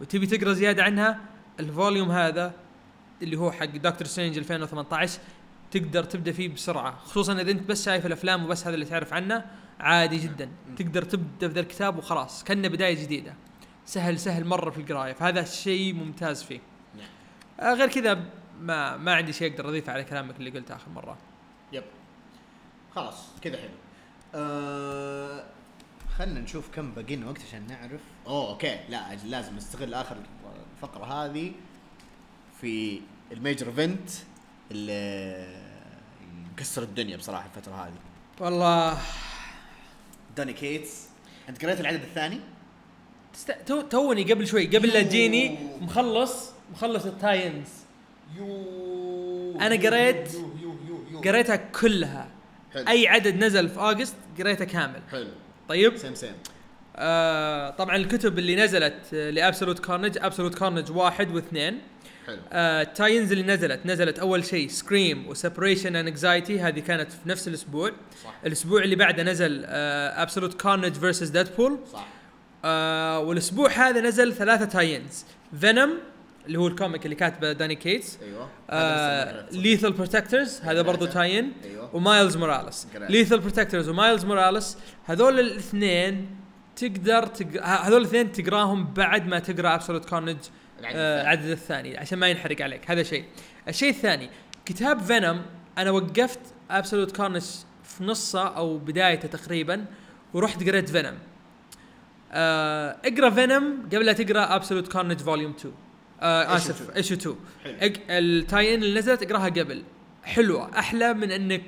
وتبي 0.00 0.26
تقرأ 0.26 0.52
زيادة 0.52 0.82
عنها 0.82 1.20
ال 1.60 1.67
volume 1.67 2.10
هذا 2.10 2.52
اللي 3.22 3.36
هو 3.36 3.52
حق 3.52 3.64
Doctor 3.64 4.06
Strange 4.06 4.38
2018 4.38 5.20
تقدر 5.70 6.04
تبدأ 6.04 6.32
فيه 6.32 6.48
بسرعة. 6.48 6.98
خصوصا 6.98 7.40
إذا 7.40 7.50
أنت 7.50 7.68
بس 7.68 7.84
شايف 7.84 8.06
الأفلام 8.06 8.44
وبس 8.44 8.66
هذا 8.66 8.74
اللي 8.74 8.86
تعرف 8.86 9.12
عنه 9.12 9.44
عادي 9.80 10.16
جدا. 10.16 10.50
تقدر 10.76 11.02
تبدأ 11.02 11.48
في 11.48 11.54
ذا 11.54 11.60
الكتاب 11.60 11.98
وخلاص 11.98 12.44
كأنه 12.44 12.68
بداية 12.68 13.02
جديدة. 13.02 13.34
سهل 13.86 14.18
سهل 14.18 14.44
مرة 14.44 14.70
في 14.70 14.78
القراية. 14.78 15.12
فهذا 15.12 15.40
الشيء 15.40 15.94
ممتاز 15.94 16.42
فيه. 16.42 16.60
نعم. 16.96 17.06
آه 17.60 17.74
غير 17.74 17.88
كذا 17.88 18.24
ما 18.60 18.96
ما 18.96 19.14
عندي 19.14 19.32
شيء 19.32 19.52
أقدر 19.52 19.68
اضيفه 19.68 19.92
على 19.92 20.04
كلامك 20.04 20.36
اللي 20.36 20.50
قلته 20.50 20.76
آخر 20.76 20.90
مرة. 20.90 21.18
yep. 21.72 21.84
خلاص 22.94 23.26
كذا 23.42 23.56
حلو. 23.56 23.70
آه 24.34 25.44
خلنا 26.18 26.40
نشوف 26.40 26.68
كم 26.74 26.94
بقينا 26.94 27.26
وقت 27.26 27.42
عشان 27.48 27.66
نعرف. 27.66 28.00
أوه 28.26 28.48
okay. 28.48 28.80
لا 28.88 29.14
لازم 29.14 29.56
نستغل 29.56 29.94
آخر 29.94 30.16
الفقرة 30.76 31.04
هذه 31.04 31.52
في 32.60 33.00
ال 33.32 33.38
major 33.38 33.66
event 33.66 34.10
اللي 34.70 35.62
مكسر 36.52 36.82
الدنيا 36.82 37.16
بصراحة 37.16 37.46
الفترة 37.46 37.74
هذه. 37.74 37.94
والله. 38.40 38.98
Donny 40.36 40.52
Cates. 40.52 41.08
أنت 41.48 41.64
قريت 41.64 41.80
العدد 41.80 42.02
الثاني؟ 42.02 42.40
test... 43.32 43.50
توني 43.90 44.32
قبل 44.32 44.46
شوي 44.46 44.66
قبل 44.76 44.88
لا. 44.88 45.02
تجيني 45.02 45.58
مخلص 45.80 46.50
مخلص 46.72 47.04
ال 47.04 47.11
tie-ins. 47.11 47.68
you 48.38 49.56
أنا 49.60 49.76
قريت- 49.76 50.36
قريتها 51.24 51.56
كلها. 51.56 52.28
حلو. 52.74 52.88
أي 52.88 53.08
عدد 53.08 53.44
نزل 53.44 53.68
في 53.68 53.80
August 53.80 54.16
قريته 54.38 54.64
كامل. 54.64 55.00
حلو. 55.10 55.28
طيب؟ 55.68 55.96
same 55.96 56.14
same 56.14 56.32
آه 56.96 57.70
طبعا 57.70 57.96
الكتب 57.96 58.38
اللي 58.38 58.56
نزلت 58.56 59.14
ل 59.14 59.21
Absolute 59.21 59.78
Carnage 59.78 60.18
Absolute 60.20 60.54
Carnage 60.54 60.90
واحد 60.90 61.34
واثنين. 61.34 61.78
حلو. 62.26 62.38
آه 62.52 62.82
tie-ins 62.82 63.32
اللي 63.32 63.44
نزلت 63.44 63.86
نزلت 63.86 64.18
أول 64.18 64.44
شيء 64.44 64.68
Scream 64.68 65.28
و 65.28 65.96
Separation 65.96 66.08
Anxiety 66.08 66.60
هذه 66.60 66.80
كانت 66.80 67.12
في 67.12 67.28
نفس 67.28 67.48
الأسبوع. 67.48 67.90
صح. 68.24 68.34
الأسبوع 68.46 68.82
اللي 68.82 68.96
بعده 68.96 69.22
نزل 69.22 69.62
آه 69.66 70.22
Absolute 70.22 70.60
Carnage 70.62 70.92
versus 70.94 71.28
Deadpool 71.28 71.78
صح. 71.92 72.06
آه 72.64 73.18
والأسبوع 73.18 73.70
هذا 73.70 74.00
نزل 74.00 74.32
ثلاثة 74.32 74.64
tie-ins. 74.64 75.24
Venom 75.60 75.90
اللي 76.46 76.58
هو 76.58 76.66
ال 76.66 76.72
comic 76.72 77.04
اللي 77.04 77.16
كاتبه 77.16 77.52
Donny 77.52 77.74
Cates. 77.74 78.18
أيوه. 78.22 78.48
آه 78.70 79.50
Lethal 79.50 79.92
Protectors 79.92 80.60
هذا 80.60 80.82
برضو 80.82 81.06
tie-in 81.06 81.52
أيوه. 81.64 81.96
و 81.96 82.03
Miles 82.03 82.36
Morales. 82.36 82.86
Lethal 82.94 83.38
Protectors 83.38 83.88
و 83.88 83.94
Miles 83.94 84.24
Morales 84.24 84.78
هذول 85.04 85.40
الاثنين 85.40 86.36
تقدر 86.76 87.26
تق... 87.26 87.66
هذول 87.66 88.00
الاثنين 88.00 88.32
تقراهم 88.32 88.84
بعد 88.94 89.26
ما 89.26 89.38
تقرأ 89.38 89.74
Absolute 89.74 90.04
Carnage 90.04 90.38
العدد 90.80 90.96
آه 90.96 91.00
الثاني. 91.00 91.22
العدد 91.22 91.50
الثاني 91.50 91.98
عشان 91.98 92.18
ما 92.18 92.28
ينحرق 92.28 92.62
عليك. 92.62 92.90
هذا 92.90 93.02
شيء. 93.02 93.24
الشيء 93.68 93.90
الثاني 93.90 94.30
كتاب 94.64 95.00
Venom 95.00 95.42
أنا 95.78 95.90
وقفت 95.90 96.40
Absolute 96.70 97.16
Carnage 97.16 97.42
في 97.84 98.04
نصه 98.04 98.48
أو 98.56 98.78
بدايته 98.78 99.28
تقريبا 99.28 99.84
ورحت 100.34 100.68
قريت 100.68 100.88
Venom 100.88 101.18
آه 102.32 102.96
اقرأ 103.04 103.30
Venom 103.30 103.82
قبل 103.92 104.06
لا 104.06 104.12
تقرأ 104.12 104.56
Absolute 104.56 104.88
Carnage 104.92 105.18
volume 105.18 105.54
2 105.58 105.74
آه 106.20 106.56
اسف 106.56 106.80
2. 106.82 106.96
issue 106.96 107.14
2 107.14 107.36
حلو. 107.64 107.74
اق- 107.80 107.92
ال 108.10 108.74
tie-in 108.74 108.82
اللي 108.82 108.98
نزلت 108.98 109.22
اقراها 109.22 109.48
قبل. 109.48 109.82
حلوة. 110.24 110.78
أحلى 110.78 111.14
من 111.14 111.30
إنك 111.30 111.62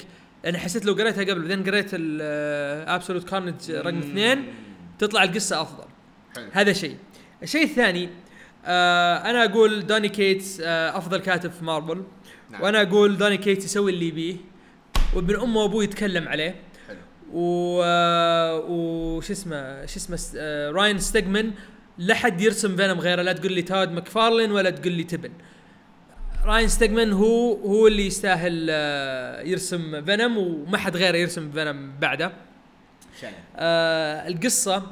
أنا 0.47 0.59
حسيت 0.59 0.85
لو 0.87 0.93
قريتها 0.95 1.25
قبل 1.25 1.41
بعدين 1.49 1.65
قريت 1.65 1.91
ال 1.93 2.08
Absolute 2.08 3.29
Carnage 3.29 3.71
رقم. 3.71 3.99
اثنين 3.99 4.45
تطلع 4.99 5.23
القصة 5.23 5.63
أفضل. 5.63 5.85
حلو. 6.37 6.49
هذا 6.53 6.73
شيء. 6.73 6.97
الشيء 7.43 7.65
الثاني 7.65 8.09
آه 8.65 9.17
أنا 9.31 9.45
أقول 9.45 9.87
Donny 9.87 10.09
Cates 10.09 10.61
آه 10.61 10.99
أفضل 10.99 11.19
كاتب 11.19 11.51
في 11.51 11.65
مارفل 11.65 12.03
نعم. 12.51 12.63
وأنا 12.63 12.83
أقول 12.83 13.17
Donny 13.19 13.37
Cates 13.37 13.65
يسوي 13.65 13.91
اللي 13.93 14.09
يبيه 14.09 14.37
وابن 15.15 15.41
أمه 15.41 15.61
وأبوه 15.61 15.85
يتكلم 15.85 16.29
عليه. 16.29 16.55
حلو. 16.89 16.97
و 17.33 17.83
آه، 17.85 18.65
وش 18.69 19.31
اسمه 19.31 19.87
شو 19.87 19.97
اسمه 19.97 20.17
س- 20.17 20.33
آه، 20.37 20.71
Ryan 20.71 20.99
Stegman 20.99 21.51
لا 22.03 22.15
حد 22.15 22.41
يرسم 22.41 22.77
Venom 22.77 23.01
غيره 23.01 23.23
لا 23.23 23.33
تقول 23.33 23.53
لي 23.53 23.63
Todd 23.63 23.93
McFarlane 23.93 24.53
ولا 24.53 24.71
تقول 24.71 24.93
لي 24.93 25.05
تبن 25.05 25.33
راين 26.45 26.69
ستيجمن 26.69 27.13
هو 27.13 27.55
هو 27.55 27.87
اللي 27.87 28.07
يستاهل 28.07 28.67
آه، 28.71 29.43
يرسم 29.43 30.05
فينوم 30.05 30.39
وما 30.39 30.79
حد 30.79 30.97
غيره 30.97 31.17
يرسم 31.17 31.53
فينوم 31.53 31.93
بعده. 32.01 32.33
آه 33.57 34.29
القصة 34.29 34.87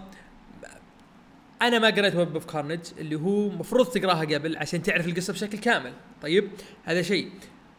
أنا 1.63 1.79
ما 1.79 1.91
قريت 1.91 2.15
Web 2.15 2.35
of 2.35 2.45
Carnage 2.45 2.81
اللي 2.99 3.17
هو 3.17 3.49
مفروض 3.49 3.87
تقراها 3.87 4.25
قبل 4.25 4.57
عشان 4.57 4.83
تعرف 4.83 5.07
القصة 5.07 5.33
بشكل 5.33 5.59
كامل. 5.59 5.93
طيب 6.23 6.51
هذا 6.85 7.03
شيء. 7.03 7.31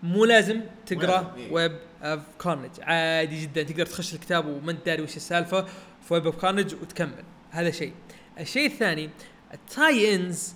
مو 0.04 0.26
لازم 0.26 0.62
تقرأ. 0.86 1.36
ويب 1.52 1.78
اوف 2.04 2.22
كارنج 2.44 2.72
عادي 2.82 3.42
جدا 3.42 3.64
تقدر 3.64 3.86
تخش 3.86 4.14
الكتاب 4.14 4.46
وما 4.48 4.72
أنت 4.72 4.86
داري 4.86 5.02
وش 5.02 5.16
السالفة 5.16 5.66
في 6.08 6.14
Web 6.14 6.26
of 6.26 6.42
Carnage 6.42 6.74
وتكمل. 6.74 7.24
هذا 7.52 7.72
شيء. 7.72 7.94
الشيء 8.40 8.66
الثاني 8.66 9.10
ال 9.54 10.16
tie-ins 10.16 10.54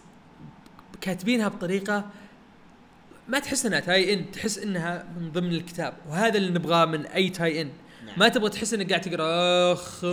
كاتبينها 1.02 1.48
بطريقة 1.48 2.06
ما 3.28 3.40
تحس 3.40 3.66
إنها 3.66 3.80
tie-in 3.80 4.32
تحس 4.32 4.58
إنها 4.58 5.06
من 5.20 5.32
ضمن 5.32 5.52
الكتاب 5.52 5.94
وهذا 6.10 6.38
اللي 6.38 6.50
نبغاه 6.50 6.86
من 6.86 7.06
أي 7.06 7.30
tie-in 7.30 7.70
نعم. 8.06 8.20
ما 8.20 8.30
تبغى 8.30 8.50
تحس 8.50 8.74
إنك 8.74 8.90
قاعد 8.90 9.02
تقرأ 9.02 9.74
أخ 9.74 10.06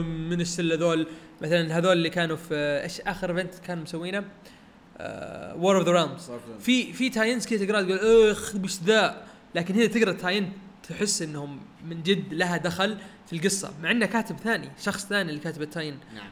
من 0.00 0.40
السلة 0.40 0.74
ذول؟ 0.74 1.06
مثلا 1.42 1.78
هذول 1.78 1.92
اللي 1.92 2.10
كانوا 2.10 2.36
في 2.36 2.54
إيش 2.82 3.00
آخر 3.00 3.30
event 3.30 3.54
كانوا 3.54 3.82
مسوينه؟ 3.82 4.24
War 5.56 5.78
of 5.78 5.86
the 5.86 5.92
Realms 5.92 6.30
في 6.60 6.92
في 6.92 7.10
tie-ins 7.10 7.46
كذا 7.46 7.66
تقرأ 7.66 7.82
تقول 7.82 8.30
أخ 8.30 8.54
وش 8.64 8.80
ذا؟ 8.82 9.22
لكن 9.54 9.74
هنا 9.74 9.86
تقرأ 9.86 10.12
tie-in 10.12 10.52
تحس 10.88 11.22
إنهم 11.22 11.60
من 11.84 12.02
جد 12.02 12.34
لها 12.34 12.56
دخل 12.56 12.98
في 13.26 13.36
القصة 13.36 13.72
مع 13.82 13.90
إنه 13.90 14.06
كاتب 14.06 14.36
ثاني 14.36 14.70
شخص 14.82 15.06
ثاني 15.06 15.30
اللي 15.30 15.40
كاتب 15.40 15.62
ال 15.62 15.67
tie-in 15.67 15.98
نعم. 16.14 16.30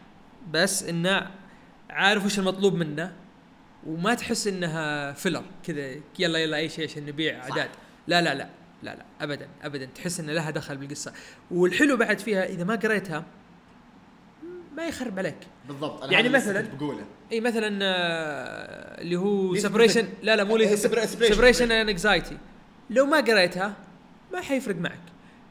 بس 0.53 0.82
إنه 0.82 1.30
عارف 1.90 2.24
وش 2.26 2.38
المطلوب 2.38 2.74
منه 2.74 3.12
وما 3.86 4.14
تحس 4.14 4.46
إنها 4.46 5.12
filler 5.12 5.42
كذا 5.64 5.94
يلا 6.18 6.38
يلا 6.38 6.57
أي 6.57 6.68
شيء 6.68 6.84
عشان 6.84 7.07
نبيع. 7.07 7.42
اعداد 7.42 7.68
لا 8.07 8.22
لا 8.22 8.34
لا 8.34 8.49
لا 8.82 8.94
لا 8.94 9.05
ابدا 9.20 9.49
ابدا. 9.62 9.88
تحس 9.94 10.20
ان 10.20 10.30
لها 10.30 10.51
دخل 10.51 10.76
بالقصة. 10.76 11.12
والحلو 11.51 11.96
بعد 11.96 12.18
فيها 12.18 12.44
إذا 12.44 12.64
ما 12.64 12.74
قريتها 12.74 13.24
ما 14.76 14.86
يخرب 14.86 15.18
عليك. 15.18 15.36
بالضبط. 15.68 16.03
أنا 16.03 16.12
يعني 16.12 16.28
مثلاً- 16.28 16.74
بقوله. 16.76 17.05
إي 17.32 17.40
مثلا 17.40 17.78
آه، 17.82 19.01
اللي 19.01 19.16
هو 19.16 19.55
Protect- 20.03 20.24
لا 20.24 20.36
لا 20.36 20.44
مو 20.44 20.57
اند 21.62 21.72
انكزايتي 21.72 22.38
لو 22.90 23.07
ما 23.07 23.16
قريتها 23.20 23.74
ما 24.32 24.40
حيفرق 24.40 24.76
معك. 24.76 25.01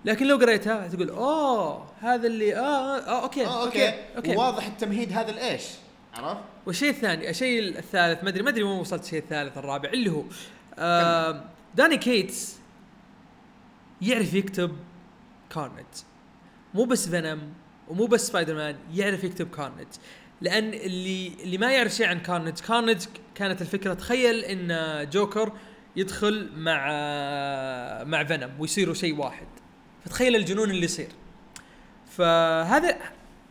لكن 0.08 0.28
لو 0.28 0.38
قريتها 0.38 0.88
تقول 0.88 1.10
أوه 1.10 1.86
هذا 2.00 2.28
اللي 2.28 2.56
آه, 2.56 2.60
آه, 2.60 3.00
آه 3.00 3.24
أوكي 3.24 3.46
آه 3.46 3.66
أوكي. 3.66 3.94
أوكي 4.18 4.36
واضح 4.36 4.66
التمهيد 4.66 5.14
هذا 5.14 5.32
الايش 5.32 5.64
عرفت؟ 6.14 6.42
والشيء 6.66 6.90
الثاني 6.90 7.30
الشيء 7.30 7.80
الثالث 7.80 8.24
ما 8.24 8.30
أدري 8.30 8.44
ما 8.44 8.50
أدري 8.50 8.64
وين 8.64 8.80
وصلت 8.80 9.04
الشيء 9.04 9.20
الثالث 9.20 9.58
الرابع 9.58 9.90
اللي 9.90 10.12
هو 10.12 10.24
آه 10.80 11.44
داني 11.76 11.98
كيتس 11.98 12.58
يعرف 14.02 14.34
يكتب 14.34 14.78
كارنج 15.50 15.86
مو 16.74 16.86
بس 16.86 17.10
فينوم 17.10 17.54
ومو 17.88 18.06
بس 18.06 18.28
سبايدر 18.28 18.56
مان 18.56 18.76
يعرف 18.94 19.24
يكتب 19.24 19.50
كارنج 19.50 19.88
لأن 20.42 20.74
اللي 20.74 21.32
اللي 21.44 21.58
ما 21.58 21.72
يعرف 21.72 21.92
شيء 21.92 22.08
عن 22.08 22.20
كارنج 22.20 22.60
كارنج 22.60 23.06
كانت 23.36 23.62
الفكرة 23.62 23.94
تخيل 23.94 24.40
إن 24.40 25.10
جوكر 25.10 25.52
يدخل 25.96 26.50
مع 26.56 26.88
مع 28.04 28.24
فينوم 28.24 28.52
ويصيروا 28.60 28.94
شيء 28.94 29.16
واحد. 29.16 29.48
فتخيل 30.06 30.36
الجنون 30.36 30.70
اللي 30.70 30.86
يصير. 30.86 31.10
فهذا 32.18 32.98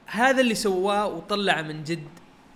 هذا 0.06 0.40
اللي 0.40 0.54
سواه 0.54 1.06
وطلع 1.06 1.62
من 1.62 1.84
جد 1.84 2.08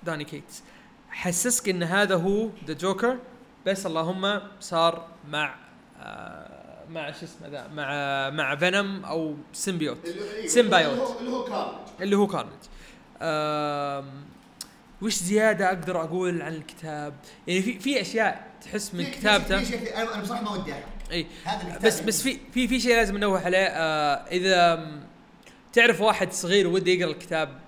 داني 0.03 0.24
كيتس. 0.24 0.62
حسسك 1.11 1.68
إن 1.68 1.82
هذا 1.82 2.14
هو 2.14 2.49
The 2.66 2.74
Joker 2.74 3.18
بس 3.66 3.86
اللهم 3.86 4.41
صار 4.61 5.09
مع 5.28 5.55
آه 6.01 6.84
مع 6.91 7.11
شو 7.11 7.24
اسمه 7.24 7.49
ذا 7.49 7.68
مع 7.68 8.30
مع 8.30 8.57
فينوم 8.57 9.05
أو 9.05 9.36
symbiote 9.53 9.98
symbiote. 10.46 11.16
اللي 11.20 11.30
هو 11.30 11.45
كارنج 11.45 11.78
اللي 12.01 12.16
هو 12.16 12.26
كارنج 12.26 12.51
وش 15.03 15.14
زيادة 15.14 15.68
أقدر 15.68 16.01
أقول 16.01 16.43
عن 16.43 16.55
الكتاب؟ 16.55 17.14
يعني 17.47 17.62
في 17.62 17.78
في 17.78 18.01
أشياء 18.01 18.51
تحس 18.62 18.95
من 18.95 19.05
كتابته؟ 19.05 19.59
أنا 20.03 20.22
بصراحة 20.22 20.43
ما 20.43 20.51
ودي 20.51 20.72
احرق 20.72 20.99
إي. 21.12 21.26
بس 21.84 22.00
بس 22.00 22.22
في 22.22 22.38
في 22.54 22.68
في 22.68 22.80
شيء 22.80 22.96
لازم 22.96 23.16
ننوه 23.16 23.44
عليه 23.44 23.66
آه 23.66 24.14
إذا 24.30 24.86
تعرف 25.72 26.00
واحد 26.00 26.32
صغير 26.32 26.66
وده 26.68 26.90
يقرأ 26.92 27.11
الكتاب 27.11 27.61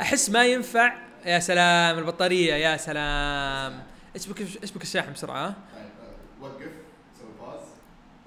أحس 0.00 0.30
ما 0.30 0.44
ينفع 0.44 0.92
يا 1.26 1.38
سلام 1.38 1.98
البطارية 1.98 2.54
يا 2.54 2.76
سلام. 2.76 3.82
اشبك 4.16 4.40
اشبك 4.62 4.82
الشاحن 4.82 5.12
بسرعة؟ 5.12 5.46
ها؟ 5.46 5.54
طيب 5.74 5.84
آه، 5.84 6.44
وقف 6.44 6.72
سوي 7.18 7.30
باز 7.40 7.60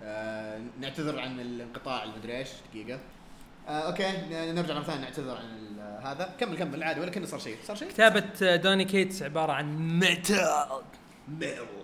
آه 0.04 0.62
نعتذر 0.80 1.20
عن 1.20 1.40
الانقطاع 1.40 2.04
المدري 2.04 2.38
إيش 2.38 2.50
دقيقة. 2.74 3.00
آه 3.68 3.72
أوكي 3.72 4.12
نرجع 4.32 4.74
مرة 4.74 4.84
ثانية 4.84 5.02
نعتذر 5.02 5.38
عن 5.38 5.80
هذا. 6.04 6.36
كمل 6.40 6.58
كمل 6.58 6.84
عادي 6.84 7.00
ولا 7.00 7.12
كانه 7.12 7.26
صار 7.26 7.40
شيء. 7.40 7.58
صار 7.68 7.76
شيء؟ 7.76 7.90
كتابة 7.90 8.24
آه، 8.44 8.56
دوني 8.56 8.86
كيتس 8.86 9.24
عبارة 9.24 9.52
عن 9.52 10.00
metal. 10.00 10.66
ميرل 11.28 11.81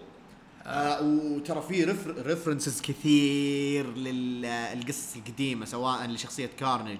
آه 0.67 1.01
وترى 1.01 1.61
في 1.61 1.83
references 2.21 2.81
كثير 2.81 3.93
للقصص 3.97 5.15
القديمة 5.15 5.65
سواء 5.65 6.05
لشخصية 6.07 6.49
كارنج 6.59 6.97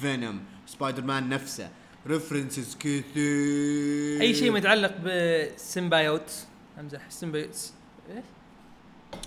فينوم 0.00 0.40
سبايدر 0.66 1.02
مان 1.02 1.28
نفسه. 1.28 1.68
references 2.06 2.76
كثير. 2.80 4.20
أي 4.20 4.34
شيء 4.34 4.50
متعلق 4.52 4.96
بال 5.04 5.30
symbiote 5.30 6.32
أمزح 6.80 7.10
symbiotes 7.10 7.72
إيش؟ 8.10 8.24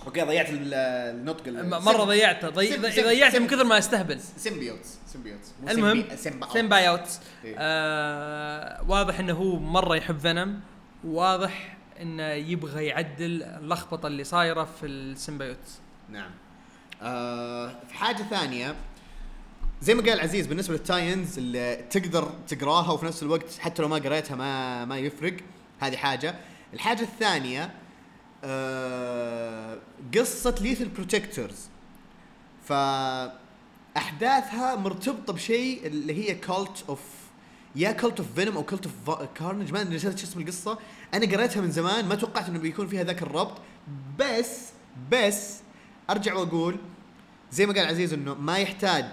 أوكي 0.06 0.22
ضيعت 0.22 0.50
ال- 0.50 0.74
النطق 1.20 1.48
ال- 1.48 1.70
مرة 1.70 2.04
ضيعته. 2.04 2.50
ضي... 2.50 2.68
سيم-. 2.68 2.90
سيم- 2.90 3.06
ضيعته 3.06 3.40
من 3.40 3.48
كثر 3.48 3.64
ما 3.64 3.78
استهبل. 3.78 4.20
symbiotes 4.38 4.98
symbiotes 5.08 5.54
المهم 5.70 6.04
symbi- 6.04 6.18
symbi- 6.18 6.54
symbiote 6.54 7.08
إيه. 7.46 7.56
آه 7.60 8.86
واضح 8.90 9.20
إنه 9.20 9.34
هو 9.34 9.60
مرة 9.60 9.96
يحب 9.96 10.20
فينوم 10.20 10.60
واضح 11.04 11.77
إنه 12.02 12.24
يبغى 12.24 12.86
يعدل 12.86 13.44
اللخبطة 13.44 14.08
اللي 14.08 14.24
صايرة 14.24 14.64
في 14.64 14.86
ال 14.86 14.94
symbiote 14.94 15.58
نعم. 16.10 16.32
آه 17.02 17.76
في 17.88 17.94
حاجة 17.94 18.24
ثانية 18.24 18.76
زي 19.82 19.96
ما 19.96 20.02
قال 20.02 20.20
عزيز 20.20 20.48
بالنسبة 20.48 20.74
لل 20.74 20.88
tie-ins 20.88 21.38
اللي 21.38 21.76
تقدر 21.90 22.32
تقراها 22.48 22.92
وفي 22.92 23.06
نفس 23.06 23.24
الوقت 23.24 23.58
حتى 23.60 23.82
لو 23.82 23.88
ما 23.88 23.96
قريتها 23.96 24.36
ما 24.36 24.86
ما 24.86 24.98
يفرق. 24.98 25.38
هذه 25.80 25.96
حاجة. 25.96 26.36
الحاجة 26.74 27.02
الثانية 27.02 27.72
آه 28.44 29.78
قصة 30.18 30.56
Lethal 30.62 30.88
Protectors 30.88 31.70
ف 32.64 32.74
احداثها 33.98 34.76
مرتبطة 34.76 35.34
بشيء 35.34 35.88
اللي 35.88 36.30
هي 36.30 36.36
Cult 36.36 36.86
of 36.90 37.02
يا 37.78 37.92
Cult 37.92 38.20
of 38.20 38.28
Venom 38.36 38.58
أو 38.58 38.64
Cult 38.64 38.88
of 39.08 39.28
Carnage 39.36 39.72
ما 39.72 39.82
أدري 39.82 39.96
نسيت 39.96 40.18
شو 40.18 40.28
اسم 40.28 40.40
القصة. 40.40 40.78
أنا 41.14 41.26
قريتها 41.26 41.62
من 41.62 41.72
زمان 41.72 42.06
ما 42.06 42.16
توقعت 42.16 42.50
إنه 42.50 42.60
بيكون 42.60 42.88
فيها 42.88 43.04
ذاك 43.04 43.22
الربط. 43.22 43.58
بس 44.20 44.70
بس 45.12 45.60
أرجع 46.10 46.34
وأقول 46.34 46.78
زي 47.52 47.66
ما 47.66 47.74
قال 47.74 47.86
عزيز 47.86 48.14
إنه 48.14 48.34
ما 48.34 48.58
يحتاج 48.58 49.06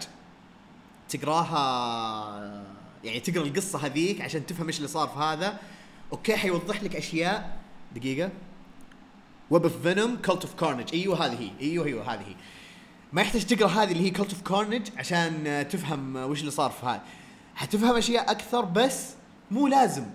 تقراها 1.08 2.64
يعني 3.04 3.20
تقرأ 3.20 3.42
القصة 3.42 3.86
هذيك 3.86 4.20
عشان 4.20 4.46
تفهم 4.46 4.66
إيش 4.66 4.76
اللي 4.76 4.88
صار 4.88 5.08
في 5.08 5.18
هذا. 5.18 5.58
أوكي 6.12 6.36
حيوضح 6.36 6.82
لك 6.82 6.96
أشياء. 6.96 7.58
دقيقة. 7.94 8.30
Web 9.51 9.62
of 9.62 9.82
Venom 9.82 10.16
Cult 10.16 10.42
of 10.42 10.55
Carnage 10.55 10.88
أيوه 10.92 11.26
هذه 11.26 11.40
هي. 11.40 11.50
أيوه 11.60 11.86
أيوه 11.86 12.14
هذه 12.14 12.20
هي. 12.20 12.34
ما 13.12 13.22
يحتاج 13.22 13.46
تقرأ 13.46 13.68
هذه 13.68 13.92
اللي 13.92 14.04
هي 14.04 14.10
Cult 14.11 14.32
of 14.32 14.42
Carnage 14.42 14.88
عشان 14.96 15.66
تفهم 15.70 16.16
وش 16.16 16.40
اللي 16.40 16.50
صار 16.50 16.70
في 16.70 16.86
هذا. 16.86 17.02
حتفهم 17.55 17.96
أشياء 17.96 18.30
أكثر 18.30 18.64
بس 18.64 19.11
مو 19.50 19.66
لازم. 19.66 20.07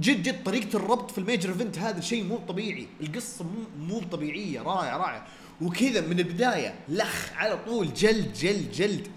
جد 0.00 0.22
جد 0.22 0.44
طريقة 0.44 0.76
الربط 0.76 1.10
في 1.10 1.18
ال 1.18 1.23
major 1.23 1.48
event 1.48 1.78
هذا 1.78 1.98
الشيء 1.98 2.24
مو 2.24 2.38
طبيعي. 2.48 2.86
القصة 3.00 3.44
مو 3.44 3.86
مو 3.86 4.00
طبيعية 4.00 4.62
رائعة 4.62 4.96
رائعة. 4.96 5.26
وكذا 5.62 6.00
من 6.00 6.18
البداية 6.18 6.74
لخ 6.88 7.32
على 7.36 7.58
طول 7.66 7.94
جلد 7.94 8.32
جلد 8.32 8.72
جلد. 8.72 9.08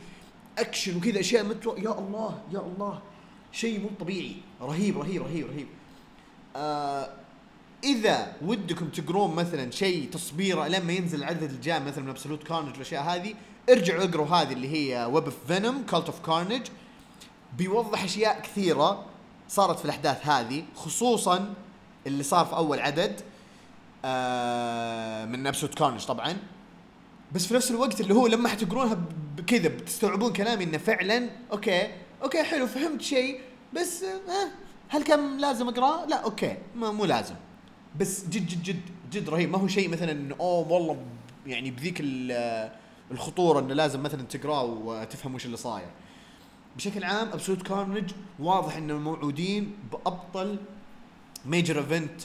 أكشن 0.57 0.97
وكذا 0.97 1.19
أشياء 1.19 1.43
مترو 1.43 1.75
يا 1.77 1.99
الله 1.99 2.39
يا 2.53 2.59
الله. 2.59 3.01
شيء 3.51 3.79
مو 3.79 3.89
طبيعي. 3.99 4.35
رهيب 4.61 4.97
رهيب 4.97 5.21
رهيب 5.21 5.47
رهيب. 5.47 5.67
آه 6.55 7.09
إذا 7.83 8.33
ودكم 8.41 8.89
تقرون 8.89 9.35
مثلا 9.35 9.71
شيء 9.71 10.09
تصبيره 10.09 10.67
لما 10.67 10.93
ينزل 10.93 11.19
العدد 11.19 11.43
الجاي 11.51 11.79
مثلا 11.79 12.03
من 12.03 12.09
Absolute 12.09 12.43
Carnage 12.43 12.71
والأشياء 12.71 13.03
هذه 13.03 13.33
ارجعوا 13.69 14.03
اقروا 14.03 14.27
هذه 14.27 14.53
اللي 14.53 14.69
هي 14.69 15.05
Web 15.05 15.23
of 15.23 15.35
Venom 15.47 15.85
Cult 15.89 16.05
of 16.05 16.19
Carnage 16.19 16.61
بيوضح 17.57 18.03
أشياء 18.03 18.41
كثيرة 18.41 19.05
صارت 19.49 19.79
في 19.79 19.85
الأحداث 19.85 20.27
هذه 20.27 20.63
خصوصا 20.75 21.53
اللي 22.07 22.23
صار 22.23 22.45
في 22.45 22.55
أول 22.55 22.79
عدد 22.79 23.21
آه 24.05 25.25
من 25.25 25.47
Absolute 25.47 25.75
Carnage 25.77 26.05
طبعا 26.05 26.37
بس 27.31 27.45
في 27.45 27.53
نفس 27.53 27.71
الوقت 27.71 28.01
اللي 28.01 28.13
هو 28.13 28.27
لما 28.27 28.49
حتقرونها 28.49 28.97
بكذا 29.37 29.67
بتستوعبون 29.69 30.33
كلامي 30.33 30.63
إنه 30.63 30.77
فعلا 30.77 31.29
أوكي 31.51 31.87
أوكي 32.23 32.43
حلو 32.43 32.67
فهمت 32.67 33.01
شيء 33.01 33.39
بس 33.73 34.03
آه 34.03 34.47
هل 34.89 35.03
كان 35.03 35.37
لازم 35.37 35.67
اقراه؟ 35.67 36.05
لا 36.05 36.15
أوكي 36.15 36.57
مو 36.75 37.05
لازم 37.05 37.35
بس 37.99 38.25
جد 38.25 38.47
جد 38.47 38.63
جد 38.63 38.81
جد 39.11 39.29
رهيب 39.29 39.51
ما 39.51 39.57
هو 39.57 39.67
شيء 39.67 39.89
مثلا 39.89 40.35
أوه 40.39 40.71
والله 40.71 40.97
يعني 41.47 41.71
بذيك 41.71 41.95
ال- 41.99 42.71
الخطورة 43.11 43.59
إنه 43.59 43.73
لازم 43.73 44.03
مثلا 44.03 44.21
تقراه 44.23 44.63
وتفهم 44.63 45.35
وش 45.35 45.45
اللي 45.45 45.57
صاير. 45.57 45.87
بشكل 46.77 47.03
عام 47.03 47.27
Absolute 47.27 47.61
Carnage 47.61 48.11
واضح 48.39 48.77
إنه 48.77 48.97
موعودين 48.97 49.75
بأبطل 49.91 50.57
major 51.45 51.77
event 51.79 52.21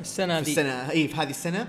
السنة 0.00 0.42
في 0.42 0.44
ذي. 0.44 0.50
السنة 0.50 0.90
اي 0.90 1.08
في 1.08 1.14
هذه 1.16 1.30
السنة. 1.30 1.68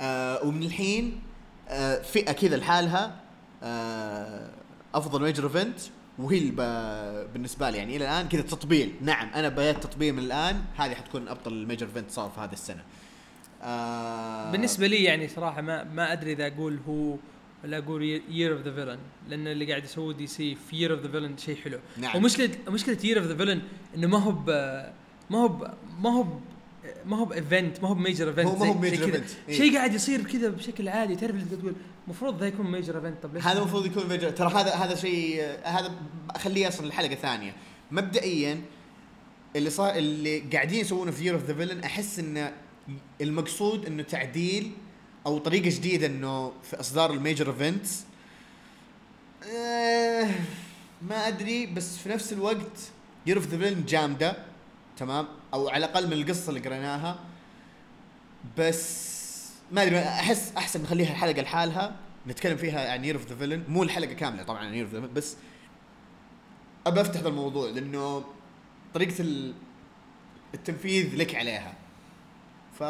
آه 0.00 0.46
ومن 0.46 0.62
الحين 0.62 1.20
آه 1.68 2.02
فئة 2.02 2.32
كذا 2.32 2.56
لحالها 2.56 3.16
آه 3.62 4.50
أفضل 4.94 5.22
major 5.22 5.44
event 5.44 5.80
وهي 6.18 6.50
بالنسبة 7.34 7.70
لي 7.70 7.78
يعني 7.78 7.96
إلى 7.96 8.04
الآن 8.04 8.28
كذا 8.28 8.42
تطبيل. 8.42 8.94
نعم 9.00 9.28
أنا 9.28 9.48
بيت 9.48 9.82
تطبيل 9.82 10.12
من 10.12 10.22
الآن 10.22 10.62
هذه 10.76 10.94
حتكون 10.94 11.28
أبطل 11.28 11.66
major 11.66 11.86
event 11.86 12.10
صار 12.10 12.30
في 12.30 12.40
هذه 12.40 12.52
السنة. 12.52 12.82
آه 13.62 14.50
بالنسبة 14.52 14.86
لي 14.86 15.04
يعني 15.04 15.28
صراحة 15.28 15.60
ما 15.60 15.84
ما 15.84 16.12
أدري 16.12 16.32
إذا 16.32 16.46
أقول 16.46 16.78
هو 16.88 17.16
ولا 17.64 17.78
أقول 17.78 18.02
Year 18.28 18.52
of 18.52 18.60
the 18.60 18.74
Villain 18.74 18.98
لأن 19.28 19.46
اللي 19.46 19.64
قاعد 19.64 19.84
يسووه 19.84 20.12
DC 20.12 20.56
في 20.70 20.76
Year 20.76 20.92
of 20.92 21.00
the 21.00 21.08
Villain 21.08 21.36
شيء 21.38 21.56
حلو 21.56 21.78
نعم. 21.98 22.16
ومشكله 22.16 22.50
مشكلة 22.68 22.98
Year 23.04 23.18
of 23.18 23.26
the 23.26 23.36
Villain 23.36 23.62
إنه 23.96 24.06
ما 24.06 24.18
هو 24.18 24.32
ما 25.30 25.38
هو 25.38 25.70
ما 26.00 26.10
هو 26.10 26.26
ما 27.06 27.16
هو 27.16 27.24
ب 27.24 27.34
event 27.34 27.82
ما 27.82 27.88
هو 27.88 27.94
ب 27.94 28.00
major 28.00 28.28
event 28.28 28.46
هو 28.46 28.56
ما 28.56 28.66
هو 28.66 28.72
ب 28.72 28.79
major 28.79 29.12
event. 29.12 29.48
إيه. 29.48 29.56
شيء 29.56 29.76
قاعد 29.76 29.94
يصير 29.94 30.22
كذا 30.22 30.48
بشكل 30.48 30.88
عادي 30.88 31.16
تعرف 31.16 31.34
اللي 31.34 31.56
تقول 31.56 31.74
المفروض 32.06 32.40
ذا 32.40 32.46
يكون 32.46 32.70
major 32.70 32.96
event 32.96 33.22
طب 33.22 33.34
ليش 33.34 33.44
هذا 33.44 33.58
المفروض 33.58 33.86
يكون 33.86 34.08
major 34.08 34.30
ترى 34.30 34.48
هذا 34.48 34.74
هذا 34.74 34.94
شيء 34.94 35.42
هذا 35.62 35.92
أخليه 36.30 36.68
أصلا 36.68 36.86
الحلقة 36.86 37.14
ثانية 37.14 37.54
مبدئيا 37.90 38.60
اللي 39.56 39.70
صار 39.70 39.94
اللي 39.96 40.38
قاعدين 40.38 40.80
يسوونه 40.80 41.10
في 41.10 41.24
Year 41.24 41.34
of 41.34 41.44
the 41.44 41.54
Villain 41.54 41.80
أحس 41.80 42.18
إنه 42.18 42.52
المقصود 43.20 43.86
إنه 43.86 44.02
تعديل 44.02 44.72
أو 45.26 45.38
طريقة 45.38 45.68
جديدة 45.76 46.06
إنه 46.06 46.52
في 46.62 46.80
إصدار 46.80 47.12
ال 47.12 47.18
major 47.18 47.48
events 47.50 48.04
آه 49.56 50.30
ما 51.02 51.28
أدري 51.28 51.66
بس 51.66 51.96
في 51.96 52.08
نفس 52.08 52.32
الوقت 52.32 52.78
Year 53.26 53.36
of 53.36 53.46
the 53.46 53.58
Villain 53.58 53.84
جامدة 53.84 54.36
تمام؟ 54.96 55.26
أو 55.54 55.68
على 55.68 55.84
الأقل 55.86 56.06
من 56.06 56.12
القصة 56.12 56.48
اللي 56.48 56.60
قريناها. 56.60 57.18
بس 58.58 59.10
ما 59.72 59.82
أدري 59.82 59.98
أحس 59.98 60.52
أحسن 60.56 60.82
نخليها 60.82 61.10
الحلقة 61.10 61.42
لحالها. 61.42 61.96
نتكلم 62.26 62.56
فيها 62.56 62.92
عن 62.92 63.04
Year 63.04 63.14
of 63.14 63.26
the 63.28 63.36
Villain 63.36 63.64
مو 63.68 63.82
الحلقة 63.82 64.12
كاملة 64.12 64.42
طبعا 64.42 64.58
عن 64.58 64.74
Year 64.74 64.84
of 64.84 64.94
the 64.94 65.00
بس 65.00 65.36
أبى 66.86 67.00
أفتح 67.00 67.20
ذا 67.20 67.28
الموضوع 67.28 67.70
لأنه 67.70 68.24
طريقة 68.94 69.14
ال- 69.20 69.54
التنفيذ 70.54 71.16
لك 71.16 71.34
عليها. 71.34 71.74
ف 72.78 72.82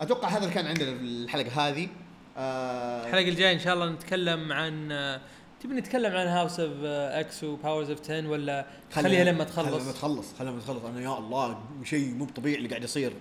أتوقع 0.00 0.28
هذا 0.28 0.38
اللي 0.38 0.54
كان 0.54 0.66
عندنا 0.66 0.98
في 0.98 1.02
الحلقة 1.04 1.68
هذه. 1.68 1.88
آه 2.36 3.06
الحلقة 3.06 3.28
الجاية 3.28 3.54
إن 3.54 3.58
شاء 3.58 3.74
الله 3.74 3.90
نتكلم 3.90 4.52
عن 4.52 4.92
آه، 4.92 5.20
تبي 5.62 5.74
نتكلم 5.74 6.16
عن 6.16 6.26
House 6.26 6.60
of 6.60 6.72
X 6.84 7.44
و 7.44 7.51
Powers 7.51 7.90
of 7.90 8.00
10 8.00 8.28
ولا 8.28 8.66
خليها 8.92 9.24
لما 9.24 9.44
خليها 9.44 9.70
لما 9.70 9.82
تخلص 9.82 9.92
تخلص 9.98 10.34
خليها 10.38 10.52
لما 10.52 10.60
تخلص. 10.60 10.84
أنا 10.84 11.00
يا 11.00 11.18
الله 11.18 11.58
شيء 11.84 12.14
مو 12.14 12.24
طبيعي 12.24 12.56
اللي 12.56 12.68
قاعد 12.68 12.84
يصير. 12.84 13.12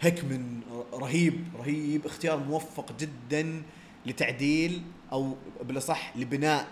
Hickman 0.00 0.60
رهيب 0.92 1.44
رهيب 1.58 2.06
اختيار 2.06 2.38
موفق 2.38 2.92
جدا 3.00 3.62
لتعديل 4.06 4.82
أو 5.12 5.36
بالأصح 5.62 6.16
لبناء 6.16 6.66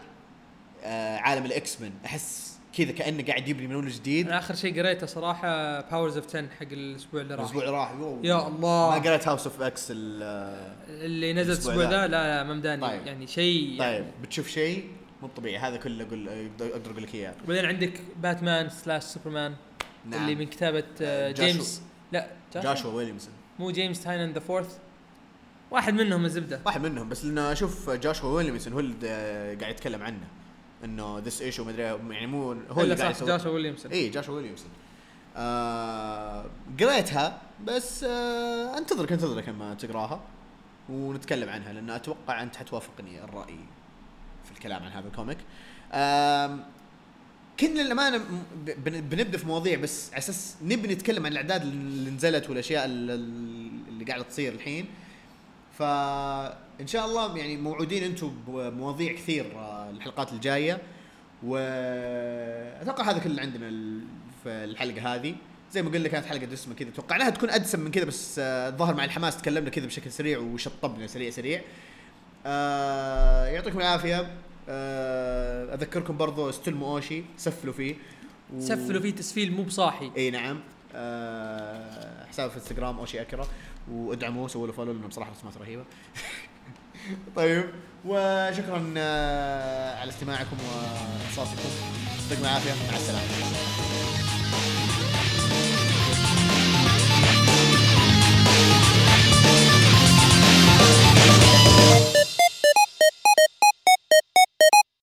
آه 0.85 1.17
عالم 1.17 1.45
ال 1.45 1.81
X-Men 1.81 1.93
أحس 2.05 2.58
كذا 2.79 2.93
كأنه 2.93 3.23
قاعد 3.27 3.49
يبني 3.49 3.67
من 3.67 3.75
اول 3.75 3.89
جديد. 3.89 4.27
أنا 4.29 4.39
آخر 4.39 4.55
شيء 4.55 4.79
قريته 4.79 5.07
صراحة 5.07 5.81
Powers 5.81 6.17
of 6.17 6.27
10 6.27 6.41
حق 6.61 6.67
الأسبوع 6.73 7.21
اللي 7.21 7.35
راح. 7.35 7.41
الأسبوع 7.41 7.63
اللي 7.65 7.75
راح. 7.77 7.93
يا 8.23 8.49
الله. 8.49 8.91
ما 8.91 8.95
قريت 8.95 9.29
House 9.29 9.47
of 9.47 9.63
X 9.63 9.87
اللي 9.91 11.33
نزل 11.33 11.53
الأسبوع 11.53 11.75
ذا. 11.75 12.07
لا 12.07 12.09
لا 12.09 12.43
ممداني 12.55 12.83
طيب. 12.83 13.07
يعني 13.07 13.27
شيء 13.27 13.77
طيب 13.79 14.05
بتشوف 14.23 14.49
شيء؟ 14.49 14.85
مو 15.23 15.29
طبيعي 15.29 15.59
هذا 15.59 15.77
كله 15.77 16.05
أقول 16.05 16.29
أقدر 16.61 16.91
أقول 16.91 17.03
لك 17.03 17.15
إياه. 17.15 17.35
وبعدين 17.45 17.65
عندك 17.65 17.93
Batman 18.23 18.69
slash 18.69 19.03
Superman 19.03 19.55
نعم. 20.07 20.23
اللي 20.23 20.35
من 20.35 20.47
كتابة 20.47 20.85
آه، 21.03 21.31
Joshua. 21.31 21.53
James 21.53 21.83
لا 22.13 22.27
Joshua, 22.55 22.93
Williamson. 22.93 23.33
مو 23.59 23.71
James 23.71 24.05
Tynion 24.05 24.33
the 24.33 24.41
Fourth 24.41 24.79
واحد 25.71 25.95
منهم 25.95 26.25
الزبدة. 26.25 26.61
واحد 26.67 26.83
منهم 26.87 27.09
بس 27.09 27.25
لأنه 27.25 27.53
أشوف 27.53 27.91
Joshua 27.91 28.29
Williamson 28.37 28.73
هو 28.73 28.81
اللي 28.81 28.95
د- 28.95 29.61
قاعد 29.61 29.75
يتكلم 29.75 30.03
عنه. 30.03 30.27
انه 30.85 31.19
this 31.19 31.43
issue 31.43 31.65
مدري 31.65 31.83
يعني 31.83 32.27
مو 32.27 32.53
هو 32.71 32.81
اللي 32.81 32.95
قاعد 32.95 33.15
يسوي. 33.15 33.29
Joshua 33.29 33.53
Williamson. 33.53 33.93
اي 33.93 34.09
Joshua 34.09 34.35
Williamson. 34.35 34.71
آه 35.37 36.45
قريتها 36.81 37.41
بس 37.65 38.05
آه 38.05 38.79
انتظرك 38.79 39.13
انتظرك 39.13 39.49
لما 39.49 39.75
تقراها 39.75 40.21
ونتكلم 40.89 41.49
عنها 41.49 41.73
لأن 41.73 41.91
أتوقع 41.91 42.43
أنت 42.43 42.57
حتوافقني 42.57 43.25
الرأي 43.25 43.59
في 44.45 44.53
الكلام 44.53 44.83
عن 44.83 44.91
هذا 44.91 45.09
الكوميك. 45.09 45.39
كنا 47.61 47.81
للأمانة 47.81 48.21
بنبدأ 48.87 49.39
في 49.39 49.47
مواضيع 49.47 49.79
بس 49.81 50.11
على 50.11 50.19
أساس 50.19 50.57
نبي 50.63 50.95
نتكلم 50.95 51.27
عن 51.27 51.33
الأعداد 51.33 51.63
اللي 51.63 52.11
نزلت 52.11 52.51
والأشياء 52.51 52.85
اللي 52.85 53.15
اللي 53.89 54.05
قاعدة 54.05 54.23
تصير 54.23 54.53
الحين. 54.53 54.87
فإن 55.79 56.87
شاء 56.87 57.07
الله 57.07 57.37
يعني 57.37 57.57
موعودين 57.57 58.05
أنتم 58.05 58.33
بمواضيع 58.47 59.13
كثير 59.13 59.53
آه، 59.57 59.91
الحلقات 59.91 60.33
الجاية 60.33 60.81
واتوقع 61.43 63.11
هذا 63.11 63.19
كل 63.19 63.31
اللي 63.31 63.41
عندنا 63.41 63.69
في 64.45 64.49
الحلقة 64.49 65.15
هذه. 65.15 65.35
زي 65.73 65.83
ما 65.83 65.91
قلنا 65.91 66.09
كانت 66.09 66.27
حلقة 66.27 66.45
دسمة 66.47 66.75
كذا 66.75 66.91
توقعناها 66.91 67.31
تكون 67.31 67.51
أدسم 67.51 67.81
من 67.81 67.91
كذا 67.91 68.05
بس 68.05 68.39
آه، 68.39 68.69
الظاهر 68.69 68.95
مع 68.95 69.05
الحماس 69.05 69.37
تكلمنا 69.37 69.71
كذا 69.71 69.87
بشكل 69.87 70.13
سريع 70.13 70.39
وشطبنا 70.39 71.07
سريع 71.07 71.31
سريع. 71.31 71.63
آه 72.47 73.47
يعطيكم 73.47 73.79
العافية. 73.79 74.31
أذكركم 75.75 76.17
برضو 76.17 76.49
استلموا 76.51 76.89
اوشي 76.95 77.23
سفلوا 77.37 77.73
فيه. 77.75 77.95
و- 78.55 78.61
سفلوا 78.61 79.01
فيه 79.03 79.11
تسفيل 79.11 79.53
مو 79.53 79.63
بصاحي. 79.63 80.11
إي 80.17 80.31
نعم. 80.31 80.61
آه 80.95 82.18
حساب 82.29 82.51
في 82.51 82.57
انستغرام 82.57 82.99
اوشي 82.99 83.21
اكرا 83.23 83.47
وادعموه 83.91 84.49
سووا 84.49 84.67
له 84.67 84.73
follow 84.73 84.93
لأنه 84.93 85.07
بصراحه 85.07 85.31
رسمات 85.31 85.57
رهيبة. 85.57 85.85
طيب 87.37 87.65
وشكرا 88.05 88.95
آه، 88.97 90.01
على 90.01 90.11
استماعكم 90.11 90.57
وإحساسكم. 90.67 91.69
يعطيكم 92.23 92.43
العافية. 92.43 92.73
مع 92.91 92.97
السلامة. 92.97 93.29